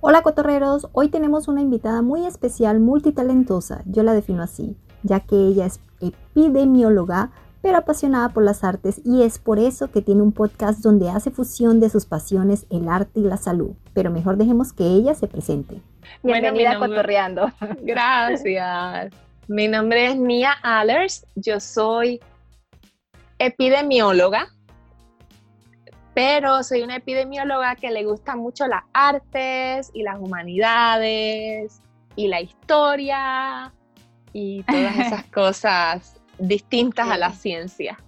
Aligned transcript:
Hola 0.00 0.22
cotorreros, 0.22 0.86
hoy 0.92 1.08
tenemos 1.08 1.48
una 1.48 1.60
invitada 1.60 2.02
muy 2.02 2.24
especial, 2.24 2.78
multitalentosa, 2.78 3.82
yo 3.84 4.04
la 4.04 4.14
defino 4.14 4.44
así, 4.44 4.76
ya 5.02 5.18
que 5.18 5.34
ella 5.34 5.66
es 5.66 5.80
epidemióloga, 6.00 7.32
pero 7.62 7.78
apasionada 7.78 8.28
por 8.28 8.44
las 8.44 8.62
artes 8.62 9.00
y 9.04 9.24
es 9.24 9.40
por 9.40 9.58
eso 9.58 9.90
que 9.90 10.00
tiene 10.00 10.22
un 10.22 10.30
podcast 10.30 10.82
donde 10.82 11.10
hace 11.10 11.32
fusión 11.32 11.80
de 11.80 11.90
sus 11.90 12.06
pasiones, 12.06 12.64
el 12.70 12.88
arte 12.88 13.18
y 13.18 13.24
la 13.24 13.38
salud. 13.38 13.72
Pero 13.92 14.12
mejor 14.12 14.36
dejemos 14.36 14.72
que 14.72 14.84
ella 14.84 15.16
se 15.16 15.26
presente. 15.26 15.82
Bienvenida 16.22 16.78
bueno, 16.78 16.94
Cotorreando. 16.94 17.50
Gracias. 17.82 19.12
Mi 19.48 19.66
nombre 19.66 20.12
es 20.12 20.16
Nia 20.16 20.52
Allers, 20.62 21.26
yo 21.34 21.58
soy 21.58 22.20
epidemióloga, 23.40 24.46
pero 26.18 26.64
soy 26.64 26.82
una 26.82 26.96
epidemióloga 26.96 27.76
que 27.76 27.92
le 27.92 28.02
gusta 28.02 28.34
mucho 28.34 28.66
las 28.66 28.82
artes 28.92 29.92
y 29.94 30.02
las 30.02 30.18
humanidades 30.18 31.80
y 32.16 32.26
la 32.26 32.40
historia 32.40 33.72
y 34.32 34.64
todas 34.64 34.98
esas 35.06 35.24
cosas 35.26 36.20
distintas 36.40 37.08
a 37.08 37.16
la 37.16 37.30
ciencia. 37.30 38.00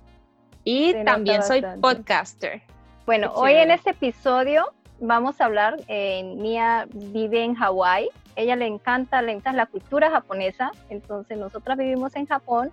Y 0.65 0.93
también 1.05 1.45
soy 1.45 1.63
podcaster. 1.81 2.63
Bueno, 3.07 3.31
hoy 3.33 3.53
en 3.53 3.71
este 3.71 3.91
episodio 3.91 4.73
vamos 4.99 5.41
a 5.41 5.45
hablar, 5.45 5.77
eh, 5.87 6.25
Nia 6.35 6.89
vive 6.93 7.45
en 7.45 7.55
Hawái, 7.55 8.09
ella 8.35 8.57
le 8.57 8.67
encanta, 8.67 9.23
le 9.23 9.31
encanta 9.31 9.53
la 9.53 9.67
cultura 9.67 10.11
japonesa, 10.11 10.73
entonces 10.89 11.39
nosotras 11.39 11.79
vivimos 11.79 12.17
en 12.17 12.27
Japón 12.27 12.73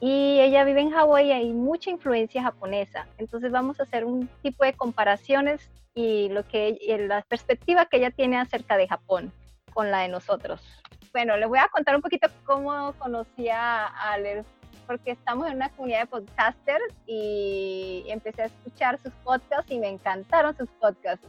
y 0.00 0.40
ella 0.40 0.64
vive 0.64 0.80
en 0.80 0.90
Hawái 0.90 1.28
y 1.28 1.32
hay 1.32 1.52
mucha 1.52 1.90
influencia 1.90 2.42
japonesa. 2.42 3.06
Entonces 3.18 3.50
vamos 3.50 3.80
a 3.80 3.82
hacer 3.82 4.04
un 4.04 4.28
tipo 4.42 4.64
de 4.64 4.72
comparaciones 4.74 5.70
y 5.94 6.28
lo 6.28 6.46
que 6.46 6.78
la 7.08 7.22
perspectiva 7.22 7.86
que 7.86 7.96
ella 7.96 8.10
tiene 8.10 8.38
acerca 8.38 8.76
de 8.76 8.86
Japón 8.86 9.32
con 9.74 9.90
la 9.90 10.00
de 10.00 10.08
nosotros. 10.08 10.60
Bueno, 11.12 11.36
les 11.36 11.48
voy 11.48 11.58
a 11.58 11.68
contar 11.68 11.96
un 11.96 12.02
poquito 12.02 12.28
cómo 12.44 12.92
conocí 12.98 13.48
a 13.48 13.86
Alex, 13.86 14.44
porque 14.86 15.10
estamos 15.12 15.48
en 15.48 15.56
una 15.56 15.70
comunidad 15.70 16.00
de 16.00 16.06
podcasters 16.06 16.94
y 17.06 18.04
empecé 18.08 18.42
a 18.42 18.46
escuchar 18.46 18.98
sus 18.98 19.12
podcasts 19.24 19.70
y 19.70 19.78
me 19.78 19.88
encantaron 19.88 20.56
sus 20.56 20.68
podcasts. 20.80 21.26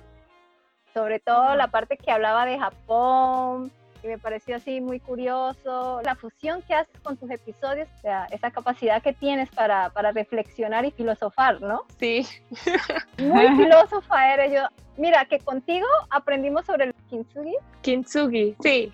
Sobre 0.94 1.20
todo 1.20 1.56
la 1.56 1.68
parte 1.68 1.98
que 1.98 2.12
hablaba 2.12 2.46
de 2.46 2.60
Japón, 2.60 3.72
y 3.72 3.79
me 4.10 4.18
pareció 4.18 4.56
así 4.56 4.82
muy 4.82 5.00
curioso 5.00 6.02
la 6.04 6.16
fusión 6.16 6.62
que 6.64 6.74
haces 6.74 7.00
con 7.02 7.16
tus 7.16 7.30
episodios, 7.30 7.88
o 7.98 8.02
sea, 8.02 8.26
esa 8.32 8.50
capacidad 8.50 9.02
que 9.04 9.14
tienes 9.14 9.50
para, 9.52 9.92
para 9.92 10.12
reflexionar 10.12 10.84
y 10.84 10.92
filosofar, 10.92 11.62
¿no? 11.62 11.84
Sí. 12.00 12.28
Muy 13.20 13.48
filósofa 13.58 14.34
eres 14.34 14.52
yo. 14.54 14.62
Mira, 14.98 15.26
que 15.26 15.40
contigo 15.40 15.88
aprendimos 16.10 16.66
sobre 16.66 16.86
el 16.86 16.94
kintsugi. 17.10 17.56
Kintsugi, 17.82 18.56
sí. 18.62 18.92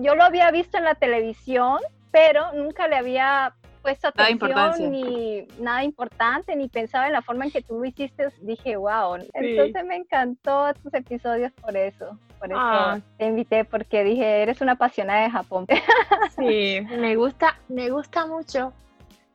Yo 0.00 0.14
lo 0.14 0.22
había 0.22 0.50
visto 0.50 0.78
en 0.78 0.84
la 0.84 0.94
televisión, 0.94 1.78
pero 2.10 2.52
nunca 2.52 2.88
le 2.88 2.96
había 2.96 3.54
puesto 3.78 4.08
atención 4.08 4.90
ni 4.90 5.46
nada 5.58 5.84
importante, 5.84 6.54
ni 6.56 6.68
pensaba 6.68 7.06
en 7.06 7.12
la 7.12 7.22
forma 7.22 7.44
en 7.44 7.50
que 7.50 7.62
tú 7.62 7.78
lo 7.78 7.84
hiciste, 7.84 8.28
dije, 8.42 8.76
wow. 8.76 9.16
Entonces 9.32 9.84
me 9.84 9.96
encantó 9.96 10.72
tus 10.82 10.92
episodios 10.94 11.52
por 11.52 11.76
eso. 11.76 12.18
Por 12.38 12.48
eso 12.50 12.60
ah. 12.60 13.00
te 13.18 13.26
invité, 13.26 13.64
porque 13.64 14.04
dije, 14.04 14.42
eres 14.42 14.60
una 14.60 14.72
apasionada 14.72 15.22
de 15.22 15.30
Japón. 15.30 15.66
Sí, 16.36 16.80
me 16.96 17.16
gusta, 17.16 17.58
me 17.68 17.90
gusta 17.90 18.26
mucho. 18.26 18.72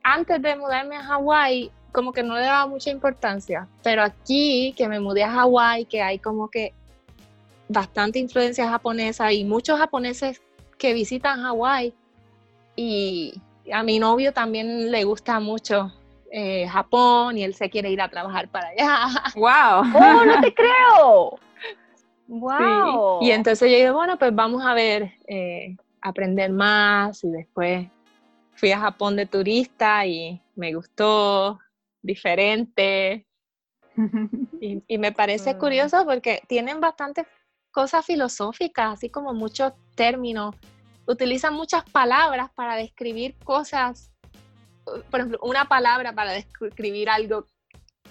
Antes 0.02 0.40
de 0.40 0.56
mudarme 0.56 0.96
a 0.96 1.02
Hawái, 1.02 1.70
como 1.92 2.12
que 2.12 2.22
no 2.22 2.34
le 2.34 2.42
daba 2.42 2.66
mucha 2.66 2.90
importancia, 2.90 3.68
pero 3.82 4.02
aquí 4.02 4.74
que 4.76 4.88
me 4.88 5.00
mudé 5.00 5.22
a 5.22 5.30
Hawái, 5.30 5.84
que 5.84 6.02
hay 6.02 6.18
como 6.18 6.48
que 6.48 6.72
bastante 7.68 8.18
influencia 8.18 8.68
japonesa 8.68 9.32
y 9.32 9.44
muchos 9.44 9.78
japoneses 9.78 10.40
que 10.78 10.92
visitan 10.92 11.42
Hawái 11.42 11.94
y 12.76 13.40
a 13.72 13.82
mi 13.82 13.98
novio 13.98 14.32
también 14.32 14.90
le 14.90 15.04
gusta 15.04 15.40
mucho 15.40 15.92
eh, 16.30 16.66
Japón 16.68 17.38
y 17.38 17.44
él 17.44 17.54
se 17.54 17.70
quiere 17.70 17.90
ir 17.90 18.00
a 18.00 18.08
trabajar 18.08 18.48
para 18.48 18.68
allá. 18.68 19.06
¡Wow! 19.36 19.82
¡Oh, 19.94 20.24
no 20.24 20.40
te 20.40 20.52
creo! 20.52 21.38
¡Wow! 22.26 23.22
Y 23.22 23.30
entonces 23.30 23.70
yo 23.70 23.76
dije, 23.76 23.90
bueno, 23.90 24.18
pues 24.18 24.34
vamos 24.34 24.64
a 24.64 24.74
ver, 24.74 25.12
eh, 25.28 25.76
aprender 26.00 26.50
más 26.50 27.22
y 27.22 27.30
después 27.30 27.86
fui 28.54 28.72
a 28.72 28.80
Japón 28.80 29.16
de 29.16 29.26
turista 29.26 30.06
y 30.06 30.40
me 30.56 30.74
gustó, 30.74 31.60
diferente. 32.02 33.26
y, 34.60 34.82
y 34.88 34.98
me 34.98 35.12
parece 35.12 35.54
mm. 35.54 35.58
curioso 35.58 36.04
porque 36.04 36.42
tienen 36.48 36.80
bastantes 36.80 37.26
cosas 37.70 38.04
filosóficas, 38.04 38.94
así 38.94 39.08
como 39.08 39.34
muchos 39.34 39.72
términos 39.94 40.54
utilizan 41.06 41.54
muchas 41.54 41.84
palabras 41.90 42.50
para 42.54 42.76
describir 42.76 43.36
cosas, 43.44 44.12
por 45.10 45.20
ejemplo, 45.20 45.38
una 45.42 45.66
palabra 45.66 46.12
para 46.12 46.32
describir 46.32 47.08
algo 47.08 47.46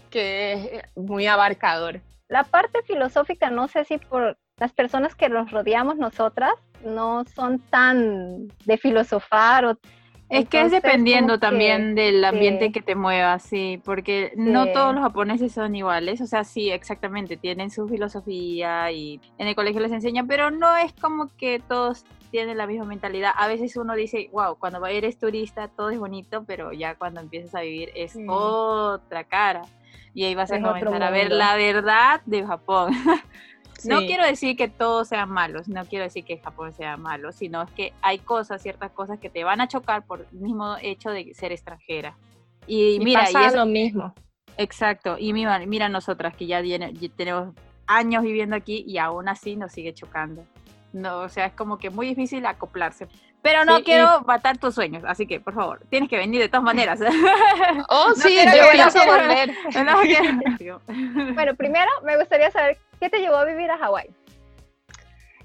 que 0.09 0.53
es 0.53 0.83
muy 0.95 1.27
abarcador. 1.27 2.01
La 2.27 2.43
parte 2.43 2.81
filosófica, 2.83 3.49
no 3.49 3.67
sé 3.67 3.85
si 3.85 3.97
por 3.97 4.37
las 4.57 4.71
personas 4.71 5.15
que 5.15 5.29
nos 5.29 5.51
rodeamos 5.51 5.97
nosotras 5.97 6.53
no 6.83 7.25
son 7.35 7.59
tan 7.59 8.47
de 8.65 8.77
filosofar 8.77 9.65
o 9.65 9.79
es 10.33 10.49
que 10.49 10.61
es 10.61 10.71
dependiendo 10.71 11.39
también 11.39 11.95
del 11.95 12.23
ambiente 12.25 12.71
que 12.71 12.81
te 12.81 12.95
muevas, 12.95 13.43
sí, 13.43 13.81
porque 13.83 14.33
no 14.35 14.67
todos 14.71 14.93
los 14.93 15.03
japoneses 15.03 15.51
son 15.51 15.75
iguales, 15.75 16.21
o 16.21 16.27
sea, 16.27 16.43
sí, 16.43 16.69
exactamente, 16.71 17.37
tienen 17.37 17.69
su 17.69 17.87
filosofía 17.87 18.91
y 18.91 19.19
en 19.37 19.47
el 19.47 19.55
colegio 19.55 19.81
les 19.81 19.91
enseñan, 19.91 20.27
pero 20.27 20.51
no 20.51 20.75
es 20.77 20.93
como 20.93 21.29
que 21.37 21.61
todos 21.67 22.05
tienen 22.33 22.57
la 22.57 22.65
misma 22.65 22.85
mentalidad. 22.85 23.31
A 23.35 23.47
veces 23.47 23.75
uno 23.77 23.93
dice, 23.93 24.27
wow, 24.31 24.57
cuando 24.57 24.83
eres 24.87 25.19
turista 25.19 25.67
todo 25.67 25.91
es 25.91 25.99
bonito, 25.99 26.43
pero 26.45 26.73
ya 26.73 26.95
cuando 26.95 27.21
empiezas 27.21 27.53
a 27.53 27.61
vivir 27.61 27.91
es 27.95 28.17
otra 28.27 29.23
cara. 29.23 29.61
Y 30.15 30.25
ahí 30.25 30.33
vas 30.33 30.51
a 30.51 30.59
comenzar 30.59 31.03
a 31.03 31.11
ver 31.11 31.31
la 31.31 31.55
verdad 31.55 32.21
de 32.25 32.43
Japón. 32.43 32.91
No 33.85 33.99
quiero 33.99 34.25
decir 34.25 34.55
que 34.55 34.67
todos 34.67 35.07
sean 35.09 35.29
malos, 35.29 35.67
no 35.67 35.85
quiero 35.85 36.05
decir 36.05 36.23
que 36.23 36.37
Japón 36.37 36.73
sea 36.73 36.97
malo, 36.97 37.31
sino 37.31 37.61
es 37.63 37.71
que 37.71 37.93
hay 38.01 38.19
cosas, 38.19 38.61
ciertas 38.61 38.91
cosas 38.91 39.19
que 39.19 39.29
te 39.29 39.43
van 39.43 39.61
a 39.61 39.67
chocar 39.67 40.05
por 40.05 40.27
el 40.31 40.39
mismo 40.39 40.77
hecho 40.81 41.09
de 41.09 41.33
ser 41.33 41.51
extranjera. 41.51 42.15
Y, 42.67 42.99
mira, 42.99 43.29
y 43.29 43.35
es 43.45 43.55
lo 43.55 43.65
mismo. 43.65 44.13
Exacto, 44.57 45.17
y 45.19 45.33
mira, 45.33 45.59
mira 45.65 45.89
nosotras 45.89 46.35
que 46.35 46.45
ya, 46.45 46.61
tenemos 47.15 47.53
años 47.87 48.23
viviendo 48.23 48.55
aquí 48.55 48.83
y 48.87 48.97
aún 48.97 49.27
así 49.27 49.55
nos 49.55 49.71
sigue 49.71 49.93
chocando. 49.93 50.45
No, 50.93 51.21
o 51.21 51.29
sea, 51.29 51.47
es 51.47 51.53
como 51.53 51.77
que 51.77 51.89
muy 51.89 52.07
difícil 52.07 52.45
acoplarse. 52.45 53.07
Pero 53.43 53.65
no 53.65 53.83
quiero 53.83 54.21
matar 54.21 54.57
tus 54.57 54.73
sueños, 54.73 55.03
así 55.05 55.27
que 55.27 55.41
por 55.41 55.53
favor, 55.53 55.81
tienes 55.89 56.09
que 56.09 56.15
venir 56.15 56.39
de 56.39 56.47
todas 56.47 56.63
maneras. 56.63 56.99
oh, 57.89 58.13
sí, 58.15 58.37
yo 58.37 58.65
voy 58.71 58.79
a 58.79 58.89
volver. 59.05 59.53
bueno, 61.35 61.53
primero 61.55 61.91
me 62.05 62.17
gustaría 62.17 62.49
saber 62.51 62.77
qué 63.03 63.09
te 63.09 63.19
llevó 63.19 63.35
a 63.35 63.43
vivir 63.43 63.69
a 63.69 63.77
Hawái. 63.77 64.07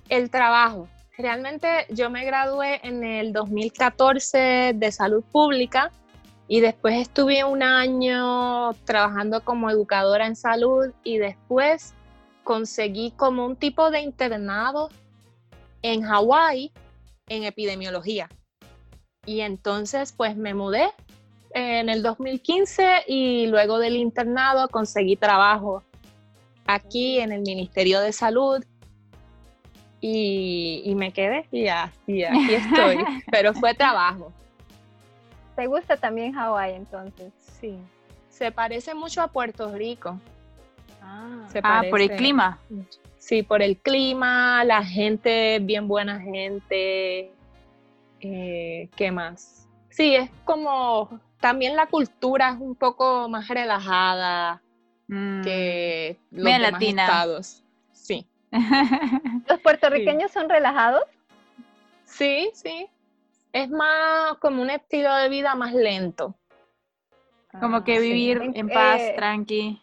El 0.08 0.30
trabajo. 0.30 0.88
Realmente 1.16 1.86
yo 1.88 2.08
me 2.08 2.24
gradué 2.24 2.78
en 2.84 3.02
el 3.02 3.32
2014 3.32 4.74
de 4.76 4.92
salud 4.92 5.24
pública 5.32 5.90
y 6.46 6.60
después 6.60 6.94
estuve 6.94 7.42
un 7.42 7.64
año 7.64 8.74
trabajando 8.84 9.42
como 9.42 9.70
educadora 9.70 10.28
en 10.28 10.36
salud 10.36 10.92
y 11.02 11.18
después 11.18 11.94
conseguí 12.44 13.10
como 13.10 13.44
un 13.44 13.56
tipo 13.56 13.90
de 13.90 14.02
internado 14.02 14.88
en 15.82 16.02
Hawái 16.02 16.70
en 17.26 17.42
epidemiología. 17.42 18.28
Y 19.26 19.40
entonces 19.40 20.12
pues 20.16 20.36
me 20.36 20.54
mudé 20.54 20.90
en 21.54 21.88
el 21.88 22.04
2015 22.04 23.02
y 23.08 23.48
luego 23.48 23.80
del 23.80 23.96
internado 23.96 24.68
conseguí 24.68 25.16
trabajo 25.16 25.82
aquí 26.68 27.18
en 27.18 27.32
el 27.32 27.40
Ministerio 27.40 28.00
de 28.00 28.12
Salud 28.12 28.62
y, 30.00 30.92
me 30.94 31.12
quedé 31.12 31.48
y, 31.50 31.66
aquí 31.66 32.54
estoy, 32.54 32.98
pero 33.32 33.52
fue 33.54 33.74
trabajo. 33.74 34.32
¿Te 35.56 35.66
gusta 35.66 35.96
también 35.96 36.34
Hawái 36.34 36.74
entonces? 36.74 37.32
Sí, 37.60 37.76
se 38.30 38.52
parece 38.52 38.94
mucho 38.94 39.22
a 39.22 39.28
Puerto 39.28 39.74
Rico. 39.74 40.20
Ah, 41.02 41.48
ah 41.64 41.82
por 41.90 42.00
el 42.00 42.10
clima. 42.10 42.60
Sí, 43.16 43.42
por 43.42 43.62
el 43.62 43.76
clima, 43.78 44.62
la 44.64 44.84
gente, 44.84 45.58
bien 45.60 45.88
buena 45.88 46.20
gente. 46.20 47.32
Eh, 48.20 48.88
¿Qué 48.94 49.10
más? 49.10 49.66
Sí, 49.88 50.14
es 50.14 50.30
como 50.44 51.18
también 51.40 51.74
la 51.74 51.86
cultura 51.86 52.50
es 52.50 52.60
un 52.60 52.76
poco 52.76 53.28
más 53.28 53.48
relajada 53.48 54.62
mm, 55.08 55.42
que 55.42 56.18
los 56.30 56.44
demás 56.44 56.72
latina. 56.72 57.04
estados. 57.04 57.64
Sí. 57.92 58.26
¿Los 59.48 59.60
puertorriqueños 59.60 60.30
son 60.30 60.48
relajados? 60.48 61.02
Sí, 62.04 62.50
sí. 62.54 62.88
Es 63.52 63.68
más 63.70 64.38
como 64.38 64.62
un 64.62 64.70
estilo 64.70 65.14
de 65.14 65.28
vida 65.28 65.54
más 65.54 65.74
lento. 65.74 66.34
Como 67.60 67.82
que 67.82 67.96
ah, 67.96 68.00
vivir 68.00 68.52
en 68.54 68.68
paz, 68.68 69.00
eh, 69.00 69.14
tranqui. 69.16 69.82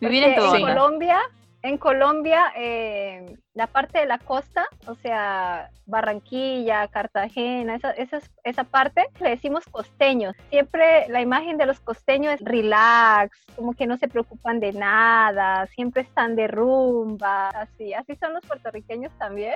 Vivir 0.00 0.24
en 0.24 0.34
todo. 0.34 0.54
En 0.54 0.62
Colombia 0.62 1.20
en 1.62 1.78
Colombia, 1.78 2.52
eh, 2.56 3.36
la 3.54 3.68
parte 3.68 4.00
de 4.00 4.06
la 4.06 4.18
costa, 4.18 4.66
o 4.86 4.96
sea, 4.96 5.70
Barranquilla, 5.86 6.88
Cartagena, 6.88 7.76
esa, 7.76 7.92
esa, 7.92 8.20
esa, 8.42 8.64
parte, 8.64 9.04
le 9.20 9.30
decimos 9.30 9.64
costeños. 9.70 10.34
Siempre 10.50 11.08
la 11.08 11.20
imagen 11.20 11.58
de 11.58 11.66
los 11.66 11.78
costeños 11.78 12.34
es 12.34 12.40
relax, 12.40 13.38
como 13.54 13.74
que 13.74 13.86
no 13.86 13.96
se 13.96 14.08
preocupan 14.08 14.58
de 14.58 14.72
nada, 14.72 15.66
siempre 15.68 16.02
están 16.02 16.34
de 16.34 16.48
rumba, 16.48 17.48
así. 17.50 17.94
Así 17.94 18.16
son 18.16 18.34
los 18.34 18.44
puertorriqueños 18.44 19.12
también. 19.18 19.54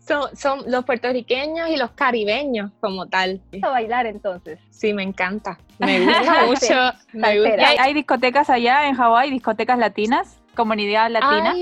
Son, 0.00 0.36
son 0.36 0.62
los 0.70 0.84
puertorriqueños 0.84 1.68
y 1.68 1.76
los 1.76 1.90
caribeños 1.92 2.70
como 2.80 3.06
tal. 3.06 3.40
A 3.62 3.68
bailar 3.68 4.06
entonces. 4.06 4.58
Sí, 4.70 4.92
me 4.92 5.02
encanta. 5.02 5.58
Me 5.78 6.00
gusta 6.00 6.46
mucho. 6.46 6.98
Me 7.12 7.40
gusta. 7.40 7.68
¿Hay, 7.68 7.76
¿Hay 7.78 7.94
discotecas 7.94 8.50
allá 8.50 8.88
en 8.88 8.94
Hawái, 8.94 9.30
discotecas 9.30 9.78
latinas? 9.78 10.40
Comunidad 10.56 11.10
latina? 11.10 11.54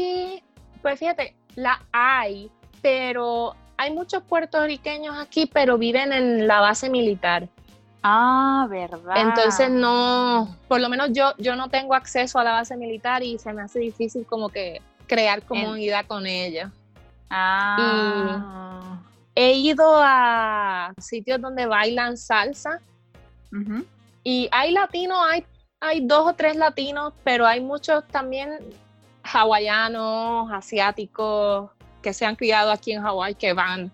pues 0.80 0.98
fíjate, 0.98 1.34
la 1.56 1.82
hay, 1.92 2.50
pero 2.80 3.54
hay 3.76 3.92
muchos 3.92 4.22
puertorriqueños 4.22 5.16
aquí, 5.18 5.46
pero 5.46 5.78
viven 5.78 6.12
en 6.12 6.46
la 6.46 6.60
base 6.60 6.88
militar. 6.88 7.48
Ah, 8.02 8.66
verdad. 8.68 9.16
Entonces 9.16 9.70
no, 9.70 10.56
por 10.68 10.80
lo 10.80 10.88
menos 10.90 11.08
yo, 11.12 11.32
yo 11.38 11.56
no 11.56 11.70
tengo 11.70 11.94
acceso 11.94 12.38
a 12.38 12.44
la 12.44 12.52
base 12.52 12.76
militar 12.76 13.22
y 13.22 13.38
se 13.38 13.52
me 13.52 13.62
hace 13.62 13.78
difícil 13.78 14.26
como 14.26 14.50
que 14.50 14.82
crear 15.06 15.42
comunidad 15.42 16.04
con 16.06 16.26
ella. 16.26 16.70
Ah. 17.30 18.98
Y 19.34 19.40
he 19.40 19.52
ido 19.54 19.84
a 20.02 20.92
sitios 20.98 21.40
donde 21.40 21.66
bailan 21.66 22.16
salsa 22.16 22.80
y 24.22 24.48
hay 24.52 24.72
latinos, 24.72 25.18
hay, 25.30 25.46
hay 25.80 26.06
dos 26.06 26.28
o 26.28 26.34
tres 26.34 26.56
latinos, 26.56 27.12
pero 27.24 27.46
hay 27.46 27.60
muchos 27.60 28.06
también 28.08 28.58
hawaianos, 29.24 30.52
asiáticos 30.52 31.70
que 32.02 32.12
se 32.12 32.26
han 32.26 32.36
criado 32.36 32.70
aquí 32.70 32.92
en 32.92 33.02
Hawái 33.02 33.34
que 33.34 33.54
van 33.54 33.90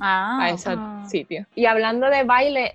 ah, 0.00 0.38
a 0.40 0.50
ese 0.50 0.76
sitio. 1.08 1.46
Y 1.54 1.66
hablando 1.66 2.06
de 2.08 2.22
baile, 2.22 2.72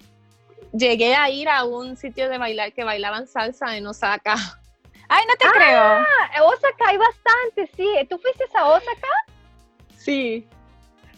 llegué 0.73 1.15
a 1.15 1.29
ir 1.29 1.47
a 1.49 1.63
un 1.63 1.95
sitio 1.95 2.29
de 2.29 2.37
bailar 2.37 2.73
que 2.73 2.83
bailaban 2.83 3.27
salsa 3.27 3.77
en 3.77 3.87
Osaka. 3.87 4.35
Ay, 5.09 5.23
no 5.27 5.35
te 5.39 5.47
ah, 5.47 5.51
creo. 5.53 6.45
Osaka 6.47 6.89
hay 6.89 6.97
bastante, 6.97 7.71
sí. 7.77 7.87
¿Tú 8.09 8.19
fuiste 8.19 8.43
a 8.53 8.65
Osaka? 8.65 9.07
Sí. 9.95 10.45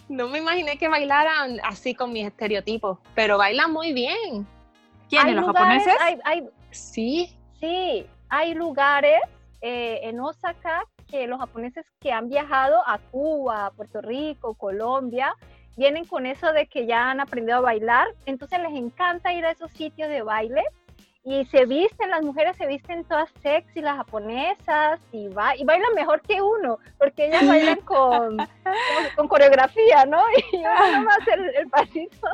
No 0.07 0.27
me 0.27 0.38
imaginé 0.38 0.77
que 0.77 0.88
bailaran 0.88 1.60
así 1.63 1.95
con 1.95 2.13
mis 2.13 2.27
estereotipos, 2.27 3.00
pero 3.15 3.38
bailan 3.39 3.72
muy 3.74 3.94
bien. 3.94 4.48
¿Quiénes, 5.10 5.36
los 5.36 5.45
japoneses? 5.48 5.94
sí. 6.69 7.36
Sí, 7.60 8.06
hay 8.30 8.54
lugares 8.54 9.19
eh, 9.61 10.00
en 10.03 10.19
Osaka 10.19 10.83
que 11.07 11.27
los 11.27 11.39
japoneses 11.39 11.85
que 12.00 12.11
han 12.11 12.29
viajado 12.29 12.77
a 12.85 13.00
Cuba, 13.00 13.71
Puerto 13.75 14.01
Rico, 14.01 14.53
Colombia, 14.53 15.35
vienen 15.75 16.06
con 16.06 16.25
eso 16.25 16.51
de 16.51 16.67
que 16.67 16.85
ya 16.85 17.09
han 17.09 17.19
aprendido 17.19 17.57
a 17.57 17.61
bailar, 17.61 18.07
entonces 18.25 18.59
les 18.59 18.73
encanta 18.73 19.33
ir 19.33 19.45
a 19.45 19.51
esos 19.51 19.71
sitios 19.71 20.09
de 20.09 20.21
baile 20.21 20.63
y 21.24 21.45
se 21.45 21.66
visten, 21.66 22.10
las 22.10 22.21
mujeres 22.21 22.56
se 22.57 22.66
visten 22.66 23.04
todas 23.04 23.30
sexy, 23.42 23.81
las 23.81 23.98
japonesas, 23.98 25.00
y, 25.12 25.27
va, 25.27 25.56
y 25.56 25.63
bailan 25.63 25.94
mejor 25.94 26.21
que 26.21 26.42
uno, 26.42 26.80
porque 26.98 27.27
ellas 27.27 27.48
bailan 27.48 27.81
con, 27.81 28.38
con, 29.16 29.27
coreografía, 29.27 30.06
¿no? 30.06 30.24
Y 30.51 30.57
uno 30.57 31.06
va 31.06 31.13
a 31.13 31.21
hacer 31.21 31.39
el 31.56 31.69
pasito 31.69 32.27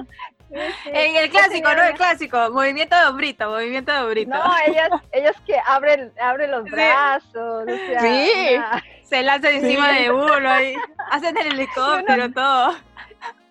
en 0.85 1.15
el 1.15 1.29
clásico, 1.29 1.73
¿no? 1.73 1.83
El 1.83 1.95
clásico, 1.95 2.49
movimiento 2.51 2.95
de 2.95 3.05
hombrito, 3.05 3.49
movimiento 3.49 3.91
de 3.91 3.99
hombrito. 3.99 4.29
No, 4.31 4.43
ellas, 4.67 4.89
ellas 5.11 5.35
que 5.45 5.57
abren, 5.65 6.11
abren 6.21 6.51
los 6.51 6.63
brazos, 6.65 7.65
sí. 7.99 8.29
se 9.03 9.23
lanzan 9.23 9.55
encima 9.55 9.91
de 9.93 10.11
uno, 10.11 10.49
ahí, 10.49 10.75
hacen 11.11 11.37
el 11.37 11.47
helicóptero, 11.53 12.31
todo. 12.31 12.75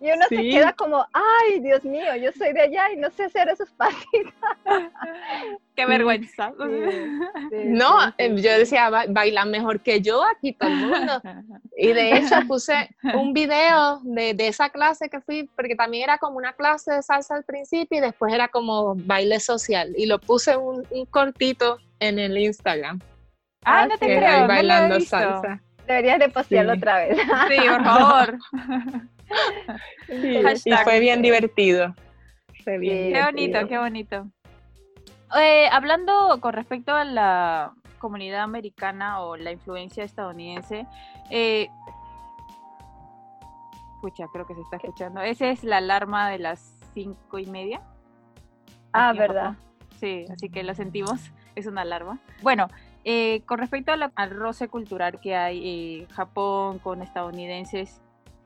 Y 0.01 0.11
uno 0.11 0.27
se 0.29 0.37
queda 0.37 0.73
como, 0.75 1.07
ay, 1.13 1.61
Dios 1.61 1.83
mío, 1.85 2.15
yo 2.17 2.31
soy 2.33 2.53
de 2.53 2.63
allá 2.63 2.93
y 2.93 2.97
no 2.97 3.11
sé 3.11 3.25
hacer 3.25 3.49
esos 3.49 3.71
pasitos. 3.71 4.35
Qué 5.75 5.87
vergüenza. 5.87 6.53
no, 7.65 8.15
eh, 8.19 8.35
yo 8.37 8.59
decía, 8.59 8.91
bailan 9.09 9.51
mejor 9.51 9.81
que 9.81 10.01
yo 10.01 10.23
aquí 10.25 10.53
todo 10.53 10.71
el 10.71 10.77
mundo. 10.77 11.23
Y 11.77 11.93
de 11.93 12.17
hecho 12.17 12.37
puse 12.47 12.89
un 13.15 13.33
video 13.33 14.01
de, 14.05 14.33
de, 14.33 14.47
esa 14.47 14.71
clase 14.71 15.09
que 15.09 15.21
fui, 15.21 15.51
porque 15.57 15.75
también 15.75 16.05
era 16.05 16.19
como 16.19 16.37
una 16.37 16.53
clase 16.53 16.93
de 16.93 17.03
salsa 17.03 17.35
al 17.35 17.43
principio 17.43 17.99
y 17.99 18.01
después 18.01 18.33
era 18.33 18.47
como 18.47 18.95
baile 18.95 19.41
social. 19.41 19.93
Y 19.97 20.07
lo 20.07 20.21
puse 20.21 20.57
un, 20.57 20.87
un 20.91 21.05
cortito 21.07 21.79
en 21.99 22.21
el 22.21 22.39
Instagram. 22.39 23.01
Ah, 23.65 23.87
no 23.87 23.99
te 23.99 24.07
creo. 24.07 24.47
Bailando 24.47 25.01
salsa. 25.01 25.61
Deberías 25.87 26.19
de 26.19 26.29
postearlo 26.29 26.75
otra 26.75 26.99
vez. 26.99 27.19
Sí, 27.19 27.57
por 27.69 27.85
favor. 27.85 28.39
Y 30.09 30.77
fue 30.85 31.01
bien 31.01 31.23
divertido. 31.23 31.95
Fue 32.63 32.79
bien 32.79 33.13
qué 33.13 33.23
bonito, 33.23 33.69
qué 33.69 33.79
bonito. 33.79 34.31
Eh, 35.37 35.69
hablando 35.71 36.39
con 36.41 36.53
respecto 36.53 36.93
a 36.93 37.05
la 37.05 37.73
comunidad 37.99 38.43
americana 38.43 39.21
o 39.21 39.37
la 39.37 39.51
influencia 39.51 40.05
estadounidense, 40.05 40.87
eh, 41.31 41.69
escucha, 43.95 44.27
creo 44.33 44.47
que 44.47 44.55
se 44.55 44.61
está 44.61 44.77
escuchando. 44.77 45.21
Esa 45.23 45.49
es 45.49 45.65
la 45.65 45.79
alarma 45.79 46.31
de 46.31 46.39
las 46.39 46.61
cinco 46.93 47.39
y 47.39 47.47
media. 47.47 47.83
Ah, 48.93 49.13
verdad. 49.13 49.57
Sí, 49.99 50.27
así 50.31 50.51
que 50.51 50.63
lo 50.63 50.75
sentimos, 50.75 51.33
es 51.55 51.67
una 51.67 51.83
alarma. 51.83 52.19
Bueno, 52.43 52.69
eh, 53.05 53.43
con 53.47 53.59
respecto 53.59 53.93
al 53.93 54.31
roce 54.31 54.69
cultural 54.69 55.21
que 55.21 55.35
hay 55.35 56.01
en 56.01 56.09
Japón 56.09 56.79
con 56.79 57.03
estadounidenses, 57.03 58.01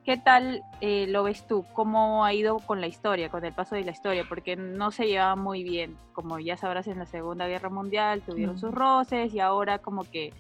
¿Qué 0.09 0.17
tal 0.17 0.65
eh, 0.81 1.05
lo 1.07 1.23
ves 1.23 1.47
tú? 1.47 1.67
¿Cómo 1.75 2.25
ha 2.25 2.33
ido 2.33 2.61
con 2.61 2.81
la 2.81 2.87
historia, 2.87 3.29
con 3.29 3.45
el 3.45 3.53
paso 3.53 3.75
de 3.75 3.85
la 3.85 3.91
historia? 3.91 4.25
Porque 4.27 4.57
no 4.57 4.91
se 4.91 5.07
llevaba 5.07 5.37
muy 5.37 5.63
bien. 5.63 5.99
Como 6.15 6.39
ya 6.39 6.57
sabrás, 6.57 6.87
en 6.87 6.99
la 6.99 7.05
Segunda 7.05 7.47
Guerra 7.47 7.69
Mundial 7.69 8.23
tuvieron 8.23 8.59
sus 8.59 8.73
roces 8.73 9.35
y 9.35 9.41
ahora 9.41 9.81
como 9.81 10.05
que, 10.05 10.33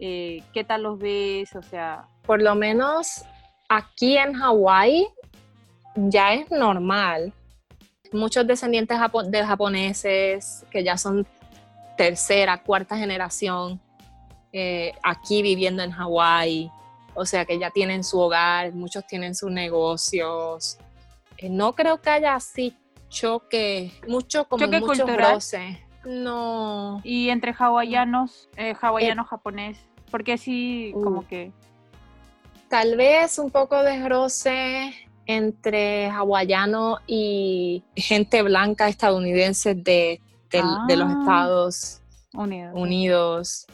eh, 0.00 0.42
¿qué 0.52 0.64
tal 0.64 0.82
los 0.82 0.98
ves? 0.98 1.54
O 1.54 1.62
sea... 1.62 2.08
Por 2.26 2.42
lo 2.42 2.56
menos 2.56 3.24
aquí 3.68 4.18
en 4.18 4.32
Hawái 4.32 5.06
ya 5.94 6.34
es 6.34 6.50
normal. 6.50 7.32
Muchos 8.10 8.44
descendientes 8.44 8.98
de 9.28 9.46
japoneses 9.46 10.66
que 10.68 10.82
ya 10.82 10.98
son 10.98 11.24
tercera, 11.96 12.60
cuarta 12.60 12.96
generación 12.96 13.80
eh, 14.52 14.94
aquí 15.04 15.42
viviendo 15.42 15.84
en 15.84 15.92
Hawái 15.92 16.72
o 17.14 17.24
sea 17.24 17.44
que 17.44 17.58
ya 17.58 17.70
tienen 17.70 18.04
su 18.04 18.18
hogar, 18.18 18.72
muchos 18.72 19.06
tienen 19.06 19.34
sus 19.34 19.50
negocios. 19.50 20.78
Eh, 21.38 21.48
no 21.48 21.74
creo 21.74 22.00
que 22.00 22.10
haya 22.10 22.34
así 22.34 22.76
choque, 23.08 23.92
mucho 24.08 24.46
como 24.48 24.64
choque. 24.64 25.78
No. 26.04 27.00
Y 27.04 27.28
entre 27.28 27.52
hawaianos, 27.52 28.48
eh, 28.56 28.74
hawaiano, 28.80 29.24
japonés, 29.24 29.78
porque 30.10 30.38
sí, 30.38 30.90
como 30.94 31.20
uh. 31.20 31.26
que... 31.26 31.52
Tal 32.68 32.96
vez 32.96 33.38
un 33.38 33.50
poco 33.50 33.82
de 33.82 34.08
roce 34.08 34.94
entre 35.26 36.08
hawaiano 36.08 36.98
y 37.06 37.84
gente 37.94 38.42
blanca 38.42 38.88
estadounidense 38.88 39.74
de, 39.74 40.20
de, 40.50 40.96
los 40.96 41.08
ah. 41.08 41.16
Estados 41.20 42.00
Unidos. 42.32 43.66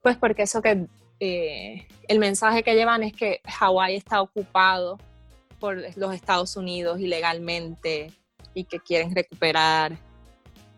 Pues 0.00 0.16
porque 0.16 0.42
eso 0.42 0.62
que 0.62 0.86
eh, 1.20 1.86
el 2.08 2.18
mensaje 2.18 2.62
que 2.62 2.74
llevan 2.74 3.02
es 3.02 3.12
que 3.12 3.40
Hawái 3.44 3.96
está 3.96 4.20
ocupado 4.20 4.98
por 5.58 5.76
los 5.96 6.14
Estados 6.14 6.56
Unidos 6.56 7.00
ilegalmente 7.00 8.12
y 8.54 8.64
que 8.64 8.78
quieren 8.80 9.14
recuperar 9.14 9.96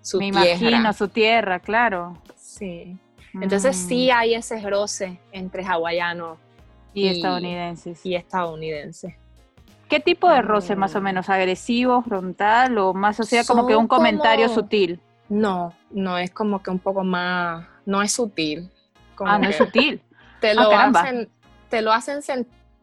su 0.01 0.19
Me 0.19 0.31
tierra. 0.31 0.69
imagino, 0.69 0.93
su 0.93 1.09
tierra, 1.09 1.61
claro. 1.61 2.17
Sí. 2.37 2.97
Entonces 3.35 3.77
mm. 3.77 3.89
sí 3.89 4.11
hay 4.11 4.35
ese 4.35 4.61
roce 4.69 5.21
entre 5.33 5.65
hawaianos 5.65 6.39
y, 6.95 7.09
estadounidenses. 7.09 8.05
Y 8.05 8.15
estadounidenses. 8.15 9.15
¿Qué 9.89 10.01
tipo 10.01 10.29
de 10.29 10.43
roce 10.43 10.77
más 10.77 10.95
o 10.95 11.01
mm. 11.01 11.05
menos? 11.05 11.29
¿Agresivo, 11.29 12.03
frontal 12.03 12.79
o 12.79 12.95
más, 12.95 13.21
o 13.21 13.25
sea, 13.25 13.45
como 13.45 13.67
que 13.67 13.77
un 13.77 13.89
comentario 13.89 14.49
sutil? 14.49 15.01
No, 15.29 15.75
no 15.91 16.17
es 16.19 16.31
como 16.31 16.63
que 16.63 16.71
un 16.71 16.79
poco 16.79 17.05
más, 17.05 17.67
no 17.85 18.03
es 18.03 18.13
sutil. 18.13 18.71
ah, 19.19 19.39
no 19.39 19.49
es 19.49 19.57
sutil. 19.57 20.01
Te 20.41 20.55
lo, 20.55 20.73
ah, 20.73 20.91
hacen, 20.95 21.29
te 21.69 21.83
lo 21.83 21.93
hacen 21.93 22.21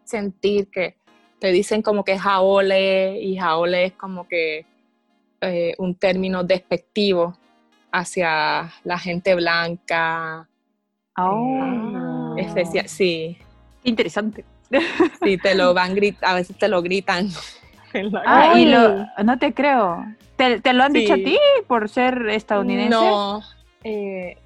sentir 0.03 0.69
que 0.69 0.97
te 1.39 1.51
dicen 1.51 1.81
como 1.81 2.03
que 2.03 2.17
jaole 2.17 3.19
y 3.21 3.37
jaole 3.37 3.85
es 3.85 3.93
como 3.93 4.27
que 4.27 4.65
eh, 5.41 5.73
un 5.77 5.95
término 5.95 6.43
despectivo 6.43 7.37
hacia 7.91 8.73
la 8.83 8.97
gente 8.97 9.35
blanca. 9.35 10.47
Oh. 11.17 12.35
especial, 12.37 12.89
sí. 12.89 13.37
Interesante. 13.83 14.43
Sí, 15.23 15.37
te 15.37 15.55
lo 15.55 15.73
van 15.75 15.95
a 16.21 16.33
veces 16.33 16.57
te 16.57 16.67
lo 16.67 16.81
gritan. 16.81 17.29
Ah, 18.25 18.59
y 18.59 18.65
lo, 18.65 19.05
no 19.23 19.39
te 19.39 19.53
creo. 19.53 20.03
¿Te, 20.35 20.73
lo 20.73 20.83
han 20.83 20.91
dicho 20.91 21.13
a 21.13 21.15
ti 21.15 21.37
por 21.65 21.87
ser 21.87 22.27
estadounidense? 22.27 22.89
No, 22.89 23.41
eh, 23.85 24.37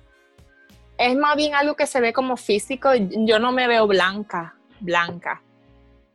es 0.99 1.15
más 1.15 1.35
bien 1.35 1.55
algo 1.55 1.75
que 1.75 1.87
se 1.87 2.01
ve 2.01 2.13
como 2.13 2.37
físico. 2.37 2.89
Yo 2.95 3.39
no 3.39 3.51
me 3.51 3.67
veo 3.67 3.87
blanca, 3.87 4.55
blanca. 4.81 5.41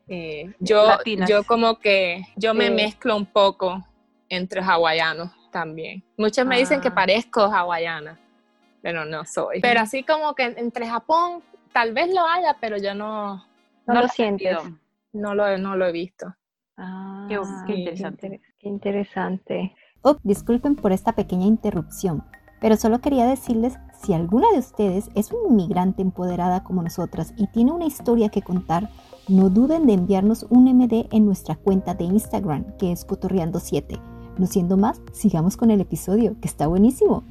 Eh, 0.07 0.53
yo, 0.61 0.99
yo 1.27 1.45
como 1.45 1.79
que 1.79 2.27
yo 2.37 2.53
me 2.53 2.71
mezclo 2.71 3.17
un 3.17 3.25
poco 3.25 3.83
entre 4.29 4.61
hawaianos 4.61 5.31
también. 5.51 6.05
Muchos 6.19 6.45
me 6.45 6.59
dicen 6.59 6.81
que 6.83 6.89
ah. 6.89 6.95
parezco 6.95 7.41
hawaiana, 7.43 8.21
pero 8.83 9.07
no 9.07 9.25
soy. 9.25 9.61
Pero 9.63 9.81
así 9.81 10.03
como 10.03 10.35
que 10.35 10.45
entre 10.45 10.87
Japón, 10.87 11.43
tal 11.73 11.95
vez 11.95 12.13
lo 12.13 12.27
haya, 12.27 12.57
pero 12.61 12.77
yo 12.77 12.95
no... 12.95 13.47
No, 13.87 14.03
lo 14.03 14.09
siento. 14.09 14.45
No 15.13 15.35
lo, 15.35 15.57
no 15.59 15.77
lo 15.77 15.87
he 15.87 15.93
visto. 15.93 16.35
Ah, 16.77 17.27
qué, 17.29 17.75
interesante. 17.75 18.41
Qué 18.59 18.69
interesante. 18.69 19.75
Oh, 20.03 20.19
disculpen 20.23 20.77
por 20.77 20.93
esta 20.93 21.13
pequeña 21.13 21.47
interrupción, 21.47 22.25
pero 22.65 22.79
solo 22.79 22.99
quería 22.99 23.27
decirles 23.27 23.79
si 23.93 24.15
alguna 24.15 24.51
de 24.51 24.59
ustedes 24.59 25.11
es 25.15 25.31
una 25.33 25.51
inmigrante 25.51 26.01
empoderada 26.01 26.65
como 26.65 26.83
nosotras 26.83 27.35
y 27.37 27.47
tiene 27.49 27.73
una 27.73 27.85
historia 27.85 28.31
que 28.31 28.41
contar, 28.41 28.89
no 29.29 29.51
duden 29.51 29.87
de 29.87 29.93
enviarnos 29.93 30.45
un 30.49 30.65
MD 30.65 31.07
en 31.13 31.27
nuestra 31.27 31.57
cuenta 31.57 31.93
de 31.93 32.05
Instagram, 32.05 32.75
que 32.79 32.91
es 32.91 33.07
Cotorreando7. 33.07 34.01
No 34.39 34.47
siendo 34.47 34.79
más, 34.79 35.03
sigamos 35.13 35.59
con 35.59 35.71
el 35.71 35.83
episodio, 35.83 36.41
que 36.41 36.49
está 36.49 36.67
buenísimo. 36.67 37.25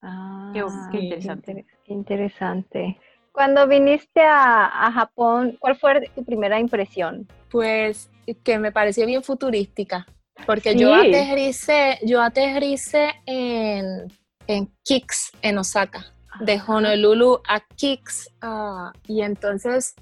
Ah, 0.00 0.50
qué, 0.54 1.00
interesante. 1.00 1.66
Qué 1.84 1.92
interesante. 1.92 2.98
Cuando 3.32 3.68
viniste 3.68 4.22
a, 4.24 4.90
Japón, 4.90 5.58
¿cuál 5.60 5.76
fue 5.76 6.00
tu 6.14 6.24
primera 6.24 6.58
impresión? 6.58 7.28
Pues 7.50 8.08
que 8.42 8.58
me 8.58 8.72
pareció 8.72 9.04
bien 9.04 9.22
futurística, 9.22 10.06
porque 10.46 10.74
yo 10.76 10.94
aterricé, 10.94 11.98
yo 12.06 12.22
aterricé 12.22 13.10
en 13.26 14.08
en 14.50 14.72
Kicks, 14.82 15.32
en 15.42 15.58
Osaka, 15.58 16.04
de 16.40 16.60
Honolulu 16.66 17.40
a 17.48 17.60
Kicks. 17.60 18.30
Ah, 18.42 18.92
y 19.06 19.22
entonces, 19.22 19.94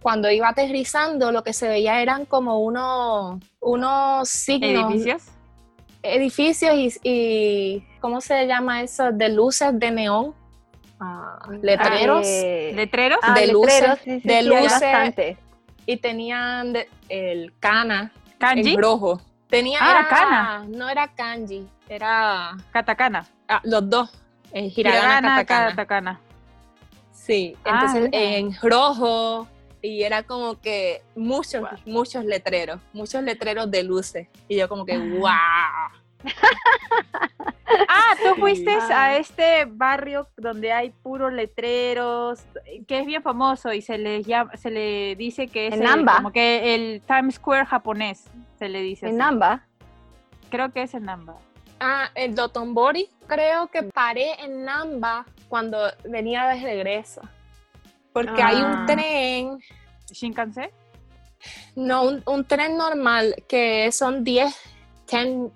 cuando 0.00 0.30
iba 0.30 0.48
aterrizando, 0.48 1.30
lo 1.32 1.42
que 1.42 1.52
se 1.52 1.68
veía 1.68 2.00
eran 2.00 2.24
como 2.24 2.60
unos, 2.60 3.40
unos 3.60 4.28
signos. 4.28 4.92
¿Edificios? 4.92 5.22
Edificios 6.02 6.98
y, 7.04 7.84
¿cómo 8.00 8.20
se 8.20 8.46
llama 8.46 8.82
eso? 8.82 9.12
De 9.12 9.28
luces 9.28 9.78
de 9.78 9.90
neón. 9.90 10.34
Ah, 10.98 11.38
letreros. 11.60 12.26
Ah, 12.26 12.72
¿Letreros? 12.74 13.20
de 13.34 13.46
luces. 13.48 14.24
de 14.24 14.42
luces. 14.42 15.36
Y 15.84 15.96
tenían 15.96 16.74
el 17.08 17.52
kana 17.58 18.12
¿Kanji? 18.38 18.74
en 18.74 18.80
rojo. 18.80 19.20
Tenía, 19.52 19.80
ah, 19.82 20.06
kana. 20.08 20.64
No 20.66 20.88
era 20.88 21.06
kanji, 21.08 21.68
era... 21.86 22.56
Katakana. 22.72 23.26
Ah, 23.46 23.60
los 23.64 23.84
dos. 23.90 24.10
En 24.50 24.72
hiragana, 24.74 25.44
katakana. 25.44 26.18
Sí, 27.12 27.54
ah, 27.62 27.70
entonces 27.70 28.08
en 28.12 28.56
rojo 28.62 29.46
y 29.82 30.04
era 30.04 30.22
como 30.22 30.58
que 30.58 31.02
muchos, 31.14 31.68
muchos 31.84 32.24
letreros, 32.24 32.80
muchos 32.94 33.22
letreros 33.22 33.70
de 33.70 33.82
luces. 33.82 34.26
Y 34.48 34.56
yo 34.56 34.70
como 34.70 34.86
que, 34.86 34.96
wow. 34.96 35.28
ah, 37.88 38.16
tú 38.22 38.40
fuiste 38.40 38.70
a 38.70 39.18
este 39.18 39.66
barrio 39.66 40.28
donde 40.38 40.72
hay 40.72 40.88
puros 41.02 41.30
letreros, 41.30 42.40
que 42.88 43.00
es 43.00 43.06
bien 43.06 43.22
famoso 43.22 43.70
y 43.74 43.82
se 43.82 43.98
le 43.98 44.22
llama, 44.22 44.56
se 44.56 44.70
le 44.70 45.14
dice 45.16 45.46
que 45.46 45.66
es 45.66 45.74
el, 45.74 46.06
como 46.06 46.32
que 46.32 46.74
el 46.74 47.02
Times 47.02 47.34
Square 47.34 47.66
japonés, 47.66 48.30
se 48.62 48.68
le 48.68 48.80
dice. 48.80 49.08
En 49.08 49.16
Namba. 49.16 49.66
Creo 50.48 50.72
que 50.72 50.82
es 50.82 50.94
en 50.94 51.06
Namba. 51.06 51.34
Ah, 51.80 52.10
el 52.14 52.36
Dotonbori. 52.36 53.08
Creo 53.26 53.66
que 53.66 53.82
paré 53.82 54.40
en 54.40 54.64
Namba 54.64 55.26
cuando 55.48 55.78
venía 56.04 56.46
de 56.46 56.62
regreso. 56.62 57.22
Porque 58.12 58.40
hay 58.40 58.58
un 58.58 58.72
ah. 58.72 58.86
tren. 58.86 59.58
¿Shinkansen? 60.12 60.70
No, 61.74 62.04
un, 62.24 62.44
tren 62.44 62.76
normal 62.76 63.34
que 63.48 63.90
son 63.90 64.22
10, 64.22 64.54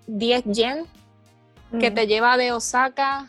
10, 0.09 0.45
yen 0.47 0.85
que 1.79 1.93
te 1.93 2.09
lleva 2.09 2.37
de 2.37 2.51
Osaka 2.51 3.29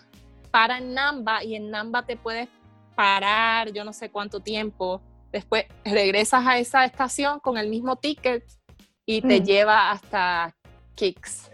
para 0.49 0.79
en 0.79 0.95
Namba 0.95 1.43
y 1.43 1.55
en 1.55 1.69
Namba 1.69 2.03
te 2.03 2.15
puedes 2.17 2.49
parar 2.95 3.71
yo 3.73 3.83
no 3.83 3.93
sé 3.93 4.09
cuánto 4.09 4.39
tiempo. 4.39 5.03
Después 5.31 5.65
regresas 5.85 6.47
a 6.47 6.57
esa 6.57 6.83
estación 6.83 7.39
con 7.41 7.59
el 7.59 7.69
mismo 7.69 7.97
ticket 7.97 8.43
y 9.07 9.21
te 9.21 9.41
lleva 9.41 9.89
hasta 9.89 10.53
Kicks. 10.95 11.49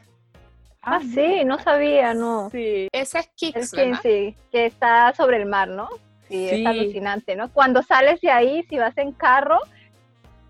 Ah, 0.81 0.99
sí, 0.99 1.45
no 1.45 1.59
sabía, 1.59 2.13
no. 2.13 2.49
Sí, 2.49 2.89
ese 2.91 3.19
es 3.19 3.29
Kicks, 3.35 3.69
Sí, 4.01 4.35
que 4.51 4.65
está 4.65 5.13
sobre 5.13 5.37
el 5.37 5.45
mar, 5.45 5.69
¿no? 5.69 5.87
Sí, 6.27 6.49
es 6.49 6.65
alucinante, 6.65 7.35
¿no? 7.35 7.53
Cuando 7.53 7.83
sales 7.83 8.19
de 8.21 8.31
ahí, 8.31 8.63
si 8.63 8.77
vas 8.77 8.97
en 8.97 9.13
carro, 9.13 9.59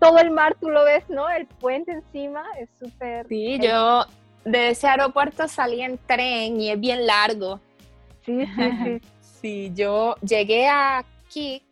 todo 0.00 0.18
el 0.18 0.30
mar 0.30 0.56
tú 0.58 0.70
lo 0.70 0.82
ves, 0.82 1.04
¿no? 1.08 1.28
El 1.28 1.46
puente 1.46 1.92
encima 1.92 2.42
es 2.58 2.70
súper... 2.80 3.28
Sí, 3.28 3.58
yo 3.60 4.06
de 4.44 4.70
ese 4.70 4.88
aeropuerto 4.88 5.46
salí 5.46 5.82
en 5.82 5.98
tren 5.98 6.58
y 6.60 6.70
es 6.70 6.80
bien 6.80 7.06
largo. 7.06 7.60
Sí, 8.24 8.46
sí, 8.46 8.70
sí. 8.82 9.00
sí, 9.20 9.72
yo 9.74 10.16
llegué 10.22 10.68
a 10.68 11.04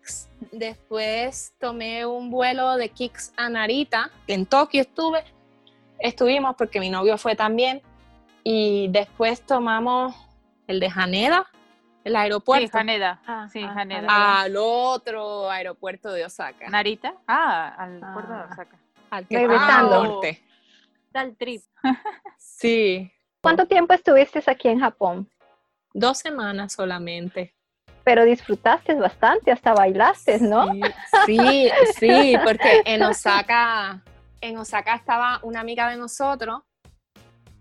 Kicks, 0.02 0.28
después 0.50 1.54
tomé 1.58 2.04
un 2.06 2.30
vuelo 2.30 2.76
de 2.76 2.88
Kicks 2.88 3.32
a 3.36 3.48
Narita, 3.48 4.10
en 4.26 4.46
Tokio 4.46 4.82
estuve, 4.82 5.24
estuvimos 5.98 6.56
porque 6.56 6.80
mi 6.80 6.90
novio 6.90 7.16
fue 7.18 7.36
también, 7.36 7.82
y 8.42 8.88
después 8.88 9.42
tomamos 9.42 10.14
el 10.66 10.80
de 10.80 10.90
Haneda, 10.94 11.46
el 12.04 12.16
aeropuerto. 12.16 12.66
Sí, 12.72 12.78
Haneda. 12.78 13.20
Ah, 13.26 13.48
sí, 13.52 13.62
ah, 13.62 13.74
Haneda. 13.76 14.40
Al 14.42 14.56
otro 14.56 15.48
aeropuerto 15.48 16.12
de 16.12 16.24
Osaka. 16.24 16.68
¿Narita? 16.68 17.14
Ah, 17.28 17.68
al 17.78 18.00
puerto 18.12 18.32
de 18.32 18.38
ah. 18.38 18.48
Osaka. 18.50 18.78
Al 19.10 19.28
que 19.28 19.38
Regresando. 19.38 20.04
norte. 20.04 20.42
Tal 21.12 21.36
trip. 21.36 21.62
sí. 22.38 23.12
¿Cuánto 23.40 23.66
tiempo 23.66 23.94
estuviste 23.94 24.42
aquí 24.46 24.68
en 24.68 24.80
Japón? 24.80 25.30
Dos 25.94 26.18
semanas 26.18 26.72
solamente. 26.72 27.54
Pero 28.04 28.24
disfrutaste 28.24 28.94
bastante, 28.94 29.52
hasta 29.52 29.74
bailaste, 29.74 30.40
¿no? 30.40 30.66
sí, 31.26 31.70
sí 31.98 32.34
porque 32.44 32.82
en 32.84 33.02
Osaka, 33.02 34.02
en 34.40 34.56
Osaka 34.56 34.94
estaba 34.94 35.40
una 35.42 35.60
amiga 35.60 35.88
de 35.88 35.96
nosotros 35.96 36.62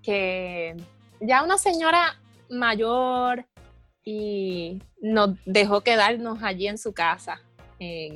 que 0.02 0.76
ya 1.20 1.44
una 1.44 1.58
señora 1.58 2.20
mayor 2.50 3.46
y 4.04 4.82
nos 5.02 5.38
dejó 5.46 5.82
quedarnos 5.82 6.42
allí 6.42 6.68
en 6.68 6.78
su 6.78 6.94
casa. 6.94 7.42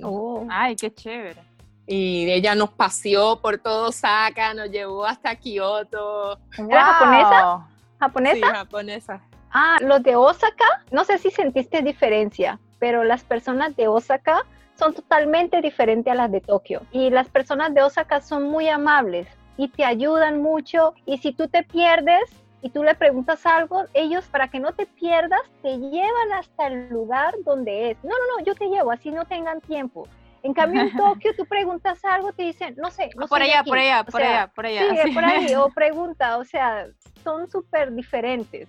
Oh. 0.03 0.45
Ay, 0.49 0.75
qué 0.75 0.93
chévere. 0.93 1.41
Y 1.87 2.29
ella 2.31 2.55
nos 2.55 2.71
paseó 2.71 3.39
por 3.41 3.59
todo 3.59 3.89
Osaka, 3.89 4.53
nos 4.53 4.69
llevó 4.69 5.05
hasta 5.05 5.35
Kioto. 5.35 6.39
¿Era 6.57 6.85
japonesa? 6.85 7.67
¿Japonesa? 7.99 8.35
Sí, 8.35 8.41
japonesa. 8.41 9.21
Ah, 9.57 9.77
los 9.79 10.03
de 10.03 10.17
Osaka, 10.17 10.65
no 10.91 11.05
sé 11.05 11.17
si 11.17 11.31
sentiste 11.31 11.81
diferencia, 11.81 12.59
pero 12.77 13.05
las 13.05 13.23
personas 13.23 13.73
de 13.77 13.87
Osaka 13.87 14.45
son 14.77 14.93
totalmente 14.93 15.61
diferentes 15.61 16.11
a 16.11 16.13
las 16.13 16.29
de 16.29 16.41
Tokio. 16.41 16.81
Y 16.91 17.09
las 17.09 17.29
personas 17.29 17.73
de 17.73 17.81
Osaka 17.81 18.19
son 18.19 18.43
muy 18.43 18.67
amables 18.67 19.29
y 19.55 19.69
te 19.69 19.85
ayudan 19.85 20.41
mucho. 20.41 20.93
Y 21.05 21.19
si 21.19 21.31
tú 21.31 21.47
te 21.47 21.63
pierdes 21.63 22.23
y 22.61 22.69
tú 22.69 22.83
le 22.83 22.95
preguntas 22.95 23.45
algo, 23.45 23.85
ellos 23.93 24.25
para 24.25 24.49
que 24.49 24.59
no 24.59 24.73
te 24.73 24.87
pierdas 24.87 25.39
te 25.61 25.77
llevan 25.77 26.33
hasta 26.37 26.67
el 26.67 26.89
lugar 26.89 27.33
donde 27.45 27.91
es. 27.91 28.03
No, 28.03 28.09
no, 28.09 28.37
no, 28.37 28.45
yo 28.45 28.55
te 28.55 28.67
llevo, 28.67 28.91
así 28.91 29.09
no 29.09 29.23
tengan 29.23 29.61
tiempo. 29.61 30.05
En 30.43 30.53
cambio, 30.53 30.81
en 30.81 30.93
Tokio 30.97 31.33
tú 31.33 31.45
preguntas 31.45 32.03
algo, 32.03 32.33
te 32.33 32.43
dicen, 32.43 32.75
no 32.77 32.91
sé, 32.91 33.09
no 33.15 33.25
por 33.29 33.41
allá, 33.41 33.63
por 33.63 33.77
allá, 33.77 34.03
por 34.03 34.21
allá, 34.21 34.51
por 34.53 34.65
allá. 34.65 35.01
Sí, 35.01 35.11
por 35.11 35.23
ahí, 35.23 35.55
o 35.55 35.69
pregunta, 35.73 36.39
o 36.39 36.43
sea, 36.43 36.87
son 37.23 37.49
súper 37.49 37.93
diferentes. 37.93 38.67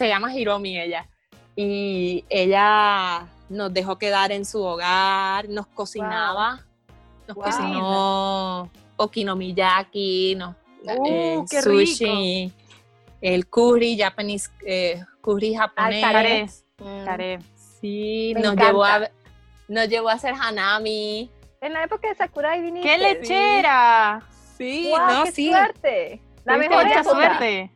Se 0.00 0.08
llama 0.08 0.34
Hiromi 0.34 0.80
ella, 0.80 1.06
y 1.54 2.24
ella 2.30 3.28
nos 3.50 3.70
dejó 3.70 3.98
quedar 3.98 4.32
en 4.32 4.46
su 4.46 4.62
hogar, 4.62 5.46
nos 5.50 5.66
cocinaba, 5.66 6.64
nos 7.28 7.36
cocinó 7.36 8.70
okinomiyaki, 8.96 10.36
no, 10.38 10.56
uh, 10.84 11.06
eh, 11.06 11.62
sushi, 11.62 12.50
el 13.20 13.46
curry, 13.46 13.98
Japanese, 13.98 14.48
eh, 14.64 15.04
curry 15.20 15.52
japonés. 15.52 16.64
Mm. 16.78 17.42
Sí, 17.82 18.32
nos 18.38 18.56
llevó, 18.56 18.84
a, 18.84 19.10
nos 19.68 19.86
llevó 19.86 20.08
a 20.08 20.14
hacer 20.14 20.32
hanami. 20.32 21.30
En 21.60 21.74
la 21.74 21.84
época 21.84 22.08
de 22.08 22.14
Sakurai 22.14 22.62
viniste. 22.62 22.88
¡Qué 22.88 22.96
lechera! 22.96 24.22
Sí, 24.56 24.94
no, 24.96 25.24
qué 25.24 25.32
sí. 25.32 25.50
suerte. 25.50 26.22
La 26.46 26.56
mejor 26.56 26.86
mucha 26.86 27.04
suerte. 27.04 27.70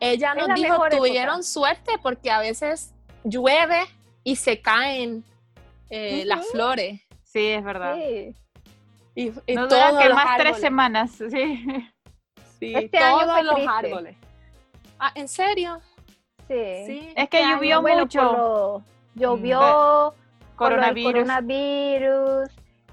Ella 0.00 0.34
nos 0.34 0.54
dijo, 0.54 0.84
tuvieron 0.90 1.42
suerte 1.42 1.92
porque 2.02 2.30
a 2.30 2.40
veces 2.40 2.92
llueve 3.24 3.80
y 4.24 4.36
se 4.36 4.60
caen 4.60 5.24
eh, 5.90 6.24
las 6.26 6.46
flores. 6.48 7.00
Sí, 7.22 7.46
es 7.48 7.64
verdad. 7.64 7.94
Sí. 7.96 8.34
Y, 9.14 9.32
y 9.46 9.54
no 9.54 9.68
todos 9.68 10.02
que 10.02 10.08
más 10.10 10.36
tres 10.38 10.58
semanas, 10.58 11.10
sí. 11.12 11.88
Sí, 12.58 12.74
este 12.74 12.98
todos 12.98 13.42
los 13.44 13.66
árboles. 13.68 14.16
Ah, 14.98 15.12
¿en 15.14 15.28
serio? 15.28 15.80
Sí. 16.48 17.12
Es 17.14 17.28
que 17.28 17.42
llovió 17.42 17.82
mucho. 17.82 18.82
llovió, 19.14 20.14
del 20.14 20.56
Coronavirus. 20.56 21.12
coronavirus. 21.12 22.50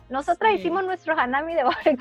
Nosotras 0.09 0.51
Sí. 0.53 0.59
hicimos 0.59 0.83
nuestro 0.83 1.17
hanami 1.17 1.53
debajo 1.55 1.79
del 1.85 1.97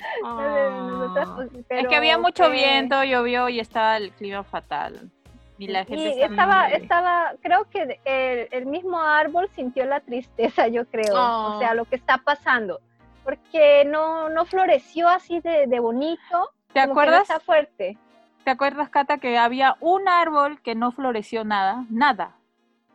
Ah. 0.24 1.34
pues, 1.36 1.50
es 1.68 1.86
que 1.88 1.96
había 1.96 2.18
mucho 2.18 2.44
fue- 2.44 2.52
viento, 2.52 3.02
llovió 3.04 3.48
y 3.48 3.60
estaba 3.60 3.96
el 3.96 4.12
clima 4.12 4.44
fatal. 4.44 5.10
Y 5.58 5.66
la 5.68 5.84
gente 5.84 6.14
Y 6.16 6.22
estaba, 6.22 6.64
muy- 6.68 6.72
estaba, 6.74 7.32
creo 7.42 7.64
que 7.68 8.00
el, 8.04 8.48
el 8.52 8.66
mismo 8.66 9.00
árbol 9.00 9.48
sintió 9.56 9.84
la 9.86 10.00
tristeza, 10.00 10.68
yo 10.68 10.86
creo, 10.86 11.14
Oh. 11.16 11.56
o 11.56 11.58
sea, 11.58 11.74
lo 11.74 11.84
que 11.84 11.96
está 11.96 12.18
pasando, 12.18 12.80
porque 13.24 13.84
no, 13.84 14.28
no 14.28 14.44
floreció 14.46 15.08
así 15.08 15.40
de, 15.40 15.66
de 15.66 15.80
bonito, 15.80 16.52
¿Te 16.72 16.82
como 16.82 16.82
que 16.82 16.86
no 16.86 16.90
acuerdas? 16.92 17.22
está 17.22 17.40
fuerte. 17.40 17.98
¿Te 18.44 18.50
acuerdas, 18.52 18.88
Cata, 18.88 19.18
que 19.18 19.36
había 19.36 19.76
un 19.80 20.08
árbol 20.08 20.60
que 20.62 20.74
no 20.76 20.92
floreció 20.92 21.44
nada? 21.44 21.84
Nada. 21.90 22.36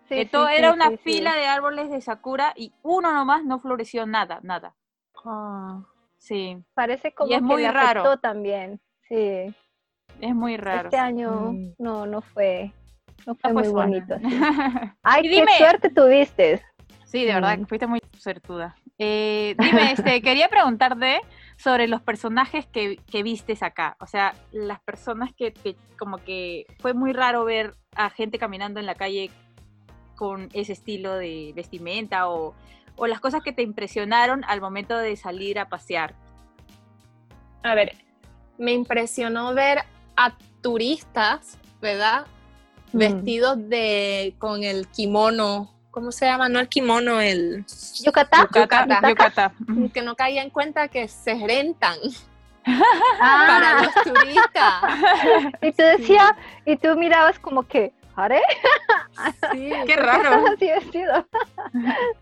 Sí, 0.07 0.15
que 0.15 0.23
sí, 0.23 0.29
todo 0.31 0.47
sí, 0.47 0.53
era 0.57 0.71
una 0.73 0.87
sí, 0.89 0.97
sí. 0.97 1.03
fila 1.03 1.35
de 1.35 1.47
árboles 1.47 1.89
de 1.89 1.99
sakura 2.01 2.53
y 2.55 2.71
uno 2.81 3.11
nomás 3.11 3.43
no 3.43 3.59
floreció 3.59 4.05
nada, 4.05 4.39
nada. 4.41 4.73
Ah. 5.25 5.81
Sí, 6.23 6.57
Parece 6.73 7.13
como 7.13 7.29
es 7.33 7.37
que 7.39 7.43
muy 7.43 7.63
le 7.63 7.71
raro. 7.71 8.17
también, 8.17 8.79
sí. 9.09 9.53
es 10.21 10.33
muy 10.35 10.55
raro. 10.55 10.83
Este 10.87 10.97
año 10.97 11.51
Mm. 11.51 11.73
no, 11.79 12.05
no 12.05 12.21
fue, 12.21 12.71
no 13.27 13.35
fue 13.35 13.51
No 13.51 13.53
fue 13.53 13.53
muy 13.53 13.65
suave. 13.65 13.89
bonito. 13.99 14.15
Ay, 15.03 15.25
Y 15.25 15.29
qué 15.29 15.35
dime- 15.41 15.57
suerte 15.57 15.89
tuviste. 15.89 16.61
Sí, 17.03 17.25
de 17.25 17.33
verdad, 17.33 17.57
Mm. 17.57 17.59
que 17.61 17.65
fuiste 17.67 17.87
muy 17.87 17.99
suertuda. 18.17 18.75
Eh, 18.97 19.53
dime, 19.59 19.91
este, 19.91 20.21
quería 20.21 20.47
preguntarte 20.47 21.19
sobre 21.57 21.87
los 21.89 22.01
personajes 22.01 22.65
que, 22.67 22.95
que 23.11 23.21
vistes 23.21 23.61
acá. 23.61 23.97
O 23.99 24.07
sea, 24.07 24.33
las 24.53 24.79
personas 24.81 25.33
que, 25.33 25.51
que 25.51 25.75
como 25.99 26.19
que 26.19 26.65
fue 26.79 26.93
muy 26.93 27.11
raro 27.11 27.43
ver 27.43 27.73
a 27.97 28.09
gente 28.09 28.39
caminando 28.39 28.79
en 28.79 28.85
la 28.85 28.95
calle 28.95 29.29
con 30.15 30.47
ese 30.53 30.71
estilo 30.71 31.15
de 31.15 31.51
vestimenta 31.53 32.29
o, 32.29 32.53
o 32.95 33.07
las 33.07 33.19
cosas 33.19 33.41
que 33.41 33.53
te 33.53 33.61
impresionaron 33.61 34.43
al 34.45 34.61
momento 34.61 34.97
de 34.97 35.15
salir 35.15 35.59
a 35.59 35.69
pasear. 35.69 36.13
A 37.63 37.75
ver, 37.75 37.95
me 38.57 38.73
impresionó 38.73 39.53
ver 39.53 39.79
a 40.15 40.35
turistas, 40.61 41.57
¿verdad? 41.81 42.25
Mm. 42.91 42.97
Vestidos 42.97 43.69
de 43.69 44.35
con 44.37 44.63
el 44.63 44.87
kimono, 44.87 45.71
¿cómo 45.91 46.11
se 46.11 46.25
llama? 46.25 46.49
No 46.49 46.59
el 46.59 46.69
kimono, 46.69 47.21
el 47.21 47.65
Yucata. 48.03 48.47
Yucata. 48.53 49.53
Ujú. 49.67 49.91
que 49.91 50.01
no 50.01 50.15
caía 50.15 50.43
en 50.43 50.49
cuenta 50.49 50.87
que 50.87 51.07
se 51.07 51.35
rentan 51.35 51.97
Ah, 52.65 53.45
para 53.47 53.83
los 53.83 53.93
turistas. 54.03 55.53
y 55.61 55.71
tú 55.71 55.83
decías, 55.83 56.31
y 56.65 56.77
tú 56.77 56.95
mirabas 56.95 57.39
como 57.39 57.67
que, 57.67 57.93
¿Are? 58.15 58.39
Sí, 59.51 59.69
Qué 59.87 59.95
¿Por 59.95 60.05
raro. 60.05 60.29
estás 60.35 60.53
así 60.55 60.65
vestido? 60.79 61.27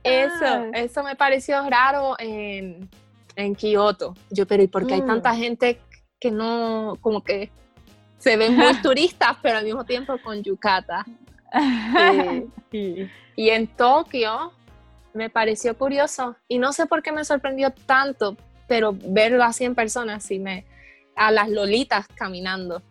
Eso, 0.04 0.46
Ah. 0.46 0.70
eso 0.74 1.04
me 1.04 1.16
pareció 1.16 1.68
raro 1.70 2.16
en, 2.20 2.90
en 3.36 3.56
Kioto. 3.56 4.16
Yo, 4.30 4.46
pero 4.46 4.64
¿y 4.64 4.68
por 4.68 4.88
qué 4.88 4.96
hay 4.96 5.02
Mm. 5.02 5.08
tanta 5.08 5.36
gente 5.36 5.80
que 6.20 6.32
no, 6.32 6.98
como 7.02 7.24
que 7.24 7.52
se 8.20 8.38
ven 8.38 8.56
muy 8.56 8.74
turistas, 8.82 9.38
pero 9.42 9.58
al 9.58 9.66
mismo 9.66 9.84
tiempo 9.86 10.18
con 10.24 10.42
yukata? 10.44 11.06
Sí. 12.72 13.10
Y 13.36 13.50
en 13.50 13.68
Tokio 13.68 14.54
me 15.14 15.30
pareció 15.30 15.78
curioso 15.78 16.36
y 16.48 16.58
no 16.58 16.72
sé 16.72 16.86
por 16.86 17.02
qué 17.04 17.12
me 17.12 17.26
sorprendió 17.26 17.72
tanto, 17.72 18.38
pero 18.68 18.94
verlo 18.94 19.44
así 19.44 19.66
en 19.66 19.76
persona, 19.76 20.16
así 20.16 20.40
me 20.40 20.66
a 21.16 21.32
las 21.32 21.50
lolitas 21.50 22.08
caminando. 22.16 22.82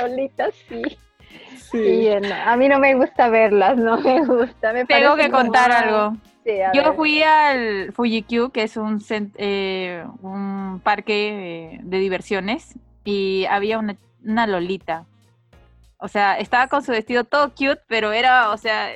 Lolita, 0.00 0.48
sí. 0.68 0.82
Sí, 1.70 2.08
a 2.10 2.56
mí 2.56 2.68
no 2.68 2.78
me 2.78 2.94
gusta 2.94 3.28
verlas, 3.28 3.76
no 3.76 3.98
me 3.98 4.24
gusta. 4.24 4.72
Me 4.72 4.84
Tengo 4.84 5.10
parece 5.16 5.26
que 5.26 5.30
contar 5.32 5.70
como- 5.84 5.96
algo. 5.96 6.16
Sí, 6.44 6.50
Yo 6.74 6.82
ver. 6.82 6.94
fui 6.94 7.22
al 7.22 7.92
Fuji-Q, 7.92 8.50
que 8.50 8.64
es 8.64 8.76
un, 8.76 8.98
cent- 9.00 9.34
eh, 9.38 10.04
un 10.22 10.80
parque 10.82 11.74
eh, 11.76 11.80
de 11.82 11.98
diversiones, 11.98 12.74
y 13.04 13.46
había 13.48 13.78
una, 13.78 13.96
una 14.24 14.46
lolita. 14.48 15.04
O 15.98 16.08
sea, 16.08 16.36
estaba 16.38 16.66
con 16.66 16.82
su 16.82 16.90
vestido 16.90 17.22
todo 17.22 17.50
cute, 17.50 17.80
pero 17.86 18.10
era, 18.10 18.50
o 18.50 18.56
sea, 18.56 18.88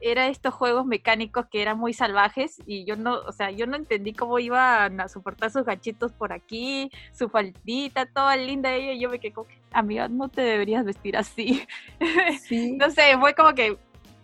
era 0.00 0.28
estos 0.28 0.54
juegos 0.54 0.86
mecánicos 0.86 1.46
que 1.46 1.62
eran 1.62 1.78
muy 1.78 1.92
salvajes 1.92 2.62
y 2.66 2.84
yo 2.84 2.96
no, 2.96 3.20
o 3.20 3.32
sea, 3.32 3.50
yo 3.50 3.66
no 3.66 3.76
entendí 3.76 4.12
cómo 4.12 4.38
iban 4.38 5.00
a 5.00 5.08
soportar 5.08 5.50
sus 5.50 5.64
ganchitos 5.64 6.12
por 6.12 6.32
aquí, 6.32 6.90
su 7.12 7.28
faldita, 7.28 8.06
toda 8.06 8.36
linda 8.36 8.72
ella, 8.74 8.92
y 8.92 9.00
yo 9.00 9.10
me 9.10 9.18
quedé 9.18 9.32
como 9.32 9.48
amiga, 9.72 10.08
no 10.08 10.28
te 10.28 10.42
deberías 10.42 10.84
vestir 10.84 11.16
así. 11.16 11.66
Sí. 12.42 12.72
no 12.72 12.90
sé, 12.90 13.16
fue 13.18 13.34
como 13.34 13.54
que 13.54 13.76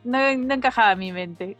no, 0.04 0.36
no 0.36 0.54
encajaba 0.54 0.92
en 0.92 0.98
mi 0.98 1.12
mente. 1.12 1.56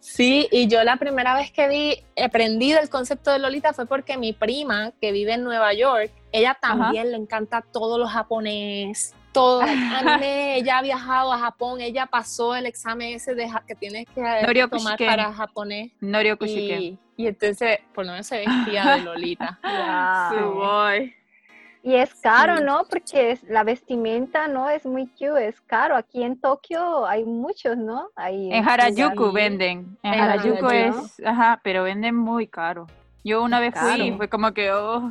Sí, 0.00 0.48
y 0.50 0.66
yo 0.66 0.82
la 0.82 0.96
primera 0.96 1.34
vez 1.34 1.52
que 1.52 1.68
vi, 1.68 2.04
aprendí 2.20 2.72
del 2.72 2.90
concepto 2.90 3.30
de 3.30 3.38
Lolita 3.38 3.72
fue 3.72 3.86
porque 3.86 4.18
mi 4.18 4.32
prima, 4.32 4.92
que 5.00 5.12
vive 5.12 5.34
en 5.34 5.44
Nueva 5.44 5.72
York, 5.74 6.10
ella 6.32 6.58
también 6.60 7.12
le 7.12 7.16
encanta 7.16 7.62
todo 7.62 7.98
lo 7.98 8.08
japonés, 8.08 9.14
todo 9.32 9.62
el 9.62 9.68
anime, 9.68 10.56
ella 10.56 10.78
ha 10.78 10.82
viajado 10.82 11.32
a 11.32 11.38
Japón, 11.38 11.80
ella 11.80 12.06
pasó 12.06 12.54
el 12.54 12.66
examen 12.66 13.14
ese 13.14 13.34
de 13.34 13.48
ja- 13.48 13.64
que 13.66 13.74
tienes 13.74 14.06
que 14.14 14.20
Noryoku 14.20 14.76
tomar 14.78 14.92
Shiken. 14.92 15.06
para 15.06 15.32
japonés. 15.32 15.92
Shiken. 16.00 16.80
Y, 16.82 16.98
y 17.16 17.26
entonces, 17.26 17.78
por 17.94 18.04
lo 18.04 18.12
menos 18.12 18.26
se 18.26 18.38
vestía 18.46 18.96
de 18.96 19.00
Lolita. 19.02 19.58
Wow. 20.32 21.10
Y 21.84 21.94
es 21.96 22.14
caro, 22.14 22.58
Sí. 22.58 22.64
¿no? 22.64 22.84
Porque 22.88 23.32
es- 23.32 23.42
la 23.44 23.64
vestimenta 23.64 24.46
no 24.46 24.70
es 24.70 24.86
muy 24.86 25.08
cute, 25.08 25.48
es 25.48 25.60
caro. 25.62 25.96
Aquí 25.96 26.22
en 26.22 26.40
Tokio 26.40 27.04
hay 27.06 27.24
muchos, 27.24 27.76
¿no? 27.76 28.08
Hay 28.14 28.52
En 28.52 28.68
Harajuku 28.68 29.30
Sí. 29.30 29.34
venden. 29.34 29.98
En 30.04 30.14
En 30.14 30.20
Harajuku 30.20 30.64
Harajuku. 30.66 31.04
es, 31.06 31.26
ajá, 31.26 31.60
pero 31.64 31.82
venden 31.82 32.14
muy 32.14 32.46
caro. 32.46 32.86
Yo 33.24 33.42
una 33.42 33.58
vez 33.58 33.74
fui 33.76 34.00
y 34.00 34.12
fue 34.12 34.28
como 34.28 34.52
que, 34.52 34.70
oh, 34.72 35.10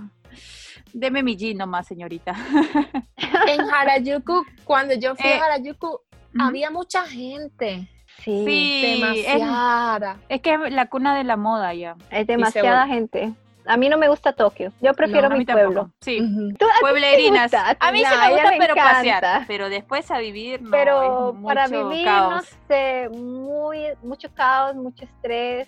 deme 0.93 1.23
mi 1.23 1.36
jean 1.36 1.58
nomás, 1.58 1.88
señorita. 1.88 2.34
En 3.47 3.62
Harajuku, 3.69 4.45
cuando 4.63 4.93
yo 4.95 5.15
fui 5.15 5.30
Eh, 5.30 5.39
a 5.39 5.45
Harajuku, 5.45 5.88
Ujú. 5.88 6.01
había 6.41 6.69
mucha 6.71 7.04
gente, 7.06 7.88
Sí, 8.23 8.43
Sí, 8.45 8.84
es, 8.86 8.99
demasiada. 8.99 10.17
es 10.30 10.41
que 10.41 10.54
es 10.54 10.73
la 10.73 10.88
cuna 10.88 11.15
de 11.15 11.23
la 11.23 11.38
moda 11.38 11.73
ya. 11.73 11.95
es 12.12 12.27
demasiada 12.27 12.86
gente. 12.88 13.34
A 13.65 13.77
mí 13.77 13.89
no 13.89 13.97
me 13.97 14.10
gusta 14.10 14.34
Tokio. 14.34 14.71
Yo 14.82 14.93
prefiero 14.93 15.30
No, 15.30 15.36
a 15.36 15.38
mi 15.38 15.45
tampoco. 15.45 15.65
pueblo. 15.73 15.91
Sí, 16.01 16.19
Ujú. 16.19 16.54
¿Tú- 16.58 16.65
a 16.65 16.69
ti 16.69 16.73
te 16.75 16.82
pueblerinas. 16.82 17.43
gusta? 17.51 17.77
A 17.80 17.91
mí 17.91 17.99
sí 17.99 18.06
No, 18.12 18.19
me 18.21 18.30
gusta, 18.32 18.49
pero 18.60 18.73
encanta. 18.73 18.91
pasear. 18.93 19.43
Pero 19.47 19.69
después 19.69 20.12
a 20.12 20.19
vivir, 20.19 20.62
no, 20.62 20.71
Pero 20.71 21.36
para 21.43 21.67
vivir, 21.67 22.06
caos. 22.06 22.34
no 22.34 22.41
sé, 22.67 23.10
muy, 23.10 23.80
mucho 24.04 24.30
caos, 24.34 24.75
mucho 24.75 25.06
estrés. 25.06 25.67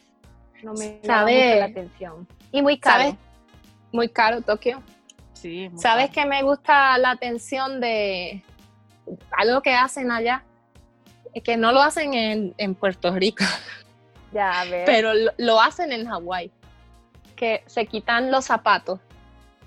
No 0.63 0.73
me 0.73 0.99
llama 1.03 1.23
mucho 1.23 1.55
la 1.59 1.65
atención. 1.65 2.27
Y 2.51 2.61
muy 2.61 2.77
caro. 2.79 3.03
¿Sabes? 3.03 3.15
Muy 3.91 4.09
caro 4.09 4.41
Tokio. 4.41 4.81
Sí, 5.43 5.69
¿Sabes 5.75 6.09
qué 6.09 6.25
me 6.25 6.41
gusta 6.41 6.97
la 6.97 7.11
atención 7.11 7.81
de 7.81 8.41
algo 9.37 9.61
que 9.61 9.73
hacen 9.73 10.09
allá? 10.09 10.41
Es 11.33 11.43
que 11.43 11.57
no 11.57 11.73
lo 11.73 11.81
hacen 11.81 12.13
en, 12.13 12.53
en 12.57 12.75
Puerto 12.75 13.11
Rico, 13.13 13.43
Ya, 14.31 14.61
a 14.61 14.65
ver. 14.65 14.85
pero 14.85 15.13
lo, 15.13 15.31
lo 15.37 15.59
hacen 15.61 15.91
en 15.91 16.07
Hawái. 16.07 16.49
Que 17.35 17.61
se 17.65 17.85
quitan 17.87 18.31
los 18.31 18.45
zapatos 18.45 19.01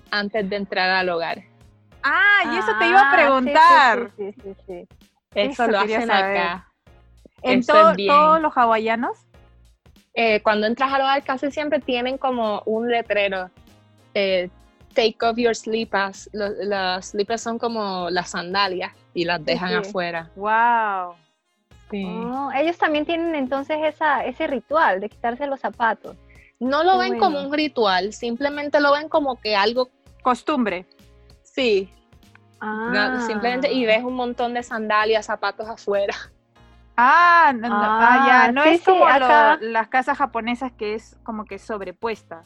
antes 0.09 0.49
de 0.49 0.55
entrar 0.55 0.89
al 0.89 1.09
hogar. 1.09 1.43
Ah, 2.01 2.39
y 2.51 2.57
eso 2.57 2.71
te 2.79 2.87
iba 2.87 3.01
a 3.01 3.11
Ah, 3.11 3.15
preguntar. 3.15 4.11
Sí, 4.17 4.33
sí, 4.41 4.55
sí. 4.65 4.87
Eso, 5.35 5.63
Eso 5.63 5.71
lo 5.71 5.79
hacen 5.79 6.07
saber. 6.07 6.37
acá. 6.37 6.67
En 7.43 7.63
to- 7.63 7.91
es 7.91 8.07
todos 8.07 8.41
los 8.41 8.51
hawaianos. 8.57 9.17
Eh, 10.15 10.41
cuando 10.41 10.65
entras 10.65 10.91
al 10.91 11.01
hogar 11.01 11.23
casi 11.23 11.51
siempre 11.51 11.79
tienen 11.79 12.17
como 12.17 12.63
un 12.65 12.89
letrero. 12.89 13.51
eh, 14.15 14.49
take 14.97 15.17
off 15.25 15.37
your 15.37 15.55
slippers. 15.55 16.27
Los, 16.33 16.51
las 16.57 17.09
slippers 17.09 17.41
son 17.41 17.59
como 17.59 18.09
las 18.09 18.31
sandalias 18.31 18.91
y 19.13 19.25
las 19.25 19.43
dejan 19.45 19.69
sí. 19.69 19.75
afuera. 19.75 20.29
Wow. 20.35 21.13
Sí. 21.91 22.03
Oh, 22.05 22.51
ellos 22.55 22.77
también 22.77 23.05
tienen 23.05 23.35
entonces 23.35 23.77
esa, 23.83 24.25
ese 24.25 24.47
ritual 24.47 24.99
de 24.99 25.07
quitarse 25.09 25.45
los 25.47 25.59
zapatos. 25.59 26.17
No 26.59 26.83
lo 26.83 26.93
Qué 26.93 26.97
ven 26.97 27.07
bueno. 27.19 27.23
como 27.23 27.41
un 27.47 27.53
ritual, 27.53 28.11
simplemente 28.13 28.79
lo 28.81 28.91
ven 28.93 29.07
como 29.07 29.39
que 29.39 29.55
algo, 29.55 29.89
Costumbre. 30.23 30.85
sí, 31.43 31.89
Ah. 32.59 32.89
no, 32.91 33.21
simplemente 33.21 33.71
y 33.71 33.85
ves 33.85 34.03
un 34.03 34.15
montón 34.15 34.55
de 34.55 34.63
sandalias, 34.63 35.27
zapatos 35.27 35.69
afuera. 35.69 36.15
Ah, 36.97 37.53
no, 37.55 37.69
no, 37.69 37.75
ah, 37.79 37.99
Ah, 38.01 38.27
ya, 38.27 38.51
no 38.51 38.63
sí, 38.63 38.69
es 38.69 38.79
sí, 38.79 38.85
como 38.85 39.05
lo- 39.07 39.57
las 39.69 39.87
casas 39.89 40.17
japonesas 40.17 40.71
que 40.71 40.95
es 40.95 41.15
como 41.23 41.45
que 41.45 41.59
sobrepuesta. 41.59 42.43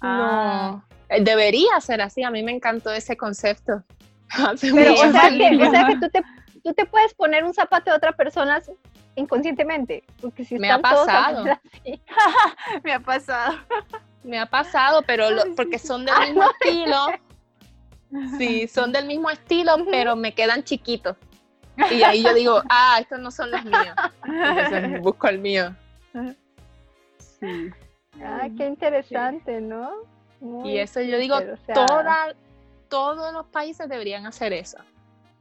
Ah, 0.00 0.70
No, 0.70 0.76
eh, 0.78 0.89
debería 1.20 1.80
ser 1.80 2.00
así, 2.00 2.22
a 2.22 2.30
mí 2.30 2.42
me 2.42 2.52
encantó 2.52 2.92
ese 2.92 3.16
concepto. 3.16 3.82
Pero, 4.60 4.94
o 4.94 4.96
sea, 5.10 5.30
que, 5.30 5.46
años. 5.46 5.68
o 5.68 5.70
sea 5.70 5.86
que 5.86 5.96
tú 5.96 6.08
te, 6.08 6.22
tú 6.62 6.74
te 6.74 6.86
puedes 6.86 7.14
poner 7.14 7.44
un 7.44 7.52
zapato 7.52 7.90
de 7.90 7.96
otra 7.96 8.12
persona 8.12 8.62
inconscientemente. 9.16 10.04
Porque 10.20 10.44
si 10.44 10.58
Me 10.58 10.70
ha 10.70 10.78
pasado. 10.78 11.44
así. 11.74 12.00
me 12.84 12.92
ha 12.92 13.00
pasado. 13.00 13.58
Me 14.22 14.38
ha 14.38 14.46
pasado, 14.46 15.02
pero 15.06 15.30
lo- 15.30 15.54
porque 15.56 15.78
son 15.78 16.04
del 16.04 16.14
mismo 16.20 16.44
estilo. 16.60 17.06
Sí, 18.38 18.66
son 18.68 18.92
del 18.92 19.06
mismo 19.06 19.30
estilo, 19.30 19.72
pero 19.90 20.16
me 20.16 20.34
quedan 20.34 20.64
chiquitos. 20.64 21.16
Y 21.90 22.02
ahí 22.02 22.22
yo 22.22 22.34
digo, 22.34 22.62
ah, 22.68 22.98
estos 23.00 23.20
no 23.20 23.30
son 23.30 23.50
los 23.50 23.64
míos. 23.64 23.94
Entonces 24.24 25.00
busco 25.00 25.28
el 25.28 25.38
mío. 25.38 25.74
Sí. 27.18 27.70
Ah, 28.22 28.48
qué 28.56 28.66
interesante, 28.66 29.60
¿no? 29.60 29.90
Y 30.64 30.78
eso 30.78 31.00
yo 31.00 31.18
digo, 31.18 31.36
toda, 31.72 32.34
todos 32.88 33.32
los 33.32 33.46
países 33.46 33.88
deberían 33.88 34.26
hacer 34.26 34.52
eso. 34.52 34.78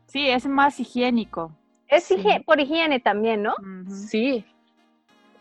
Sí, 0.07 0.29
es 0.29 0.45
más 0.45 0.79
higiénico. 0.79 1.51
Es 1.87 2.13
por 2.45 2.59
higiene 2.59 2.99
también, 2.99 3.43
¿no? 3.43 3.55
Sí, 3.87 4.45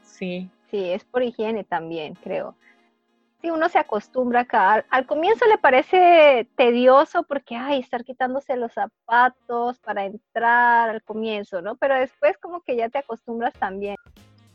sí. 0.03 0.51
Sí, 0.71 0.91
es 0.91 1.05
por 1.05 1.23
higiene 1.23 1.65
también, 1.65 2.15
creo. 2.15 2.55
Sí, 3.41 3.51
uno 3.51 3.69
se 3.69 3.79
acostumbra 3.79 4.41
acá. 4.41 4.85
Al, 4.91 5.07
comienzo 5.07 5.47
le 5.47 5.59
parece 5.59 6.49
tedioso 6.57 7.23
porque, 7.23 7.55
ay, 7.55 7.81
estar 7.81 8.05
quitándose 8.05 8.57
los 8.57 8.73
zapatos 8.73 9.79
para 9.79 10.07
entrar 10.07 10.91
al 10.91 11.03
comienzo, 11.03 11.63
¿no? 11.63 11.77
Pero 11.77 11.95
después 11.95 12.37
como 12.39 12.63
que 12.63 12.77
ya 12.77 12.89
te 12.89 12.99
acostumbras 12.99 13.55
también. 13.55 13.97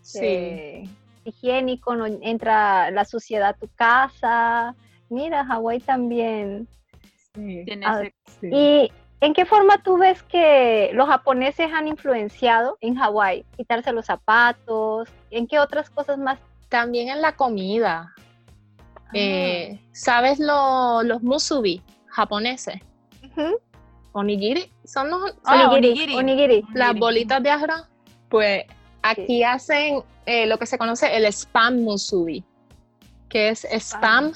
Sí. 0.01 0.19
Eh, 0.21 0.89
higiénico, 1.23 1.95
no 1.95 2.05
entra 2.05 2.91
la 2.91 3.05
suciedad 3.05 3.49
a 3.49 3.53
tu 3.53 3.69
casa. 3.69 4.75
Mira, 5.13 5.45
Hawái 5.45 5.79
también. 5.79 6.67
Sí. 7.35 7.65
Ah, 7.85 8.03
y 8.41 8.91
¿En 9.23 9.33
qué 9.33 9.45
forma 9.45 9.81
tú 9.81 9.97
ves 9.97 10.21
que 10.21 10.91
los 10.93 11.07
japoneses 11.07 11.71
han 11.71 11.87
influenciado 11.87 12.77
en 12.81 12.95
Hawái? 12.95 13.45
Quitarse 13.55 13.93
los 13.93 14.07
zapatos, 14.07 15.07
¿en 15.31 15.47
qué 15.47 15.59
otras 15.59 15.89
cosas 15.89 16.17
más? 16.17 16.39
También 16.67 17.07
en 17.07 17.21
la 17.21 17.33
comida. 17.33 18.13
Ah. 18.97 19.11
Eh, 19.13 19.79
¿Sabes 19.93 20.39
los 20.39 21.23
musubi 21.23 21.81
japoneses? 22.07 22.81
Onigiri, 24.11 24.69
son 24.83 25.09
los 25.09 25.33
ah, 25.45 25.71
onigiri, 25.71 26.65
Las 26.73 26.93
bolitas 26.93 27.41
de 27.41 27.49
arroz. 27.49 27.87
Pues 28.27 28.65
aquí 29.03 29.41
hacen 29.41 30.03
eh, 30.25 30.47
lo 30.47 30.59
que 30.59 30.65
se 30.65 30.77
conoce 30.77 31.15
el 31.15 31.23
spam 31.27 31.79
musubi, 31.79 32.43
que 33.29 33.47
es 33.47 33.63
spam 33.63 34.33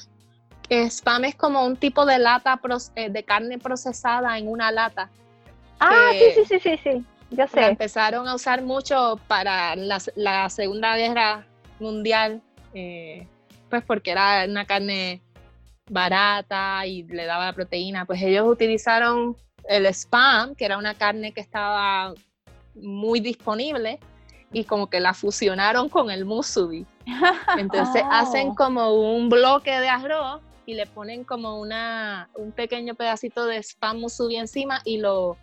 spam 0.69 1.25
es 1.25 1.35
como 1.35 1.65
un 1.65 1.77
tipo 1.77 2.05
de 2.05 2.19
lata 2.19 2.59
eh, 2.95 3.09
de 3.09 3.23
carne 3.23 3.57
procesada 3.57 4.37
en 4.37 4.47
una 4.47 4.71
lata. 4.71 5.09
Ah, 5.79 6.09
sí, 6.11 6.25
sí, 6.35 6.45
sí, 6.45 6.59
sí, 6.59 6.79
sí, 6.83 7.05
ya 7.29 7.47
sé. 7.47 7.65
empezaron 7.65 8.27
a 8.27 8.35
usar 8.35 8.63
mucho 8.63 9.19
para 9.27 9.75
la, 9.75 10.49
Segunda 10.49 10.97
Guerra 10.97 11.45
Mundial, 11.79 12.41
eh, 12.73 13.27
pues 13.69 13.83
porque 13.83 14.11
era 14.11 14.45
una 14.47 14.65
carne 14.65 15.21
barata 15.89 16.85
y 16.85 17.03
le 17.03 17.25
daba 17.25 17.53
proteína. 17.53 18.05
Pues 18.05 18.21
ellos 18.21 18.47
utilizaron 18.47 19.37
el 19.69 19.85
spam, 19.87 20.55
que 20.55 20.65
era 20.65 20.77
una 20.77 20.95
carne 20.95 21.31
que 21.31 21.41
estaba 21.41 22.13
muy 22.75 23.19
disponible, 23.19 23.99
y 24.51 24.63
como 24.63 24.89
que 24.89 24.99
la 24.99 25.13
fusionaron 25.13 25.89
con 25.89 26.09
el 26.09 26.25
musubi. 26.25 26.85
Entonces 27.57 28.03
hacen 28.09 28.49
oh. 28.49 28.55
como 28.55 28.93
un 29.15 29.29
bloque 29.29 29.71
de 29.79 29.89
arroz 29.89 30.41
y 30.67 30.73
le 30.73 30.85
ponen 30.85 31.23
como 31.23 31.61
una, 31.61 32.29
un 32.35 32.51
pequeño 32.51 32.93
pedacito 32.93 33.45
de 33.45 33.63
spam 33.63 34.01
musubi 34.01 34.35
encima 34.35 34.81
y 34.83 34.97
lo 34.97 35.37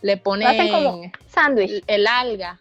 le 0.00 0.16
ponen 0.16 0.72
como 0.72 1.02
sándwich. 1.28 1.84
El, 1.86 2.06
alga. 2.06 2.58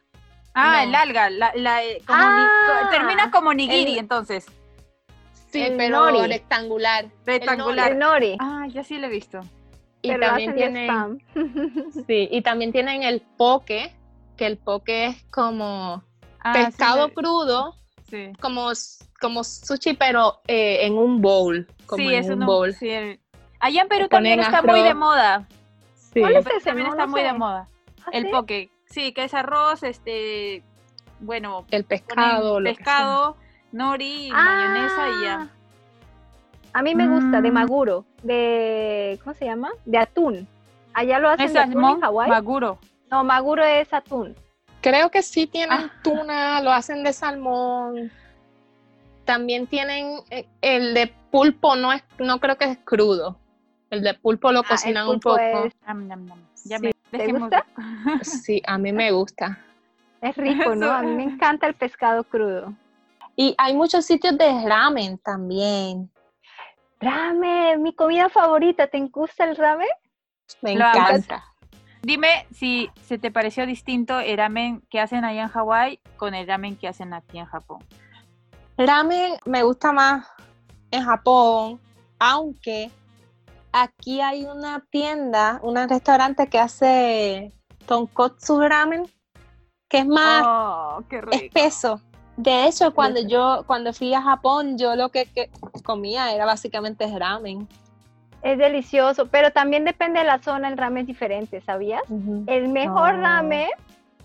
Ah, 0.54 0.84
el 0.84 0.94
alga, 0.94 1.30
la, 1.30 1.54
la, 1.56 1.84
eh, 1.86 2.02
ah. 2.10 2.90
termina 2.92 3.32
como 3.32 3.54
nigiri 3.54 3.98
entonces. 3.98 4.46
Sí, 5.50 5.66
pero 5.78 6.12
rectangular. 6.28 7.06
Rectangular. 7.26 7.94
El 7.94 8.00
nori. 8.00 8.38
Ah, 8.42 8.68
ya 8.68 8.84
sí 8.84 8.98
lo 8.98 9.08
he 9.08 9.10
visto. 9.10 9.40
Y 10.02 10.20
también 10.20 10.54
tienen, 10.54 11.24
sí, 12.08 12.28
y 12.30 12.42
también 12.42 12.74
tienen 12.74 13.04
el 13.04 13.22
poke, 13.22 13.96
que 14.36 14.46
el 14.46 14.58
poke 14.58 15.06
es 15.06 15.24
como 15.32 16.04
ah, 16.42 16.54
pescado 16.54 17.14
crudo, 17.14 17.74
sí. 18.10 18.34
como 18.42 18.72
como 19.20 19.44
sushi, 19.44 19.94
pero 19.94 20.42
eh, 20.48 20.86
en 20.86 20.98
un 20.98 21.22
bowl. 21.22 21.68
Como 21.86 21.98
sí, 22.04 22.14
en 22.14 22.34
un 22.34 22.46
bowl. 22.46 22.74
Sí. 22.74 22.90
Allá 23.60 23.82
en 23.82 23.88
Perú 23.88 24.08
también 24.08 24.40
está 24.40 24.62
muy 24.62 24.82
de 24.82 24.94
moda. 24.94 25.48
Sí. 25.96 26.20
¿Cuál 26.20 26.36
es 26.36 26.48
ese? 26.48 26.66
También 26.66 26.88
está 26.88 27.08
muy 27.08 27.22
de 27.22 27.34
moda. 27.34 27.68
¿Ah, 28.06 28.10
el 28.14 28.30
poke. 28.30 28.70
Sí, 28.86 29.14
que 29.14 29.24
es 29.24 29.34
arroz, 29.34 29.84
este, 29.84 30.64
bueno. 31.20 31.66
El 31.72 31.84
pescado. 31.84 32.62
pescado, 32.64 33.38
nori, 33.72 34.30
mayonesa 34.32 35.10
y 35.10 35.24
ya. 35.24 35.50
A 36.74 36.82
mí 36.82 36.94
me 36.94 37.08
gusta, 37.08 37.42
de 37.42 37.52
mm. 37.52 37.54
maguro, 37.54 38.06
de, 38.22 39.18
¿cómo 39.24 39.34
se 39.34 39.46
llama? 39.46 39.72
De 39.86 39.98
atún. 39.98 40.46
Allá 40.94 41.20
lo 41.20 41.30
hacen 41.30 41.54
de 41.54 41.60
atún 41.60 41.84
en 41.86 42.02
Hawái. 42.02 42.30
Maguro. 42.30 42.80
No, 43.10 43.24
maguro 43.24 43.64
es 43.64 43.94
atún. 43.94 44.36
Creo 44.86 45.10
que 45.10 45.24
sí 45.24 45.48
tienen 45.48 45.80
ah. 45.80 45.92
tuna, 46.04 46.62
lo 46.62 46.72
hacen 46.72 47.04
de 47.04 47.12
salmón. 47.12 48.12
También 49.26 49.66
tienen 49.66 50.20
eh, 50.30 50.46
el 50.62 50.94
de 50.94 51.12
pulpo, 51.32 51.76
no 51.76 51.92
es, 51.92 52.04
no 52.20 52.40
creo 52.40 52.56
que 52.56 52.66
es 52.66 52.78
crudo. 52.86 53.36
El 53.90 54.04
de 54.04 54.14
pulpo 54.14 54.52
lo 54.52 54.60
ah, 54.60 54.66
cocinan 54.70 55.08
un 55.08 55.20
poco. 55.20 55.40
Ya 56.66 56.78
me, 56.78 56.94
¿Te 57.10 57.32
gusta? 57.32 57.66
Sí, 58.22 58.62
a 58.68 58.78
mí 58.78 58.94
me 58.94 59.10
gusta. 59.12 59.58
Es 60.22 60.38
rico, 60.38 60.76
¿no? 60.76 60.92
A 60.92 61.02
mí 61.02 61.16
me 61.16 61.24
encanta 61.24 61.66
el 61.66 61.74
pescado 61.74 62.24
crudo. 62.24 62.72
Y 63.36 63.56
hay 63.58 63.74
muchos 63.74 64.06
sitios 64.06 64.38
de 64.38 64.70
ramen 64.70 65.18
también. 65.18 66.12
Ramen, 67.00 67.82
mi 67.82 67.96
comida 67.96 68.30
favorita. 68.30 68.86
¿Te 68.86 69.00
gusta 69.08 69.46
el 69.46 69.56
ramen? 69.56 69.90
Me 70.62 70.74
encanta. 70.74 71.44
Dime 72.06 72.46
si 72.52 72.92
se 73.02 73.18
te 73.18 73.32
pareció 73.32 73.66
distinto 73.66 74.20
el 74.20 74.38
ramen 74.38 74.84
que 74.92 75.00
hacen 75.00 75.26
allá 75.26 75.42
en 75.42 75.48
Hawái 75.48 76.00
con 76.18 76.36
el 76.36 76.46
ramen 76.46 76.76
que 76.76 76.88
hacen 76.88 77.16
aquí 77.16 77.40
en 77.40 77.46
Japón. 77.46 77.80
Ramen 78.78 79.38
me 79.46 79.64
gusta 79.64 79.92
más 79.92 80.28
en 80.92 81.04
Japón, 81.04 81.82
aunque 82.20 82.92
aquí 83.72 84.22
hay 84.22 84.46
una 84.46 84.86
tienda, 84.92 85.60
un 85.64 85.78
restaurante 85.90 86.46
que 86.46 86.60
hace 86.60 87.52
tonkotsu 87.88 88.60
ramen, 88.60 89.12
que 89.90 89.98
es 89.98 90.06
más 90.06 90.44
oh, 90.46 91.04
espeso. 91.32 92.00
De 92.38 92.68
hecho, 92.68 92.94
cuando 92.94 93.20
yo 93.28 93.64
cuando 93.66 93.94
fui 93.94 94.14
a 94.14 94.22
Japón, 94.22 94.78
yo 94.78 94.96
lo 94.96 95.10
que, 95.10 95.50
comía 95.84 96.32
era 96.32 96.46
básicamente 96.46 97.08
ramen. 97.18 97.68
Es 98.46 98.60
delicioso, 98.60 99.26
pero 99.26 99.50
también 99.50 99.86
depende 99.86 100.20
de 100.20 100.26
la 100.26 100.38
zona, 100.38 100.68
el 100.68 100.78
ramen 100.78 101.02
es 101.02 101.08
diferente, 101.08 101.62
¿sabías? 101.62 102.04
El 102.46 102.70
mejor 102.70 103.16
oh. 103.16 103.22
ramen 103.22 103.70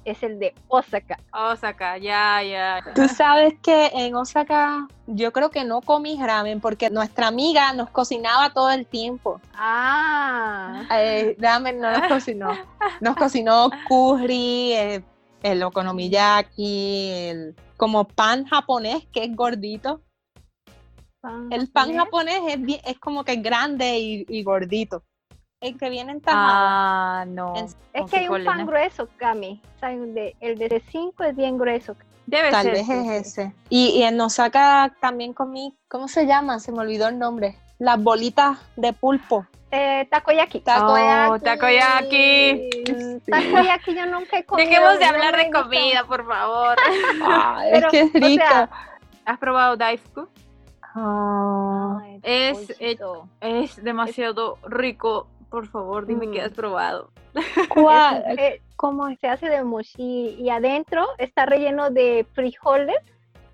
es 0.05 0.23
el 0.23 0.39
de 0.39 0.55
Osaka. 0.69 1.19
Osaka, 1.33 1.97
ya, 1.97 2.43
ya. 2.43 2.85
Tú 2.95 3.09
sabes 3.09 3.55
que 3.63 3.87
en 3.95 4.15
Osaka 4.15 4.87
yo 5.07 5.33
creo 5.33 5.49
que 5.49 5.65
no 5.65 5.81
comí 5.81 6.23
ramen 6.23 6.61
porque 6.61 6.91
nuestra 6.91 7.29
amiga 7.29 7.73
nos 7.73 7.89
cocinaba 7.89 8.51
todo 8.51 8.71
el 8.71 8.85
tiempo. 8.85 9.41
Ah. 9.55 10.83
Eh, 10.93 11.35
ramen 11.39 11.81
no 11.81 11.91
nos 11.91 12.07
cocinó. 12.07 12.51
Nos 13.01 13.17
cocinó 13.17 13.71
curry, 13.89 14.75
el, 14.75 15.05
el 15.43 15.63
okonomiyaki, 15.63 17.11
el 17.11 17.57
como 17.79 18.05
pan 18.05 18.45
japonés 18.45 19.07
que 19.11 19.25
es 19.25 19.35
gordito. 19.35 20.03
El 21.51 21.71
pan 21.71 21.95
japonés 21.95 22.41
es, 22.49 22.81
es 22.85 22.99
como 22.99 23.25
que 23.25 23.37
grande 23.37 23.99
y, 23.99 24.27
y 24.29 24.43
gordito 24.43 25.03
el 25.61 25.77
que 25.77 25.91
viene 25.91 26.13
en 26.13 26.23
Ah, 26.27 27.25
no. 27.29 27.55
Es 27.55 27.77
que 28.11 28.17
hay 28.17 28.29
un 28.29 28.45
pan 28.45 28.67
grueso, 28.67 29.09
Cami. 29.19 29.61
el 29.83 30.59
de 30.59 30.83
5 30.91 31.25
es 31.25 31.37
bien 31.37 31.59
grueso. 31.59 31.97
Debe 32.27 32.51
Tal 32.51 32.71
vez 32.71 32.89
es 32.89 33.27
ese. 33.27 33.55
Y, 33.69 34.03
en 34.03 34.21
Osaka 34.21 34.95
también 35.01 35.33
comí, 35.33 35.77
¿cómo 35.89 36.09
se 36.09 36.27
llama? 36.27 36.61
Se 36.61 36.73
me 36.73 36.79
olvidó 36.79 37.09
el 37.09 37.19
nombre. 37.19 37.57
Las 37.79 38.01
bolitas 38.03 38.59
de 38.77 38.93
pulpo. 38.93 39.47
Eh, 39.73 40.07
takoyaki. 40.11 40.61
Takoyaki. 40.61 41.33
Oh, 41.33 41.39
takoyaki. 41.39 42.71
takoyaki 43.31 43.95
yo 43.95 44.07
nunca 44.07 44.39
he 44.39 44.45
comido. 44.45 44.69
Dejemos 44.69 44.99
de 44.99 45.05
hablar 45.05 45.37
de 45.37 45.51
comida, 45.51 46.05
por 46.07 46.27
favor. 46.27 46.77
es 47.73 47.85
que 47.87 48.01
es 48.01 48.13
rico. 48.13 48.69
¿Has 49.25 49.39
probado 49.39 49.77
Daifuku? 49.77 50.29
Ah. 50.95 52.01
es, 52.23 52.75
es 53.41 53.83
demasiado 53.83 54.59
rico 54.67 55.29
por 55.51 55.67
favor, 55.67 56.07
dime 56.07 56.31
qué 56.31 56.41
has 56.41 56.53
mm. 56.53 56.55
probado. 56.55 57.11
¿Cuál? 57.69 58.25
Eh, 58.39 58.63
¿Cómo 58.77 59.15
se 59.21 59.29
hace 59.29 59.47
de 59.49 59.63
mochi? 59.63 60.37
Y 60.39 60.49
adentro 60.49 61.07
está 61.19 61.45
relleno 61.45 61.91
de 61.91 62.27
frijoles, 62.33 62.97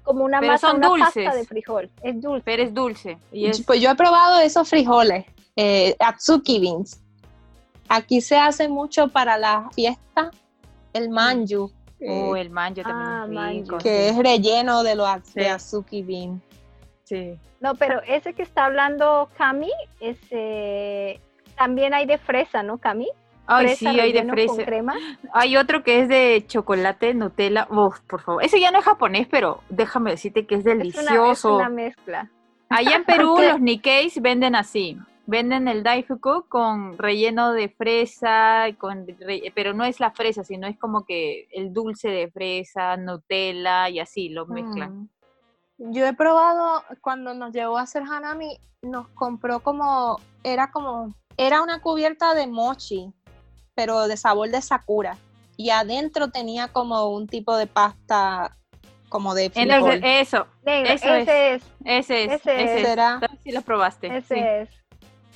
como 0.04 0.24
una 0.24 0.40
masa, 0.40 0.72
una 0.72 0.90
pasta 0.90 1.34
de 1.34 1.44
frijol. 1.44 1.90
Es 2.02 2.20
dulce. 2.20 2.42
Pero 2.44 2.62
es 2.62 2.72
dulce. 2.72 3.18
Pues 3.66 3.80
yo 3.80 3.90
he 3.90 3.94
probado 3.96 4.38
esos 4.38 4.68
frijoles, 4.68 5.24
eh, 5.56 5.96
Atsuki 5.98 6.60
beans. 6.60 7.00
Aquí 7.88 8.20
se 8.20 8.36
hace 8.36 8.68
mucho 8.68 9.08
para 9.08 9.36
la 9.36 9.68
fiesta, 9.74 10.30
el 10.92 11.10
manju. 11.10 11.72
Oh, 12.08 12.36
el 12.36 12.50
manju 12.50 12.82
también 12.82 13.64
ah, 13.72 13.78
Que 13.78 14.10
es 14.10 14.18
relleno 14.18 14.82
de 14.84 14.94
los 14.94 15.34
de 15.34 15.48
Atsuki 15.48 16.02
beans. 16.02 16.40
Sí. 17.06 17.38
No, 17.60 17.74
pero 17.76 18.00
ese 18.06 18.34
que 18.34 18.42
está 18.42 18.64
hablando 18.66 19.28
Cami, 19.38 19.70
ese 20.00 21.20
también 21.56 21.94
hay 21.94 22.04
de 22.06 22.18
fresa, 22.18 22.62
¿no, 22.62 22.78
Cami? 22.78 23.08
Ay, 23.46 23.66
fresa 23.68 23.92
sí, 23.92 24.00
hay 24.00 24.12
de 24.12 24.24
fresa. 24.24 24.56
con 24.56 24.64
crema. 24.64 24.94
Hay 25.32 25.56
otro 25.56 25.84
que 25.84 26.00
es 26.00 26.08
de 26.08 26.44
chocolate, 26.48 27.14
Nutella. 27.14 27.68
Uf, 27.70 28.00
por 28.00 28.20
favor. 28.20 28.42
Ese 28.42 28.58
ya 28.60 28.72
no 28.72 28.80
es 28.80 28.84
japonés, 28.84 29.28
pero 29.30 29.60
déjame 29.68 30.10
decirte 30.10 30.46
que 30.46 30.56
es 30.56 30.60
Es 30.60 30.66
una, 30.66 30.72
es 30.72 30.78
delicioso. 30.78 31.56
una 31.56 31.68
mezcla. 31.68 32.28
Allá 32.68 32.96
en 32.96 33.04
Perú 33.04 33.36
los 33.50 33.60
Nikkeis 33.60 34.20
venden 34.20 34.56
así. 34.56 34.98
Venden 35.28 35.66
el 35.68 35.82
daifuku 35.84 36.44
con 36.48 36.98
relleno 36.98 37.52
de 37.52 37.68
fresa, 37.68 38.66
con 38.78 39.06
re- 39.06 39.52
pero 39.54 39.72
no 39.74 39.84
es 39.84 39.98
la 40.00 40.10
fresa, 40.10 40.42
sino 40.44 40.66
es 40.68 40.76
como 40.78 41.04
que 41.04 41.46
el 41.52 41.72
dulce 41.72 42.08
de 42.10 42.28
fresa, 42.30 42.96
Nutella 42.96 43.88
y 43.90 44.00
así 44.00 44.28
lo 44.28 44.46
mezclan. 44.46 45.02
Mm. 45.02 45.08
Yo 45.78 46.06
he 46.06 46.14
probado, 46.14 46.82
cuando 47.02 47.34
nos 47.34 47.52
llevó 47.52 47.78
a 47.78 47.82
hacer 47.82 48.02
Hanami, 48.02 48.58
nos 48.82 49.08
compró 49.08 49.60
como, 49.60 50.18
era 50.42 50.70
como, 50.70 51.14
era 51.36 51.62
una 51.62 51.80
cubierta 51.80 52.34
de 52.34 52.46
mochi, 52.46 53.12
pero 53.74 54.08
de 54.08 54.16
sabor 54.16 54.50
de 54.50 54.62
sakura. 54.62 55.18
Y 55.58 55.70
adentro 55.70 56.28
tenía 56.30 56.68
como 56.68 57.08
un 57.08 57.26
tipo 57.26 57.56
de 57.56 57.66
pasta 57.66 58.56
como 59.08 59.34
de 59.34 59.46
eso, 59.46 60.46
Eso 60.64 61.14
ese 61.14 61.54
es, 61.54 61.62
ese 61.84 62.24
es, 62.24 62.32
Ese 62.34 62.34
ese, 62.34 62.80
es. 62.82 63.30
sí 63.44 63.52
lo 63.52 63.62
probaste. 63.62 64.08
ese 64.16 64.34
sí. 64.34 64.40
es. 64.40 64.68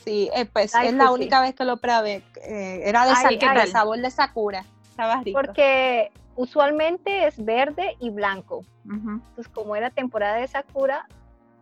Sí, 0.04 0.30
eh, 0.34 0.46
pues 0.46 0.74
Ay, 0.74 0.88
es 0.88 0.94
la 0.94 1.10
única 1.10 1.40
vez 1.42 1.54
que 1.54 1.64
lo 1.66 1.76
probé. 1.76 2.22
eh, 2.42 2.82
era 2.84 3.04
de, 3.04 3.12
Ay, 3.14 3.38
sa- 3.38 3.52
¿qué 3.54 3.60
de 3.60 3.66
sabor 3.66 3.98
de 3.98 4.10
sakura. 4.10 4.64
Estaba 4.90 5.20
rico. 5.22 5.40
Porque 5.42 6.10
usualmente 6.40 7.26
es 7.26 7.44
verde 7.44 7.96
y 8.00 8.08
blanco. 8.08 8.64
Ujú. 8.86 9.10
Entonces, 9.10 9.48
como 9.48 9.76
era 9.76 9.90
temporada 9.90 10.36
de 10.36 10.48
Sakura, 10.48 11.06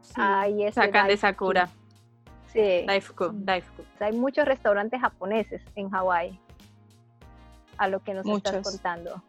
Sí. 0.03 0.13
ahí 0.17 0.63
es 0.63 0.77
Sacan 0.77 1.09
de 1.09 1.17
Sakura. 1.17 1.69
Sí. 2.53 2.85
Daifuku, 2.87 3.31
Daifuku. 3.33 3.83
Hay 3.99 4.13
muchos 4.17 4.45
restaurantes 4.47 5.01
japoneses 5.01 5.63
en 5.75 5.91
Hawái. 5.91 6.39
A 7.77 7.89
lo 7.89 7.99
que 8.05 8.15
nos 8.15 8.25
estás 8.25 8.53
Muchos. 8.55 8.73
contando. 8.73 9.23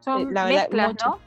Son 0.00 0.34
la 0.34 0.44
verdad, 0.44 0.60
mezclas, 0.62 0.88
mucho. 0.88 1.06
¿no? 1.06 1.18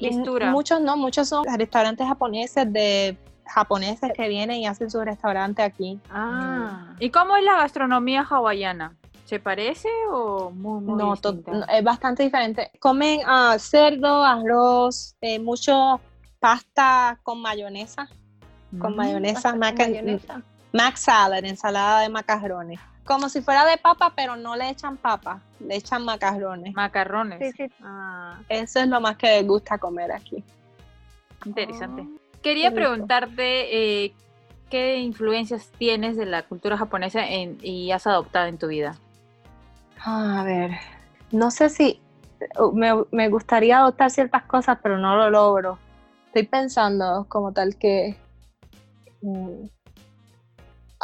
Y 0.00 0.08
Mixtura. 0.08 0.50
Muchos 0.50 0.80
no, 0.80 0.96
muchos 0.96 1.28
son 1.28 1.44
restaurantes 1.56 2.06
japoneses 2.06 2.72
de 2.72 3.16
japoneses 3.46 4.10
que 4.14 4.28
vienen 4.28 4.56
y 4.58 4.66
hacen 4.66 4.90
su 4.90 5.02
restaurante 5.04 5.62
aquí. 5.62 6.00
Ah. 6.10 6.94
¿Y 6.98 7.10
cómo 7.10 7.36
es 7.36 7.44
la 7.44 7.56
gastronomía 7.58 8.22
hawaiana? 8.28 8.96
¿Se 9.28 9.38
parece 9.38 9.90
o 10.10 10.48
muy, 10.50 10.80
muy 10.80 10.96
No, 10.96 11.14
to- 11.16 11.32
distinta? 11.32 11.52
no, 11.52 11.66
es 11.68 11.84
bastante 11.84 12.22
diferente. 12.22 12.70
Comen 12.80 13.20
ah, 13.26 13.56
cerdo, 13.58 14.24
arroz, 14.24 15.16
eh, 15.20 15.38
mucho 15.38 16.00
pasta 16.40 17.18
con 17.22 17.42
mayonesa, 17.42 18.08
con 18.80 18.94
Mm. 18.94 18.96
mayonesa, 18.96 19.50
con 19.50 19.58
mac, 19.58 19.76
mayonesa. 19.78 20.40
mac 20.72 20.96
salad, 20.96 21.44
ensalada 21.44 22.00
de 22.00 22.08
macarrones. 22.08 22.80
Como 23.04 23.28
si 23.28 23.42
fuera 23.42 23.66
de 23.66 23.76
papa, 23.76 24.14
pero 24.16 24.34
no 24.36 24.56
le 24.56 24.70
echan 24.70 24.96
papa, 24.96 25.42
le 25.60 25.76
echan 25.76 26.06
macarrones. 26.06 26.74
Macarrones. 26.74 27.38
Sí, 27.54 27.64
sí. 27.66 27.72
Ah, 27.82 28.38
Eso 28.48 28.80
es 28.80 28.88
lo 28.88 28.98
más 29.00 29.18
que 29.18 29.26
les 29.26 29.46
gusta 29.46 29.76
comer 29.76 30.10
aquí. 30.12 30.42
interesante. 31.44 32.02
Oh, 32.02 32.18
Quería 32.42 32.72
preguntarte 32.72 34.04
eh, 34.04 34.14
qué 34.70 34.96
influencias 34.98 35.70
tienes 35.78 36.16
de 36.16 36.24
la 36.26 36.42
cultura 36.44 36.76
japonesa 36.78 37.26
en- 37.28 37.58
y 37.62 37.90
has 37.92 38.06
adoptado 38.06 38.46
en 38.46 38.58
tu 38.58 38.68
vida. 38.68 38.96
A 40.10 40.42
ver, 40.42 40.70
no 41.32 41.50
sé 41.50 41.68
si 41.68 42.00
uh, 42.58 42.72
me, 42.72 43.04
me 43.10 43.28
gustaría 43.28 43.76
adoptar 43.76 44.10
ciertas 44.10 44.44
cosas, 44.44 44.78
pero 44.82 44.96
no 44.96 45.14
lo 45.16 45.28
logro. 45.28 45.78
Estoy 46.28 46.44
pensando 46.44 47.26
como 47.28 47.52
tal 47.52 47.76
que... 47.76 48.16
mm, 49.20 49.66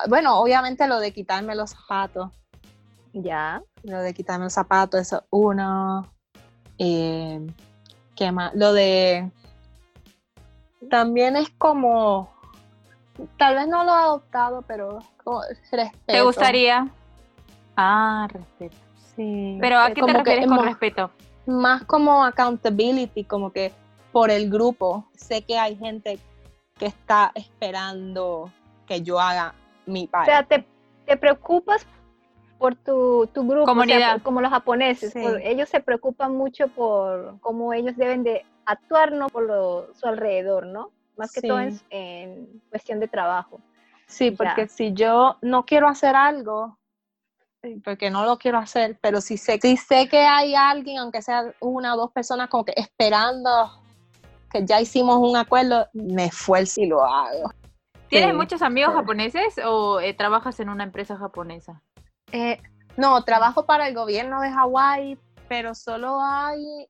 bueno, 0.09 0.41
obviamente 0.41 0.89
lo 0.89 1.01
de 1.01 1.13
quitarme 1.13 1.55
los 1.55 1.73
zapatos. 1.73 2.31
Ya. 3.13 3.63
Lo 3.83 3.99
de 3.99 4.15
quitarme 4.15 4.45
los 4.45 4.55
zapatos, 4.55 5.03
eso 5.03 5.19
es 5.19 5.25
uno. 5.29 6.11
Eh, 6.79 7.47
¿Qué 8.17 8.33
más? 8.33 8.55
Lo 8.55 8.73
de... 8.73 9.31
También 10.89 11.37
es 11.37 11.51
como... 11.59 12.33
Tal 13.39 13.55
vez 13.55 13.69
no 13.69 13.85
lo 13.85 13.91
he 13.91 13.99
adoptado, 13.99 14.63
pero 14.63 15.01
como 15.23 15.43
respeto. 15.71 15.99
¿Te 16.07 16.23
gustaría? 16.23 16.89
Ah, 17.77 18.27
respeto. 18.33 18.84
Sí. 19.17 19.59
Pero 19.61 19.79
¿a 19.79 19.89
qué 19.89 19.95
te 19.95 20.01
como 20.01 20.13
que 20.15 20.19
refieres 20.19 20.45
es 20.45 20.49
con 20.49 20.57
más- 20.57 20.67
respeto? 20.67 21.11
más 21.47 21.85
como 21.85 22.25
accountability, 22.25 23.25
como 23.25 23.53
que 23.53 23.73
por 24.13 24.31
el 24.31 24.51
grupo. 24.51 25.07
Sé 25.15 25.43
que 25.43 25.59
hay 25.59 25.77
gente 25.77 26.19
que 26.79 26.87
está 26.87 27.33
esperando 27.35 28.51
que 28.87 29.03
yo 29.03 29.19
haga 29.21 29.55
mi 29.87 30.05
O 30.05 30.11
parte. 30.11 30.31
sea, 30.31 30.43
te, 30.43 30.67
te 31.07 31.17
preocupas 31.17 31.87
por 32.59 32.75
tu, 32.77 33.29
tu 33.33 33.43
grupo, 33.47 33.63
o 33.63 33.67
sea, 33.67 33.75
Comunidad. 33.75 34.13
por- 34.15 34.23
como 34.23 34.41
los 34.41 34.51
japoneses. 34.51 35.13
Sí. 35.13 35.21
por- 35.21 35.41
ellos 35.43 35.69
se 35.69 35.81
preocupan 35.81 36.35
mucho 36.37 36.69
por 36.69 37.39
cómo 37.41 37.73
ellos 37.73 37.97
deben 37.97 38.23
de 38.23 38.45
actuar, 38.65 39.13
no 39.13 39.29
por 39.29 39.45
lo- 39.45 39.93
su 39.95 40.07
alrededor, 40.07 40.67
¿no? 40.67 40.91
Más 41.17 41.31
que 41.33 41.43
todo 41.43 41.61
en, 41.91 42.63
cuestión 42.71 43.01
de 43.01 43.09
trabajo. 43.09 43.61
sí, 44.07 44.31
ya. 44.31 44.37
porque 44.37 44.69
si 44.69 44.93
yo 44.95 45.37
no 45.43 45.65
quiero 45.65 45.89
hacer 45.89 46.15
algo, 46.17 46.77
porque 47.85 48.11
no 48.11 48.25
lo 48.25 48.39
quiero 48.39 48.59
hacer, 48.59 48.99
pero 49.01 49.21
si 49.21 49.37
sé, 49.37 49.59
si 49.61 49.77
sé 49.77 50.09
que 50.09 50.19
hay 50.19 50.55
alguien, 50.55 50.99
aunque 50.99 51.23
sea 51.23 51.55
una 51.61 51.95
o 51.95 51.97
dos 51.97 52.13
personas, 52.13 52.49
como 52.49 52.65
que 52.65 52.75
esperando 52.77 53.51
que 54.51 54.65
ya 54.65 54.81
hicimos 54.81 55.17
un 55.19 55.37
acuerdo, 55.37 55.89
me 55.93 56.27
esfuerzo 56.27 56.81
y 56.81 56.87
lo 56.87 57.05
hago. 57.05 57.53
¿Tienes 58.09 58.31
Sí, 58.31 58.37
muchos 58.37 58.63
amigos 58.63 58.93
sí. 58.93 58.99
japoneses 58.99 59.55
o 59.65 60.01
eh, 60.01 60.15
trabajas 60.15 60.61
en 60.61 60.69
una 60.69 60.85
empresa 60.85 61.17
japonesa? 61.17 61.83
Eh, 62.31 62.61
no, 62.97 63.25
trabajo 63.25 63.67
para 63.67 63.89
el 63.89 63.95
gobierno 63.95 64.41
de 64.41 64.51
Hawái, 64.53 65.19
pero 65.49 65.75
solo 65.75 66.21
hay 66.21 66.87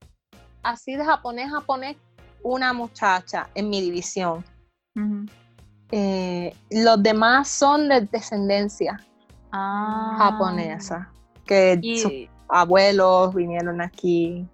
así 0.62 0.94
de 0.96 1.04
japonés, 1.04 1.50
japonés, 1.50 1.96
una 2.42 2.72
muchacha 2.72 3.48
en 3.54 3.70
mi 3.70 3.80
división. 3.80 4.44
Eh, 5.90 6.54
los 6.70 7.02
demás 7.02 7.48
son 7.48 7.88
de 7.88 8.02
descendencia 8.02 9.00
Ah. 9.56 10.16
japonesa, 10.18 11.10
que 11.46 11.78
sus 12.02 12.10
¿Y, 12.10 12.28
abuelos 12.48 13.34
vinieron 13.34 13.80
aquí. 13.80 14.46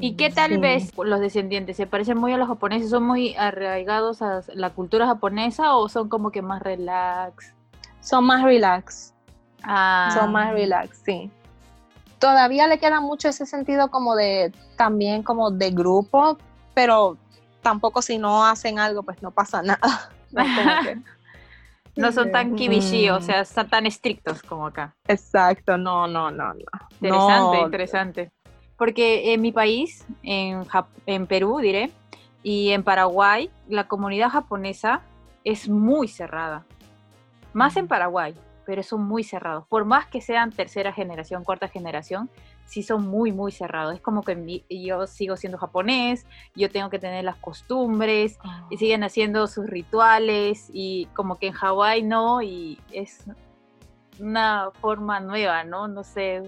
¿Y 0.00 0.14
qué 0.14 0.30
tal 0.30 0.52
Sí. 0.52 0.56
ves 0.58 0.92
los 0.96 1.20
descendientes? 1.20 1.76
¿Se 1.76 1.86
parecen 1.86 2.16
muy 2.18 2.32
a 2.32 2.36
los 2.36 2.48
japoneses? 2.48 2.90
¿Son 2.90 3.02
muy 3.04 3.34
arraigados 3.36 4.22
a 4.22 4.42
la 4.54 4.70
cultura 4.70 5.06
japonesa 5.06 5.76
o 5.76 5.88
son 5.88 6.08
como 6.08 6.30
que 6.30 6.42
más 6.42 6.62
relax? 6.62 7.52
Son 8.00 8.24
más 8.24 8.42
relax, 8.44 9.12
Ah. 9.64 10.10
son 10.14 10.30
más 10.32 10.52
relax, 10.52 11.02
sí. 11.04 11.30
Todavía 12.20 12.66
le 12.68 12.78
queda 12.78 13.00
mucho 13.00 13.28
ese 13.28 13.44
sentido 13.46 13.90
como 13.90 14.14
de, 14.16 14.52
también 14.76 15.22
como 15.22 15.50
de 15.50 15.70
grupo, 15.70 16.38
pero 16.74 17.16
tampoco 17.62 18.02
si 18.02 18.18
no 18.18 18.46
hacen 18.46 18.78
algo, 18.78 19.02
pues 19.02 19.20
no 19.22 19.30
pasa 19.32 19.62
nada. 19.62 20.10
No 20.32 20.42
que- 20.82 21.02
No 21.96 22.12
son 22.12 22.30
tan 22.30 22.54
kibishi, 22.54 23.08
o 23.08 23.20
sea, 23.20 23.40
están 23.40 23.68
tan 23.70 23.86
estrictos 23.86 24.42
como 24.42 24.66
acá. 24.66 24.94
Exacto, 25.08 25.78
no, 25.78 26.06
no, 26.06 26.30
no, 26.30 26.52
no. 26.52 26.60
Interesante, 27.00 27.56
No, 27.56 27.62
interesante. 27.66 28.30
Porque 28.76 29.32
en 29.32 29.40
mi 29.40 29.52
país, 29.52 30.04
en, 30.22 30.64
Jap- 30.66 30.88
en 31.06 31.26
Perú, 31.26 31.58
diré, 31.60 31.90
y 32.42 32.70
en 32.70 32.82
Paraguay, 32.82 33.50
la 33.68 33.88
comunidad 33.88 34.28
japonesa 34.30 35.00
es 35.44 35.68
muy 35.68 36.08
cerrada. 36.08 36.64
Más 37.54 37.76
en 37.78 37.88
Paraguay, 37.88 38.34
pero 38.66 38.82
son 38.82 39.02
muy 39.06 39.22
cerrados. 39.24 39.64
Por 39.68 39.84
más 39.84 40.06
que 40.06 40.20
sean 40.20 40.50
tercera 40.50 40.92
generación, 40.92 41.44
cuarta 41.44 41.68
generación, 41.68 42.28
sí 42.66 42.82
son 42.82 43.06
muy, 43.06 43.30
muy 43.32 43.52
cerrados. 43.52 43.94
Es 43.94 44.00
como 44.00 44.22
que 44.22 44.34
mi- 44.34 44.64
yo 44.68 45.06
sigo 45.06 45.36
siendo 45.36 45.56
japonés, 45.56 46.26
yo 46.56 46.68
tengo 46.68 46.90
que 46.90 46.98
tener 46.98 47.24
las 47.24 47.36
costumbres, 47.36 48.38
y 48.68 48.76
siguen 48.76 49.04
haciendo 49.04 49.46
sus 49.46 49.66
rituales, 49.66 50.68
y 50.72 51.06
como 51.14 51.38
que 51.38 51.46
en 51.46 51.52
Hawái 51.52 52.02
no, 52.02 52.42
y 52.42 52.78
es 52.90 53.24
una 54.18 54.70
forma 54.80 55.20
nueva, 55.20 55.62
¿no? 55.62 55.86
No 55.86 56.02
sé, 56.02 56.42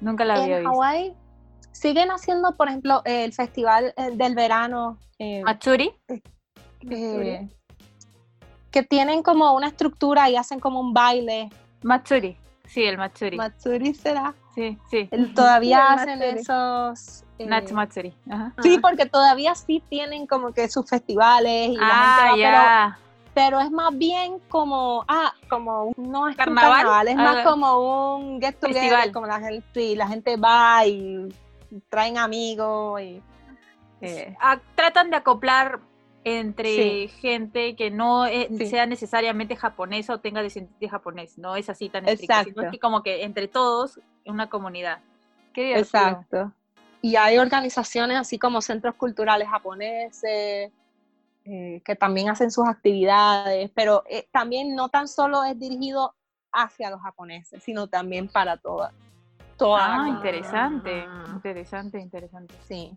nunca 0.00 0.24
la 0.24 0.34
había 0.36 0.56
En 0.58 0.62
visto. 0.64 0.70
Hawái 0.72 1.14
siguen 1.72 2.08
haciendo, 2.10 2.56
por 2.56 2.68
ejemplo, 2.68 3.02
el 3.04 3.32
festival 3.34 3.92
eh, 3.96 4.10
del 4.14 4.34
verano, 4.34 4.98
eh, 5.18 5.42
Matsuri. 5.44 5.92
eh, 6.88 7.48
que 8.70 8.82
tienen 8.82 9.22
como 9.22 9.52
una 9.54 9.66
estructura 9.68 10.28
y 10.30 10.36
hacen 10.36 10.60
como 10.60 10.80
un 10.80 10.92
baile. 10.94 11.50
Matsuri. 11.82 12.36
Sí, 12.66 12.84
el 12.84 12.98
Matsuri. 12.98 13.36
Matsuri 13.36 13.94
será. 13.94 14.34
sí, 14.54 14.78
sí. 14.90 15.08
El- 15.10 15.34
Todavía 15.34 15.76
Sí, 15.78 15.92
el 15.92 15.98
hacen 15.98 16.18
Matsuri. 16.20 16.40
esos. 16.40 17.24
eh, 17.38 17.46
Natsu 17.46 17.74
Matsuri. 17.74 18.14
Ajá. 18.30 18.54
Sí, 18.62 18.78
porque 18.80 19.06
todavía 19.06 19.54
sí 19.54 19.82
tienen 19.88 20.26
como 20.26 20.52
que 20.52 20.68
sus 20.68 20.88
festivales 20.88 21.70
y 21.70 21.76
la 21.76 21.88
Ah, 21.90 22.16
gente 22.28 22.30
va, 22.32 22.36
ya. 22.36 22.98
pero, 23.32 23.56
pero 23.56 23.60
es 23.60 23.70
más 23.72 23.96
bien 23.96 24.38
como, 24.48 25.04
ah, 25.08 25.32
como 25.48 25.84
un- 25.86 25.94
no 25.96 26.28
es 26.28 26.34
un 26.34 26.36
¿Carnaval? 26.36 26.70
carnaval, 26.82 27.08
es 27.08 27.16
Ah, 27.18 27.22
más 27.22 27.46
como 27.46 28.16
un 28.16 28.40
get 28.40 28.56
together, 28.60 28.80
Festival. 28.82 29.12
como 29.12 29.26
la 29.26 29.40
gente, 29.40 29.64
sí, 29.74 29.96
la 29.96 30.06
gente 30.06 30.36
va 30.36 30.84
y 30.86 31.28
traen 31.88 32.18
amigos 32.18 33.00
y 33.00 33.22
eh, 34.02 34.36
Ah, 34.40 34.58
tratan 34.74 35.10
de 35.10 35.16
acoplar 35.16 35.80
entre 36.24 37.08
gente 37.08 37.76
que 37.76 37.90
no 37.90 38.26
sea 38.68 38.86
necesariamente 38.86 39.56
japonesa 39.56 40.14
o 40.14 40.20
tenga 40.20 40.42
descendencia 40.42 40.90
japonés, 40.90 41.38
no 41.38 41.56
es 41.56 41.70
así 41.70 41.88
tan 41.88 42.06
estricto, 42.08 42.44
sino 42.44 42.62
es 42.62 42.70
que 42.70 42.78
como 42.78 43.02
que 43.02 43.24
entre 43.24 43.48
todos 43.48 44.00
una 44.26 44.48
comunidad. 44.48 45.00
Qué 45.52 45.78
Exacto. 45.78 46.52
Y 47.02 47.16
hay 47.16 47.38
organizaciones 47.38 48.18
así 48.18 48.38
como 48.38 48.60
centros 48.60 48.94
culturales 48.94 49.48
japoneses, 49.48 50.70
eh, 51.46 51.80
que 51.84 51.96
también 51.96 52.28
hacen 52.28 52.50
sus 52.50 52.68
actividades, 52.68 53.70
pero 53.74 54.04
eh, 54.08 54.28
también 54.30 54.74
no 54.74 54.90
tan 54.90 55.08
solo 55.08 55.42
es 55.44 55.58
dirigido 55.58 56.14
hacia 56.52 56.90
los 56.90 57.00
japoneses, 57.00 57.62
sino 57.62 57.86
también 57.86 58.28
para 58.28 58.58
todas. 58.58 58.92
Toda 59.56 60.04
ah, 60.04 60.08
interesante, 60.08 61.04
interesante, 61.32 61.98
interesante. 61.98 62.54
Sí, 62.66 62.96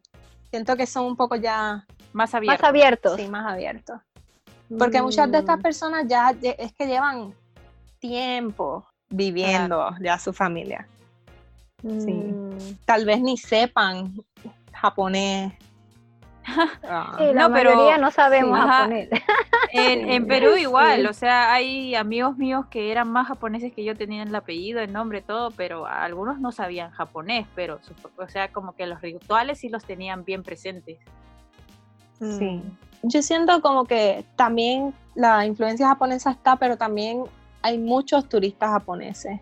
siento 0.53 0.77
que 0.77 0.85
son 0.85 1.05
un 1.05 1.15
poco 1.15 1.35
ya 1.35 1.83
más 2.13 2.35
abiertos. 2.35 2.61
Más 2.61 2.69
abiertos. 2.69 3.15
Sí, 3.15 3.27
más 3.27 3.51
abiertos. 3.51 3.99
Porque 4.77 5.01
muchas 5.01 5.31
de 5.31 5.39
estas 5.39 5.57
mm. 5.57 5.61
personas 5.63 6.05
ya 6.07 6.35
es 6.43 6.71
que 6.73 6.85
llevan 6.85 7.33
tiempo 7.97 8.85
viviendo 9.09 9.89
ya 9.99 10.19
su 10.19 10.31
familia. 10.31 10.87
Sí. 11.81 12.13
Mm. 12.13 12.77
Tal 12.85 13.03
vez 13.03 13.19
ni 13.19 13.35
sepan 13.35 14.13
japonés 14.71 15.53
Ah. 16.45 17.17
la 17.33 17.49
mayoría 17.49 17.97
no 17.97 18.11
sabemos 18.11 18.59
japonés. 18.59 19.09
En, 19.71 20.27
Perú 20.27 20.55
igual, 20.57 21.05
o 21.05 21.13
sea, 21.13 21.53
hay 21.53 21.95
amigos 21.95 22.37
míos 22.37 22.65
que 22.69 22.91
eran 22.91 23.09
más 23.11 23.27
japoneses 23.27 23.73
que 23.73 23.83
yo, 23.83 23.95
tenían 23.95 24.27
el 24.27 24.35
apellido, 24.35 24.81
el 24.81 24.91
nombre, 24.91 25.21
todo, 25.21 25.51
pero 25.51 25.85
algunos 25.85 26.39
no 26.39 26.51
sabían 26.51 26.91
japonés, 26.91 27.47
pero, 27.55 27.79
o 28.17 28.27
sea, 28.27 28.51
como 28.51 28.75
que 28.75 28.85
los 28.85 29.01
rituales 29.01 29.59
sí 29.59 29.69
los 29.69 29.83
tenían 29.83 30.23
bien 30.25 30.43
presentes. 30.43 30.97
Sí. 32.19 32.45
Mm. 32.45 32.77
Yo 33.03 33.21
siento 33.21 33.61
como 33.61 33.83
que 33.85 34.25
también 34.37 34.93
la 35.13 35.45
influencia 35.45 35.87
japonesa 35.87 36.31
está, 36.31 36.55
pero 36.55 36.77
también 36.77 37.23
hay 37.61 37.77
muchos 37.77 38.29
turistas 38.29 38.69
japoneses. 38.71 39.39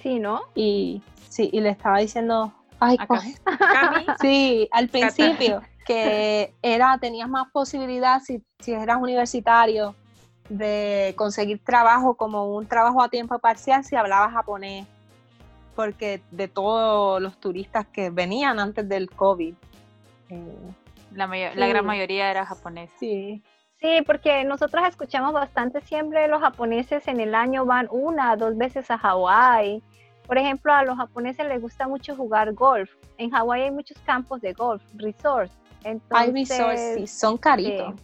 Sí, 0.00 0.18
¿no? 0.18 0.42
Y 0.54 1.02
sí, 1.28 1.50
y 1.52 1.60
le 1.60 1.70
estaba 1.70 1.98
diciendo, 1.98 2.52
ay, 2.78 2.96
sí, 4.20 4.68
al 4.72 4.88
principio 4.88 5.60
que 5.84 6.54
era, 6.62 6.98
tenías 6.98 7.28
más 7.28 7.50
posibilidad 7.52 8.20
si, 8.20 8.42
si 8.60 8.72
eras 8.72 8.98
universitario 9.00 9.94
de 10.48 11.14
conseguir 11.16 11.62
trabajo 11.64 12.14
como 12.14 12.54
un 12.54 12.66
trabajo 12.66 13.02
a 13.02 13.08
tiempo 13.08 13.38
parcial 13.38 13.84
si 13.84 13.96
hablabas 13.96 14.32
japonés, 14.32 14.86
porque 15.74 16.20
de 16.30 16.48
todos 16.48 17.20
los 17.20 17.38
turistas 17.38 17.86
que 17.86 18.10
venían 18.10 18.58
antes 18.60 18.88
del 18.88 19.10
COVID. 19.10 19.54
Eh, 20.28 20.56
la, 21.12 21.26
la, 21.26 21.66
gran 21.66 21.84
mayoría 21.84 22.30
era 22.30 22.46
japonés. 22.46 22.90
Sí. 22.98 23.42
Sí, 23.80 24.00
porque 24.06 24.44
nosotros 24.44 24.84
escuchamos 24.86 25.32
bastante 25.32 25.80
siempre 25.80 26.28
los 26.28 26.40
japoneses 26.40 27.08
en 27.08 27.18
el 27.18 27.34
año 27.34 27.66
van 27.66 27.88
una, 27.90 28.36
dos 28.36 28.56
veces 28.56 28.88
a 28.90 28.98
Hawái. 28.98 29.82
Por 30.26 30.38
ejemplo, 30.38 30.72
a 30.72 30.84
los 30.84 30.96
japoneses 30.96 31.46
les 31.48 31.60
gusta 31.60 31.88
mucho 31.88 32.14
jugar 32.14 32.52
golf. 32.54 32.90
En 33.18 33.30
Hawái 33.30 33.62
hay 33.62 33.70
muchos 33.72 33.98
campos 34.06 34.40
de 34.40 34.52
golf, 34.52 34.82
resorts. 34.94 35.52
Entonces, 35.84 37.10
son 37.10 37.36
caritos. 37.36 37.94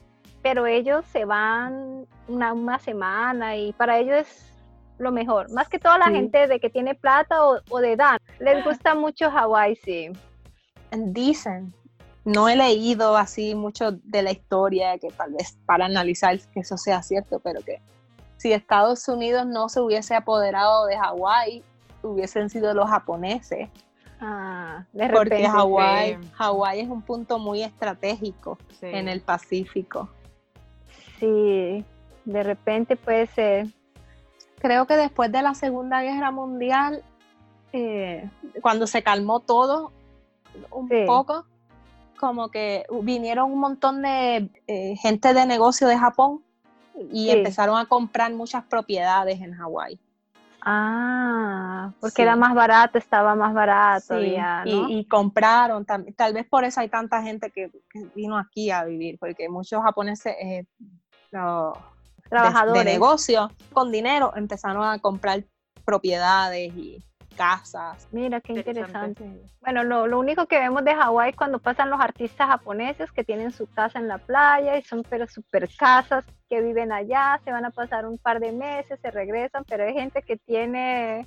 pero 0.42 0.66
ellos 0.66 1.04
se 1.12 1.24
van 1.24 2.06
una, 2.28 2.78
semana 2.78 3.56
y 3.56 3.72
para 3.72 3.98
ellos 3.98 4.16
es 4.18 4.52
lo 4.98 5.12
mejor. 5.12 5.50
Más 5.52 5.68
que 5.68 5.78
toda 5.78 5.98
la 5.98 6.06
gente 6.06 6.46
de 6.46 6.60
que 6.60 6.70
tiene 6.70 6.94
plata 6.94 7.36
o, 7.44 7.80
de 7.80 7.92
edad. 7.92 8.18
Les 8.40 8.64
gusta 8.64 8.94
mucho 8.94 9.30
Hawái, 9.30 9.76
sí. 9.76 10.10
Dicen, 10.90 11.72
no 12.24 12.48
he 12.48 12.56
leído 12.56 13.16
así 13.16 13.54
mucho 13.54 13.92
de 13.92 14.22
la 14.22 14.32
historia, 14.32 14.98
que 14.98 15.08
tal 15.08 15.32
vez 15.32 15.58
para 15.66 15.86
analizar 15.86 16.38
que 16.52 16.60
eso 16.60 16.76
sea 16.76 17.02
cierto, 17.02 17.38
pero 17.40 17.60
que 17.62 17.80
si 18.36 18.52
Estados 18.52 19.06
Unidos 19.08 19.46
no 19.46 19.68
se 19.68 19.80
hubiese 19.80 20.14
apoderado 20.14 20.86
de 20.86 20.96
Hawái, 20.96 21.62
hubiesen 22.02 22.50
sido 22.50 22.74
los 22.74 22.88
japoneses 22.88 23.68
Ah, 24.20 24.84
Porque 25.12 25.46
Hawái 25.46 26.80
es 26.80 26.88
un 26.88 27.02
punto 27.02 27.38
muy 27.38 27.62
estratégico 27.62 28.58
en 28.82 29.08
el 29.08 29.20
Pacífico. 29.20 30.08
Sí, 31.20 31.84
de 32.24 32.42
repente 32.42 32.96
puede 32.96 33.26
ser. 33.28 33.68
Creo 34.58 34.86
que 34.86 34.96
después 34.96 35.30
de 35.30 35.42
la 35.42 35.54
Segunda 35.54 36.02
Guerra 36.02 36.32
Mundial, 36.32 37.02
eh, 37.72 38.28
cuando 38.60 38.86
se 38.86 39.02
calmó 39.02 39.40
todo 39.40 39.92
un 40.70 40.88
poco, 41.06 41.44
como 42.18 42.48
que 42.48 42.84
vinieron 43.02 43.52
un 43.52 43.60
montón 43.60 44.02
de 44.02 44.50
eh, 44.66 44.96
gente 44.96 45.32
de 45.32 45.46
negocio 45.46 45.86
de 45.86 45.96
Japón 45.96 46.42
y 47.12 47.30
empezaron 47.30 47.78
a 47.78 47.86
comprar 47.86 48.32
muchas 48.32 48.64
propiedades 48.64 49.40
en 49.40 49.54
Hawái. 49.54 50.00
Ah, 50.60 51.92
porque 52.00 52.22
era 52.22 52.36
más 52.36 52.54
barato, 52.54 52.98
estaba 52.98 53.34
más 53.34 53.54
barato. 53.54 54.16
y, 54.64 55.04
compraron, 55.06 55.84
tal, 55.84 56.34
vez 56.34 56.46
por 56.48 56.64
eso 56.64 56.80
hay 56.80 56.88
tanta 56.88 57.22
gente 57.22 57.50
que, 57.50 57.70
vino 58.14 58.36
aquí 58.36 58.70
a 58.70 58.84
vivir, 58.84 59.18
porque 59.18 59.48
muchos 59.48 59.82
japoneses, 59.82 60.34
eh, 60.40 60.64
trabajadores 62.28 62.84
de, 62.84 62.90
negocio, 62.90 63.50
con 63.72 63.90
dinero, 63.92 64.32
empezaron 64.36 64.84
a 64.84 64.98
comprar 64.98 65.44
propiedades 65.84 66.74
y 66.74 67.02
casas. 67.38 68.08
Mira, 68.10 68.40
qué 68.40 68.52
interesante. 68.52 69.24
Bueno, 69.60 69.84
lo, 69.84 70.18
único 70.18 70.46
que 70.46 70.58
vemos 70.58 70.84
de 70.84 70.92
Hawái 70.92 71.34
cuando 71.34 71.60
pasan 71.60 71.88
los 71.88 72.00
artistas 72.00 72.48
japoneses 72.48 73.12
que 73.12 73.22
tienen 73.22 73.52
su 73.52 73.68
casa 73.68 74.00
en 74.00 74.08
la 74.08 74.18
playa 74.18 74.76
y 74.76 74.82
son 74.82 75.04
pero 75.08 75.28
super 75.28 75.68
casas 75.76 76.24
que 76.50 76.60
viven 76.60 76.90
allá, 76.90 77.40
se 77.44 77.52
van 77.52 77.64
a 77.64 77.70
pasar 77.70 78.06
un 78.06 78.18
par 78.18 78.40
de 78.40 78.50
meses, 78.50 78.98
se 79.00 79.10
regresan, 79.12 79.64
pero 79.68 79.84
hay 79.84 79.94
gente 79.94 80.20
que 80.22 80.36
tiene 80.36 81.26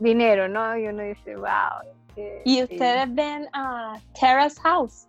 dinero, 0.00 0.48
¿no? 0.48 0.76
Y 0.76 0.88
uno 0.88 1.04
dice, 1.04 1.36
wow. 1.36 1.80
¿Y 2.44 2.62
ustedes 2.62 3.14
ven 3.14 3.48
a 3.52 3.98
Terrace 4.18 4.60
House? 4.62 5.06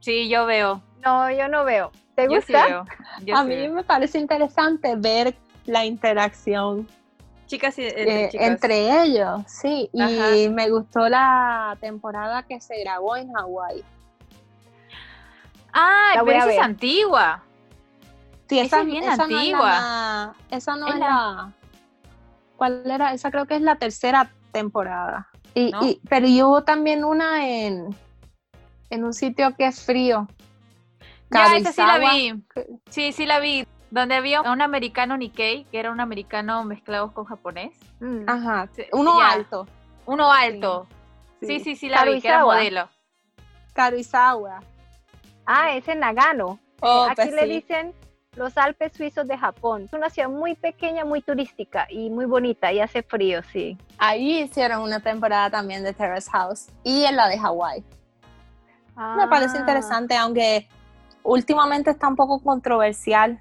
Sí, 0.00 0.28
yo 0.28 0.46
veo. 0.46 0.80
No, 1.04 1.30
yo 1.30 1.48
no 1.48 1.64
veo. 1.64 1.90
¿Te 2.14 2.28
gusta? 2.28 2.84
a 3.34 3.44
mí 3.44 3.68
me 3.68 3.82
parece 3.82 4.18
interesante 4.18 4.94
ver 4.96 5.34
la 5.66 5.84
interacción 5.84 6.86
Chicas, 7.54 7.78
entre, 7.78 8.24
eh, 8.24 8.30
entre 8.32 9.04
ellos, 9.04 9.42
sí. 9.46 9.88
Y 9.92 10.48
me 10.48 10.68
gustó 10.70 11.08
la 11.08 11.76
temporada 11.80 12.42
que 12.42 12.60
se 12.60 12.80
grabó 12.80 13.16
en 13.16 13.32
Hawái. 13.32 13.84
Ah, 15.72 16.14
la 16.16 16.24
pero 16.24 16.38
esa 16.38 16.52
es 16.52 16.58
antigua. 16.58 17.44
Sí, 18.48 18.58
esa, 18.58 18.80
es 18.80 18.86
bien 18.86 19.08
antigua. 19.08 20.34
esa 20.50 20.76
no 20.76 20.88
es, 20.88 20.96
la, 20.96 21.52
¿Cuál 22.56 22.90
era? 22.90 23.12
Esa 23.12 23.30
creo 23.30 23.46
que 23.46 23.54
es 23.54 23.62
la 23.62 23.76
tercera 23.76 24.32
temporada. 24.50 25.28
Y, 25.54 26.00
pero 26.08 26.26
y 26.26 26.42
hubo 26.42 26.64
también 26.64 27.04
una 27.04 27.48
en, 27.48 27.94
en 28.90 29.04
un 29.04 29.12
sitio 29.12 29.54
que 29.54 29.66
es 29.66 29.80
frío. 29.80 30.26
Ya, 31.30 31.56
esa 31.56 31.70
sí 31.70 31.82
la 31.82 31.98
vi. 31.98 32.42
Sí, 32.90 33.12
sí 33.12 33.26
la 33.26 33.38
vi 33.38 33.64
donde 33.90 34.14
había 34.14 34.42
un 34.42 34.60
americano 34.60 35.16
Nikkei, 35.16 35.64
que 35.64 35.78
era 35.78 35.90
un 35.90 36.00
americano 36.00 36.64
mezclado 36.64 37.12
con 37.12 37.24
japonés. 37.24 37.72
Mm. 38.00 38.28
Ajá, 38.28 38.68
uno 38.92 39.20
alto. 39.20 39.66
Uno 40.06 40.32
alto. 40.32 40.86
Sí, 41.40 41.60
sí, 41.60 41.76
sí, 41.76 41.88
la 41.88 42.04
vi, 42.04 42.20
que 42.20 42.28
era 42.28 42.44
modelo. 42.44 42.88
Karuizawa. 43.72 44.60
Ah, 45.46 45.72
es 45.72 45.86
en 45.88 46.00
Nagano. 46.00 46.58
Oh, 46.80 47.04
Aquí 47.04 47.14
pues 47.16 47.32
le 47.32 47.46
dicen 47.46 47.94
los 48.36 48.56
Alpes 48.56 48.92
suizos 48.94 49.26
de 49.26 49.38
Japón. 49.38 49.82
Es 49.82 49.92
una 49.92 50.10
ciudad 50.10 50.28
muy 50.28 50.54
pequeña, 50.54 51.04
muy 51.04 51.22
turística 51.22 51.86
y 51.90 52.10
muy 52.10 52.24
bonita 52.24 52.72
y 52.72 52.80
hace 52.80 53.02
frío, 53.02 53.42
sí. 53.52 53.78
Ahí 53.98 54.40
hicieron 54.42 54.82
una 54.82 55.00
temporada 55.00 55.50
también 55.50 55.84
de 55.84 55.92
Terrace 55.92 56.30
House 56.30 56.66
y 56.82 57.04
en 57.04 57.16
la 57.16 57.28
de 57.28 57.38
Hawái. 57.38 57.84
Me 59.16 59.28
parece 59.28 59.56
ah. 59.56 59.60
interesante, 59.60 60.16
aunque 60.16 60.68
últimamente 61.22 61.90
está 61.90 62.08
un 62.08 62.16
poco 62.16 62.40
controversial 62.42 63.40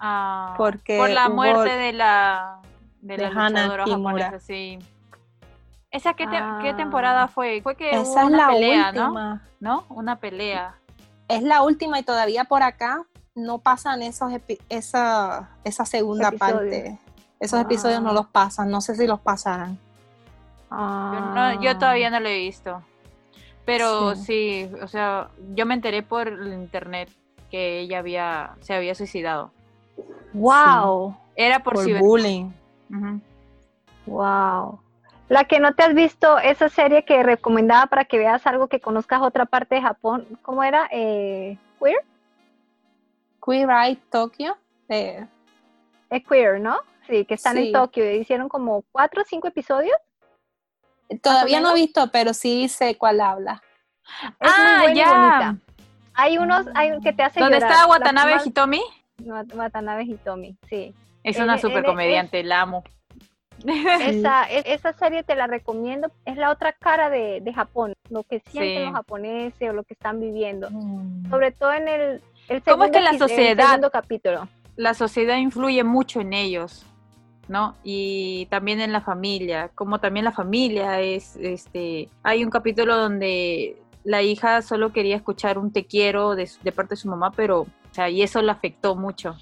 Ah, 0.00 0.54
porque 0.56 0.96
por 0.96 1.10
la 1.10 1.28
muerte 1.28 1.76
de 1.76 1.92
la 1.92 2.60
de, 3.02 3.18
la 3.18 3.28
luchadora 3.28 3.86
japonesa, 3.86 4.40
sí. 4.40 4.78
¿Esa 5.90 6.14
qué, 6.14 6.26
qué, 6.62 6.72
temporada 6.74 7.28
fue? 7.28 7.60
Fue 7.62 7.76
que 7.76 7.90
Esa 7.90 8.24
una 8.24 8.36
es 8.36 8.42
la 8.42 8.46
pelea, 8.48 8.86
última. 8.88 9.42
¿no? 9.60 9.84
Una 9.90 10.16
pelea. 10.16 10.74
Es 11.28 11.42
la 11.42 11.62
última 11.62 11.98
y 11.98 12.02
todavía 12.02 12.44
por 12.44 12.62
acá 12.62 13.04
no 13.34 13.58
pasan 13.58 14.02
esos 14.02 14.32
esa, 14.68 15.50
esa 15.64 15.84
segunda 15.84 16.30
parte. 16.32 16.98
Esos 17.38 17.60
episodios 17.60 18.02
no 18.02 18.10
ah. 18.10 18.14
los 18.14 18.26
pasan, 18.26 18.70
no 18.70 18.80
sé 18.80 18.94
si 18.94 19.06
los 19.06 19.20
pasarán. 19.20 19.78
Yo, 21.60 21.78
todavía 21.78 22.10
no 22.10 22.20
lo 22.20 22.28
he 22.28 22.38
visto. 22.38 22.82
Pero 23.64 24.14
sí. 24.14 24.68
sí. 24.70 24.70
o 24.82 24.88
sea, 24.88 25.28
yo 25.54 25.66
me 25.66 25.74
enteré 25.74 26.02
por 26.02 26.28
internet 26.28 27.10
que 27.50 27.80
ella 27.80 27.98
había, 27.98 28.54
se 28.60 28.74
había 28.74 28.94
suicidado. 28.94 29.52
Wow. 30.32 31.16
Era 31.36 31.62
por, 31.62 31.74
bullying. 31.98 32.50
Wow. 34.06 34.80
La 35.28 35.44
que 35.44 35.60
no 35.60 35.74
te 35.74 35.84
has 35.84 35.94
visto, 35.94 36.38
esa 36.38 36.68
serie 36.68 37.04
que 37.04 37.22
recomendaba 37.22 37.86
para 37.86 38.04
que 38.04 38.18
veas 38.18 38.46
algo 38.46 38.68
que 38.68 38.80
conozcas 38.80 39.22
otra 39.22 39.46
parte 39.46 39.76
de 39.76 39.82
Japón, 39.82 40.26
¿cómo 40.42 40.64
era? 40.64 40.88
Eh, 40.90 41.56
¿Queer? 41.78 42.04
Queer 43.44 43.70
Eye 43.70 43.98
Tokyo. 44.10 44.56
es 44.88 45.26
queer, 46.28 46.60
¿no? 46.60 46.78
Sí, 47.06 47.24
que 47.24 47.34
están 47.34 47.58
en 47.58 47.72
Tokio. 47.72 48.10
Hicieron 48.12 48.48
como 48.48 48.82
cuatro 48.92 49.22
o 49.22 49.24
cinco 49.24 49.48
episodios. 49.48 49.96
Todavía 51.22 51.60
no 51.60 51.70
he 51.70 51.74
visto, 51.74 52.08
pero 52.10 52.34
sí 52.34 52.68
sé 52.68 52.96
cuál 52.96 53.20
habla. 53.20 53.62
ah, 54.40 54.92
ya. 54.94 55.56
Hay 56.14 56.38
unos 56.38 56.66
hay, 56.74 56.98
que 57.00 57.12
te 57.12 57.22
hacen 57.22 57.42
¿Dónde 57.42 57.58
está 57.58 57.86
Watanabe 57.86 58.36
Hitomi? 58.44 58.82
Watanabe 59.26 60.04
Hitomi, 60.04 60.56
sí. 60.68 60.94
Es 61.22 61.38
una 61.38 61.58
super 61.58 61.84
comediante, 61.84 62.42
la 62.42 62.62
amo. 62.62 62.84
Esa, 63.66 64.44
esa 64.44 64.92
serie 64.94 65.22
te 65.22 65.34
la 65.34 65.46
recomiendo. 65.46 66.10
Es 66.24 66.36
la 66.36 66.50
otra 66.50 66.72
cara 66.72 67.10
de, 67.10 67.42
Japón, 67.54 67.94
lo 68.08 68.22
que 68.22 68.40
sienten 68.40 68.86
los 68.86 68.94
japoneses 68.94 69.68
o 69.68 69.72
lo 69.72 69.84
que 69.84 69.94
están 69.94 70.18
viviendo. 70.18 70.68
Mm. 70.70 71.28
Sobre 71.28 71.52
todo 71.52 71.72
en 71.72 71.88
el, 71.88 72.22
el 72.48 72.62
segundo, 72.62 72.72
¿Cómo 72.72 72.84
es 72.84 72.90
que 72.90 73.00
la 73.00 73.18
sociedad, 73.18 73.90
capítulo. 73.92 74.48
La 74.76 74.94
sociedad 74.94 75.36
influye 75.36 75.84
mucho 75.84 76.20
en 76.20 76.32
ellos. 76.32 76.86
¿no? 77.48 77.74
Y 77.82 78.46
también 78.46 78.80
en 78.80 78.92
la 78.92 79.00
familia, 79.00 79.70
como 79.74 79.98
también 79.98 80.24
la 80.24 80.30
familia 80.30 81.00
es, 81.00 81.34
este, 81.34 82.08
hay 82.22 82.44
un 82.44 82.50
capítulo 82.50 82.96
donde 82.96 83.76
la 84.04 84.22
hija 84.22 84.62
solo 84.62 84.92
quería 84.92 85.16
escuchar 85.16 85.58
un 85.58 85.72
te 85.72 85.84
quiero 85.84 86.36
de, 86.36 86.48
parte 86.74 86.90
de 86.90 86.96
su 86.96 87.08
mamá, 87.08 87.32
pero, 87.32 87.66
o 87.90 87.94
sea, 87.94 88.08
y 88.08 88.22
eso 88.22 88.40
la 88.42 88.52
afectó 88.52 88.94
mucho. 88.94 89.36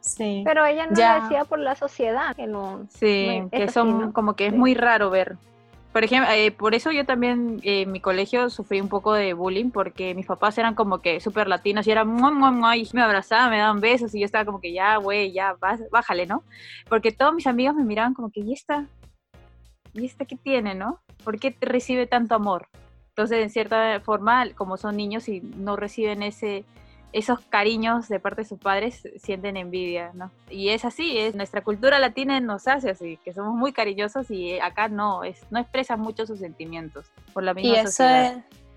Sí. 0.00 0.42
Pero 0.44 0.66
ella 0.66 0.86
no 0.86 0.94
lo 0.94 1.22
decía 1.22 1.44
por 1.44 1.58
la 1.58 1.74
sociedad, 1.76 2.36
que 2.36 2.46
no. 2.46 2.86
Sí, 2.90 3.42
que 3.50 3.68
son 3.68 4.12
como 4.12 4.36
que 4.36 4.48
es 4.48 4.52
muy 4.52 4.74
raro 4.74 5.08
ver. 5.10 5.36
Por 5.94 6.02
ejemplo, 6.02 6.30
eh, 6.32 6.50
por 6.50 6.74
eso 6.74 6.90
yo 6.90 7.06
también 7.06 7.60
eh, 7.62 7.82
en 7.82 7.92
mi 7.92 8.00
colegio 8.00 8.50
sufrí 8.50 8.80
un 8.80 8.88
poco 8.88 9.14
de 9.14 9.32
bullying 9.32 9.70
porque 9.70 10.12
mis 10.14 10.26
papás 10.26 10.58
eran 10.58 10.74
como 10.74 10.98
que 10.98 11.20
súper 11.20 11.46
latinos 11.46 11.86
y 11.86 11.92
eran 11.92 12.08
muy, 12.08 12.80
y 12.80 12.88
me 12.92 13.00
abrazaban, 13.00 13.50
me 13.50 13.58
daban 13.58 13.80
besos 13.80 14.12
y 14.12 14.18
yo 14.18 14.26
estaba 14.26 14.44
como 14.44 14.60
que 14.60 14.72
ya, 14.72 14.96
güey, 14.96 15.32
ya, 15.32 15.56
bájale, 15.92 16.26
¿no? 16.26 16.42
Porque 16.88 17.12
todos 17.12 17.32
mis 17.32 17.46
amigos 17.46 17.76
me 17.76 17.84
miraban 17.84 18.12
como 18.12 18.30
que, 18.30 18.40
¿y 18.40 18.52
esta? 18.52 18.86
¿Y 19.92 20.04
esta 20.04 20.24
qué 20.24 20.34
tiene, 20.34 20.74
no? 20.74 20.98
¿Por 21.22 21.38
qué 21.38 21.56
recibe 21.60 22.08
tanto 22.08 22.34
amor? 22.34 22.66
Entonces, 23.10 23.38
en 23.38 23.50
cierta 23.50 24.00
forma, 24.00 24.50
como 24.56 24.76
son 24.76 24.96
niños 24.96 25.28
y 25.28 25.40
no 25.40 25.76
reciben 25.76 26.24
ese, 26.24 26.64
esos 27.14 27.38
cariños 27.48 28.08
de 28.08 28.18
parte 28.18 28.42
de 28.42 28.48
sus 28.48 28.58
padres, 28.58 29.08
sienten 29.22 29.56
envidia, 29.56 30.10
¿no? 30.14 30.32
Y 30.50 30.70
es 30.70 30.84
así, 30.84 31.16
es 31.16 31.36
nuestra 31.36 31.62
cultura 31.62 32.00
latina 32.00 32.40
nos 32.40 32.66
hace 32.66 32.90
así, 32.90 33.18
que 33.24 33.32
somos 33.32 33.54
muy 33.54 33.72
cariñosos 33.72 34.28
y 34.32 34.58
acá 34.58 34.88
no, 34.88 35.22
es, 35.22 35.40
no 35.50 35.60
expresan 35.60 36.00
mucho 36.00 36.26
sus 36.26 36.40
sentimientos 36.40 37.06
por 37.32 37.44
la 37.44 37.54
misma 37.54 37.70
y 37.70 37.76
eso 37.76 38.04
Es, 38.04 38.32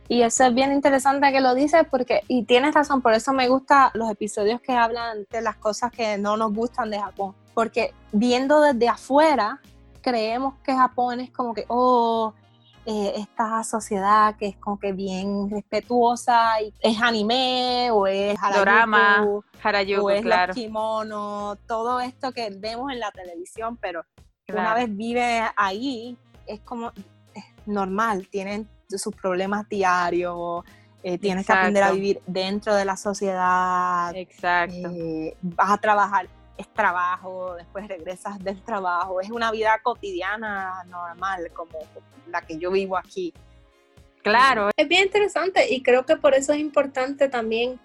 y 0.07 0.21
eso 0.21 0.45
es 0.45 0.53
bien 0.53 0.71
interesante 0.71 1.31
que 1.31 1.41
lo 1.41 1.55
dices 1.55 1.83
porque, 1.89 2.21
y 2.27 2.43
tienes 2.43 2.75
razón, 2.75 3.01
por 3.01 3.13
eso 3.13 3.33
me 3.33 3.47
gustan 3.47 3.89
los 3.95 4.11
episodios 4.11 4.61
que 4.61 4.73
hablan 4.73 5.25
de 5.31 5.41
las 5.41 5.55
cosas 5.55 5.91
que 5.91 6.19
no 6.19 6.37
nos 6.37 6.53
gustan 6.53 6.91
de 6.91 6.99
Japón, 6.99 7.33
porque 7.55 7.91
viendo 8.11 8.61
desde 8.61 8.87
afuera, 8.87 9.61
creemos 10.01 10.53
que 10.63 10.75
Japón 10.75 11.21
es 11.21 11.31
como 11.31 11.55
que, 11.55 11.65
oh, 11.69 12.35
eh, 12.89 13.15
esta 13.17 13.61
sociedad 13.65 14.37
que 14.37 14.47
es 14.47 14.55
como 14.55 14.79
que 14.79 14.93
bien 14.93 15.49
respetuosa, 15.49 16.61
y 16.61 16.73
es 16.79 17.01
anime 17.01 17.91
o 17.91 18.07
es 18.07 18.39
drama, 18.61 19.25
o 19.25 19.43
es 20.09 20.21
claro. 20.21 20.53
kimono, 20.53 21.57
todo 21.67 21.99
esto 21.99 22.31
que 22.31 22.49
vemos 22.49 22.89
en 22.93 23.01
la 23.01 23.11
televisión, 23.11 23.75
pero 23.75 24.05
una 24.47 24.73
vez 24.73 24.95
vive 24.95 25.41
ahí, 25.57 26.17
es 26.45 26.61
como 26.61 26.93
es 27.35 27.43
normal, 27.65 28.29
tienen 28.29 28.69
sus 28.89 29.13
problemas 29.13 29.67
diarios, 29.67 30.63
eh, 31.03 31.17
tienes 31.17 31.45
que 31.45 31.51
aprender 31.51 31.83
a 31.83 31.91
vivir 31.91 32.21
dentro 32.25 32.73
de 32.73 32.85
la 32.85 32.95
sociedad. 32.95 34.15
Exacto. 34.15 34.91
Eh, 34.93 35.35
vas 35.41 35.71
a 35.71 35.77
trabajar 35.77 36.29
es 36.57 36.67
trabajo, 36.73 37.55
después 37.55 37.87
regresas 37.87 38.39
del 38.43 38.61
trabajo, 38.61 39.21
es 39.21 39.29
una 39.29 39.51
vida 39.51 39.79
cotidiana 39.83 40.83
normal 40.85 41.51
como 41.53 41.79
la 42.27 42.41
que 42.41 42.57
yo 42.57 42.71
vivo 42.71 42.97
aquí. 42.97 43.33
Claro. 44.23 44.69
Es 44.75 44.87
bien 44.87 45.03
interesante 45.03 45.71
y 45.71 45.81
creo 45.81 46.05
que 46.05 46.17
por 46.17 46.33
eso 46.33 46.53
es 46.53 46.59
importante 46.59 47.29
también 47.29 47.79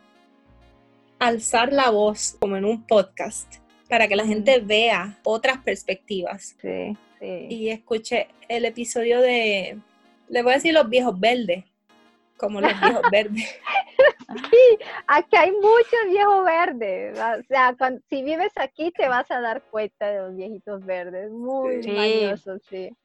alzar 1.18 1.72
la 1.72 1.90
voz 1.90 2.36
como 2.40 2.56
en 2.56 2.64
un 2.64 2.84
podcast 2.84 3.56
para 3.88 4.08
que 4.08 4.16
la 4.16 4.26
gente 4.26 4.58
vea 4.58 5.18
otras 5.22 5.58
perspectivas. 5.58 6.56
Sí, 6.60 6.96
sí. 7.20 7.46
Y 7.48 7.68
escuche 7.68 8.28
el 8.48 8.64
episodio 8.64 9.20
de, 9.20 9.78
le 10.28 10.42
voy 10.42 10.52
a 10.52 10.56
decir 10.56 10.74
los 10.74 10.88
viejos 10.88 11.18
verdes, 11.20 11.64
como 12.36 12.60
los 12.60 12.72
viejos 12.80 13.02
verdes. 13.12 13.54
Sí, 14.34 14.78
aquí 15.06 15.36
hay 15.36 15.52
muchos 15.52 16.00
viejos 16.08 16.44
verdes. 16.44 17.18
O 17.18 17.42
sea, 17.48 17.74
si 18.08 18.22
vives 18.22 18.52
aquí 18.56 18.90
te 18.92 19.08
vas 19.08 19.30
a 19.30 19.40
dar 19.40 19.62
cuenta 19.70 20.06
de 20.06 20.18
los 20.18 20.36
viejitos 20.36 20.84
verdes. 20.84 21.30
Muy 21.30 21.82
sí. 21.82 22.32
sí. 22.68 22.96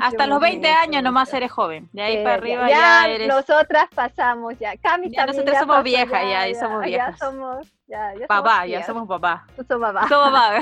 Hasta 0.00 0.26
los 0.26 0.40
20 0.40 0.68
años 0.68 1.02
nomás 1.02 1.32
eres 1.34 1.50
joven. 1.50 1.88
De 1.92 2.02
ahí 2.02 2.22
para 2.22 2.34
arriba 2.34 2.68
ya, 2.68 3.08
eres... 3.08 3.28
nosotras 3.28 3.86
pasamos 3.94 4.56
ya. 4.58 4.76
Cami 4.76 5.10
ya 5.10 5.26
nosotros 5.26 5.58
somos 5.58 5.82
viejas, 5.82 6.22
ya, 6.22 6.48
ya, 6.48 6.60
somos 6.60 6.84
viejas. 6.84 7.18
Ya 7.18 7.26
somos, 7.26 7.72
ya, 7.88 8.14
ya 8.14 8.26
papá, 8.28 8.66
ya 8.66 8.84
somos 8.84 9.08
papá. 9.08 9.44
Somos 9.68 9.92
papá. 9.92 10.08
Somos 10.08 10.30
papá. 10.32 10.60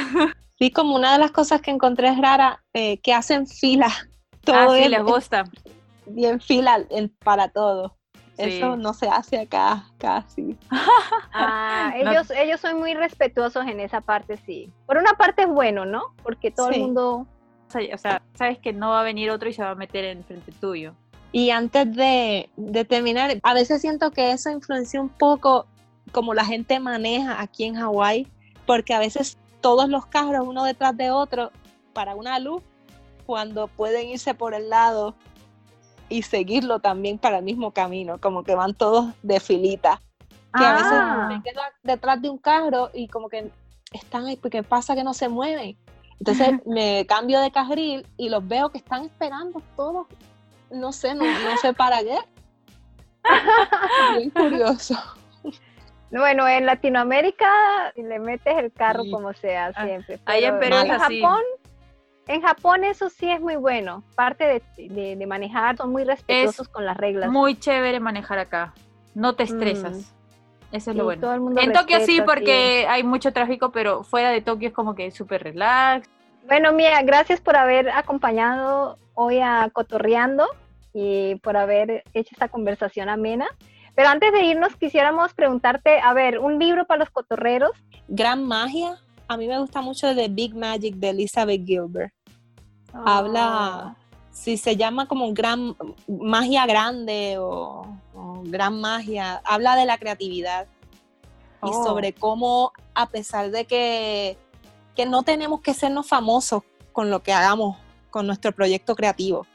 Sí, 0.58 0.70
como 0.70 0.94
una 0.94 1.12
de 1.12 1.18
las 1.18 1.32
cosas 1.32 1.60
que 1.60 1.70
encontré 1.70 2.08
es 2.08 2.18
rara, 2.18 2.62
eh, 2.72 2.98
que 3.00 3.12
hacen 3.12 3.46
fila. 3.46 3.88
Todo 4.44 4.56
ah, 4.56 4.76
sí, 4.76 4.88
les 4.88 5.02
gusta. 5.02 5.44
Bien 6.06 6.40
fila 6.40 6.80
para 7.22 7.48
todo. 7.48 7.96
Eso 8.40 8.76
no 8.76 8.94
se 8.94 9.08
hace 9.08 9.38
acá 9.38 9.84
casi. 9.98 10.56
Ah, 11.32 11.92
ellos, 11.94 12.30
ellos 12.30 12.60
son 12.60 12.78
muy 12.78 12.94
respetuosos 12.94 13.66
en 13.66 13.80
esa 13.80 14.00
parte, 14.00 14.36
sí. 14.36 14.70
Por 14.86 14.96
una 14.96 15.12
parte 15.12 15.42
es 15.42 15.48
bueno, 15.48 15.84
¿no? 15.84 16.14
Porque 16.22 16.50
todo 16.50 16.70
el 16.70 16.80
mundo... 16.80 17.26
O 17.68 17.98
sea, 17.98 18.20
sabes 18.34 18.58
que 18.58 18.72
no 18.72 18.90
va 18.90 19.00
a 19.00 19.04
venir 19.04 19.30
otro 19.30 19.48
y 19.48 19.52
se 19.52 19.62
va 19.62 19.70
a 19.70 19.74
meter 19.76 20.04
en 20.04 20.24
frente 20.24 20.50
tuyo. 20.52 20.94
Y 21.30 21.50
antes 21.50 21.94
de, 21.94 22.50
de 22.56 22.84
terminar, 22.84 23.38
a 23.42 23.54
veces 23.54 23.80
siento 23.80 24.10
que 24.10 24.32
eso 24.32 24.50
influencia 24.50 25.00
un 25.00 25.08
poco 25.08 25.66
como 26.10 26.34
la 26.34 26.44
gente 26.44 26.80
maneja 26.80 27.40
aquí 27.40 27.64
en 27.64 27.76
Hawái, 27.76 28.26
porque 28.66 28.94
a 28.94 28.98
veces 28.98 29.38
todos 29.60 29.88
los 29.88 30.06
carros 30.06 30.46
uno 30.46 30.64
detrás 30.64 30.96
de 30.96 31.10
otro 31.10 31.52
para 31.92 32.14
una 32.16 32.38
luz, 32.38 32.62
cuando 33.26 33.68
pueden 33.68 34.08
irse 34.08 34.34
por 34.34 34.54
el 34.54 34.70
lado 34.70 35.14
y 36.10 36.22
seguirlo 36.22 36.80
también 36.80 37.18
para 37.18 37.38
el 37.38 37.44
mismo 37.44 37.70
camino, 37.70 38.20
como 38.20 38.44
que 38.44 38.54
van 38.54 38.74
todos 38.74 39.14
de 39.22 39.40
filita. 39.40 40.02
Que 40.54 40.64
a 40.64 40.72
veces 40.72 40.92
ah. 40.92 41.28
me 41.30 41.42
quedo 41.42 41.62
detrás 41.84 42.20
de 42.20 42.28
un 42.28 42.36
carro 42.36 42.90
y 42.92 43.06
como 43.06 43.28
que 43.28 43.50
están 43.92 44.26
ahí, 44.26 44.36
porque 44.36 44.62
pasa 44.62 44.94
que 44.96 45.04
no 45.04 45.14
se 45.14 45.28
mueven. 45.28 45.78
Entonces 46.18 46.50
me 46.66 47.06
cambio 47.06 47.40
de 47.40 47.52
carril 47.52 48.06
y 48.16 48.28
los 48.28 48.46
veo 48.46 48.70
que 48.70 48.78
están 48.78 49.04
esperando 49.04 49.62
todos. 49.76 50.08
No 50.70 50.92
sé, 50.92 51.14
no, 51.14 51.24
sé 51.62 51.72
para 51.72 52.00
qué. 52.00 52.18
Bien 54.16 54.30
curioso. 54.30 54.96
Bueno, 56.10 56.48
en 56.48 56.66
Latinoamérica 56.66 57.92
le 57.94 58.18
metes 58.18 58.56
el 58.58 58.72
carro 58.72 59.04
como 59.12 59.32
sea 59.32 59.72
ah, 59.76 59.84
siempre. 59.84 60.18
Ahí 60.26 60.44
en 60.44 60.58
Perú 60.58 60.76
en 60.76 60.98
Japón 60.98 61.40
en 62.30 62.42
Japón 62.42 62.84
eso 62.84 63.10
sí 63.10 63.28
es 63.28 63.40
muy 63.40 63.56
bueno. 63.56 64.04
Parte 64.14 64.62
de, 64.76 65.26
manejar, 65.26 65.76
son 65.76 65.90
muy 65.90 66.04
respetuosos 66.04 66.68
con 66.68 66.84
las 66.86 66.96
reglas. 66.96 67.30
Muy 67.30 67.58
chévere 67.58 67.98
manejar 67.98 68.38
acá. 68.38 68.72
No 69.14 69.34
te 69.34 69.42
estresas. 69.42 69.96
Mm. 69.96 70.76
Eso 70.76 70.90
es 70.92 70.96
lo 70.96 71.04
bueno. 71.04 71.60
en 71.60 71.72
Tokio 71.72 71.98
sí, 72.06 72.22
porque 72.24 72.86
hay 72.88 73.02
mucho 73.02 73.32
tráfico, 73.32 73.72
pero 73.72 74.04
fuera 74.04 74.30
de 74.30 74.40
Tokio 74.40 74.68
es 74.68 74.74
como 74.74 74.94
que 74.94 75.10
súper 75.10 75.42
relax. 75.42 76.08
Bueno, 76.46 76.72
Mía, 76.72 77.02
gracias 77.02 77.40
por 77.40 77.56
haber 77.56 77.90
acompañado 77.90 78.96
hoy 79.14 79.40
a 79.40 79.68
Cotorreando 79.72 80.46
y 80.94 81.34
por 81.36 81.56
haber 81.56 82.04
hecho 82.14 82.30
esta 82.32 82.48
conversación 82.48 83.08
amena. 83.08 83.48
Pero 83.96 84.08
antes 84.08 84.32
de 84.32 84.44
irnos, 84.44 84.76
quisiéramos 84.76 85.34
preguntarte, 85.34 85.98
a 85.98 86.14
ver, 86.14 86.38
un 86.38 86.60
libro 86.60 86.86
para 86.86 87.00
los 87.00 87.10
cotorreros. 87.10 87.72
Gran 88.06 88.46
magia. 88.46 88.98
A 89.26 89.36
mí 89.36 89.46
me 89.46 89.58
gusta 89.58 89.80
mucho 89.80 90.14
The 90.14 90.28
Big 90.28 90.54
Magic 90.54 90.94
de 90.94 91.10
Elizabeth 91.10 91.64
Gilbert. 91.64 92.12
Habla, 92.92 93.46
ah. 93.46 93.96
si 94.32 94.56
se 94.56 94.76
llama 94.76 95.06
como 95.06 95.32
gran 95.32 95.76
magia 96.06 96.66
grande 96.66 97.36
o, 97.38 97.86
gran 98.44 98.80
magia, 98.80 99.40
habla 99.44 99.76
de 99.76 99.86
la 99.86 99.98
creatividad 99.98 100.66
y 101.62 101.68
oh. 101.68 101.84
sobre 101.84 102.12
cómo 102.12 102.72
a 102.94 103.06
pesar 103.06 103.50
de 103.50 103.64
que, 103.64 104.38
que 104.96 105.06
no 105.06 105.22
tenemos 105.22 105.60
que 105.60 105.74
sernos 105.74 106.06
famosos 106.06 106.62
con 106.92 107.10
lo 107.10 107.22
que 107.22 107.32
hagamos 107.32 107.76
con 108.10 108.26
nuestro 108.26 108.52
proyecto 108.52 108.96
creativo, 108.96 109.46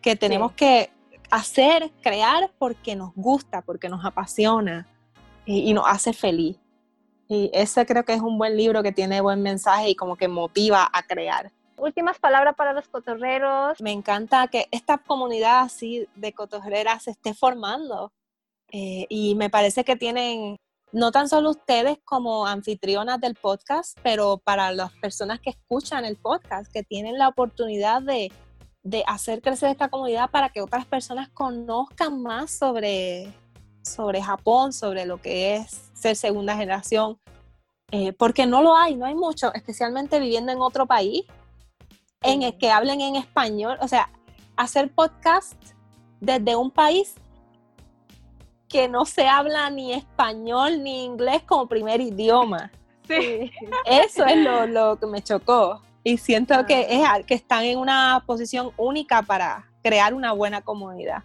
que 0.00 0.16
tenemos 0.16 0.52
que 0.52 0.90
hacer, 1.30 1.92
crear 2.02 2.50
porque 2.58 2.96
nos 2.96 3.14
gusta, 3.14 3.62
porque 3.62 3.88
nos 3.88 4.04
apasiona 4.04 4.88
y, 5.46 5.70
y, 5.70 5.74
nos 5.74 5.84
hace 5.86 6.12
feliz. 6.12 6.58
Y 7.28 7.50
ese 7.52 7.86
creo 7.86 8.04
que 8.04 8.14
es 8.14 8.20
un 8.20 8.36
buen 8.36 8.56
libro 8.56 8.82
que 8.82 8.90
tiene 8.90 9.20
buen 9.20 9.40
mensaje 9.42 9.90
y 9.90 9.94
como 9.94 10.16
que 10.16 10.26
motiva 10.26 10.90
a 10.92 11.02
crear 11.04 11.52
últimas 11.80 12.18
palabras 12.18 12.54
para 12.54 12.72
los 12.72 12.88
cotorreros. 12.88 13.80
Me 13.80 13.92
encanta 13.92 14.48
que 14.48 14.68
esta 14.70 14.98
comunidad 14.98 15.60
así 15.60 16.06
de 16.14 16.32
cotorreras 16.32 17.04
se 17.04 17.12
esté 17.12 17.34
formando 17.34 18.12
eh, 18.72 19.06
y 19.08 19.34
me 19.34 19.50
parece 19.50 19.84
que 19.84 19.96
tienen 19.96 20.56
no 20.92 21.12
tan 21.12 21.28
solo 21.28 21.50
ustedes 21.50 21.98
como 22.04 22.46
anfitrionas 22.46 23.20
del 23.20 23.34
podcast, 23.34 23.98
pero 24.02 24.38
para 24.38 24.72
las 24.72 24.92
personas 24.94 25.40
que 25.40 25.50
escuchan 25.50 26.04
el 26.04 26.16
podcast, 26.16 26.70
que 26.72 26.82
tienen 26.82 27.18
la 27.18 27.28
oportunidad 27.28 28.02
de, 28.02 28.32
hacer 29.06 29.40
crecer 29.42 29.70
esta 29.70 29.88
comunidad 29.88 30.30
para 30.30 30.48
que 30.48 30.62
otras 30.62 30.86
personas 30.86 31.28
conozcan 31.28 32.22
más 32.22 32.50
sobre, 32.50 33.32
sobre 33.84 34.22
Japón, 34.22 34.72
sobre 34.72 35.04
lo 35.04 35.20
que 35.20 35.56
es 35.56 35.90
ser 35.92 36.16
segunda 36.16 36.56
generación, 36.56 37.18
eh, 37.92 38.12
porque 38.12 38.46
no 38.46 38.62
lo 38.62 38.76
hay, 38.76 38.96
no 38.96 39.04
hay 39.04 39.14
mucho, 39.14 39.52
especialmente 39.54 40.18
viviendo 40.18 40.50
en 40.50 40.60
otro 40.60 40.86
país, 40.86 41.24
en 42.22 42.42
el 42.42 42.56
que 42.58 42.70
hablen 42.70 43.00
en 43.00 43.16
español, 43.16 43.78
o 43.80 43.88
sea, 43.88 44.10
hacer 44.56 44.92
podcast 44.92 45.54
desde 46.20 46.54
un 46.54 46.70
país 46.70 47.14
que 48.68 48.88
no 48.88 49.04
se 49.04 49.26
habla 49.26 49.70
ni 49.70 49.92
español 49.92 50.82
ni 50.82 51.04
inglés 51.04 51.42
como 51.46 51.66
primer 51.66 52.00
idioma. 52.00 52.70
Sí. 53.08 53.50
Eso 53.86 54.24
es 54.26 54.68
lo, 54.68 54.98
que 54.98 55.06
me 55.06 55.22
chocó. 55.22 55.80
Y 56.04 56.18
siento 56.18 56.54
que, 56.66 56.86
es, 56.88 57.26
que 57.26 57.34
están 57.34 57.64
en 57.64 57.78
una 57.78 58.22
posición 58.26 58.70
única 58.76 59.22
para 59.22 59.66
crear 59.82 60.14
una 60.14 60.32
buena 60.32 60.60
comunidad, 60.60 61.22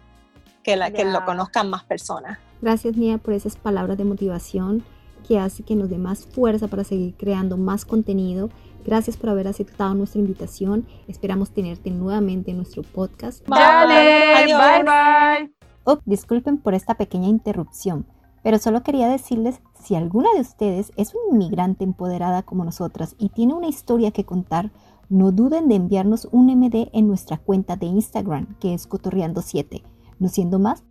que, 0.62 0.76
la, 0.76 0.90
que 0.90 1.04
lo 1.04 1.24
conozcan 1.24 1.70
más 1.70 1.84
personas. 1.84 2.38
Gracias, 2.60 2.96
Nia, 2.96 3.18
por 3.18 3.34
esas 3.34 3.56
palabras 3.56 3.98
de 3.98 4.04
motivación 4.04 4.82
que 5.28 5.38
hace 5.38 5.62
que 5.62 5.76
nos 5.76 5.90
dé 5.90 5.98
más 5.98 6.26
fuerza 6.26 6.68
para 6.68 6.84
seguir 6.84 7.14
creando 7.16 7.56
más 7.56 7.84
contenido. 7.84 8.50
Gracias 8.86 9.16
por 9.16 9.30
haber 9.30 9.48
aceptado 9.48 9.94
nuestra 9.94 10.20
invitación. 10.20 10.86
Esperamos 11.08 11.50
tenerte 11.50 11.90
nuevamente 11.90 12.52
en 12.52 12.58
nuestro 12.58 12.84
podcast. 12.84 13.44
Bye, 13.48 14.46
bye, 14.46 14.84
bye. 14.84 15.52
Oh, 15.82 15.98
disculpen 16.04 16.58
por 16.58 16.72
esta 16.74 16.94
pequeña 16.94 17.28
interrupción, 17.28 18.06
pero 18.44 18.58
solo 18.58 18.84
quería 18.84 19.08
decirles 19.08 19.60
si 19.82 19.96
alguna 19.96 20.32
de 20.34 20.40
ustedes 20.40 20.92
es 20.96 21.14
una 21.14 21.34
inmigrante 21.34 21.82
empoderada 21.82 22.42
como 22.42 22.64
nosotras 22.64 23.16
y 23.18 23.30
tiene 23.30 23.54
una 23.54 23.66
historia 23.66 24.12
que 24.12 24.24
contar, 24.24 24.70
no 25.08 25.32
duden 25.32 25.68
de 25.68 25.74
enviarnos 25.74 26.28
un 26.30 26.46
MD 26.46 26.88
en 26.92 27.08
nuestra 27.08 27.38
cuenta 27.38 27.76
de 27.76 27.86
Instagram, 27.86 28.56
que 28.60 28.72
es 28.72 28.88
Cotorreando7. 28.88 29.82
No 30.18 30.28
siendo 30.28 30.58
más, 30.58 30.84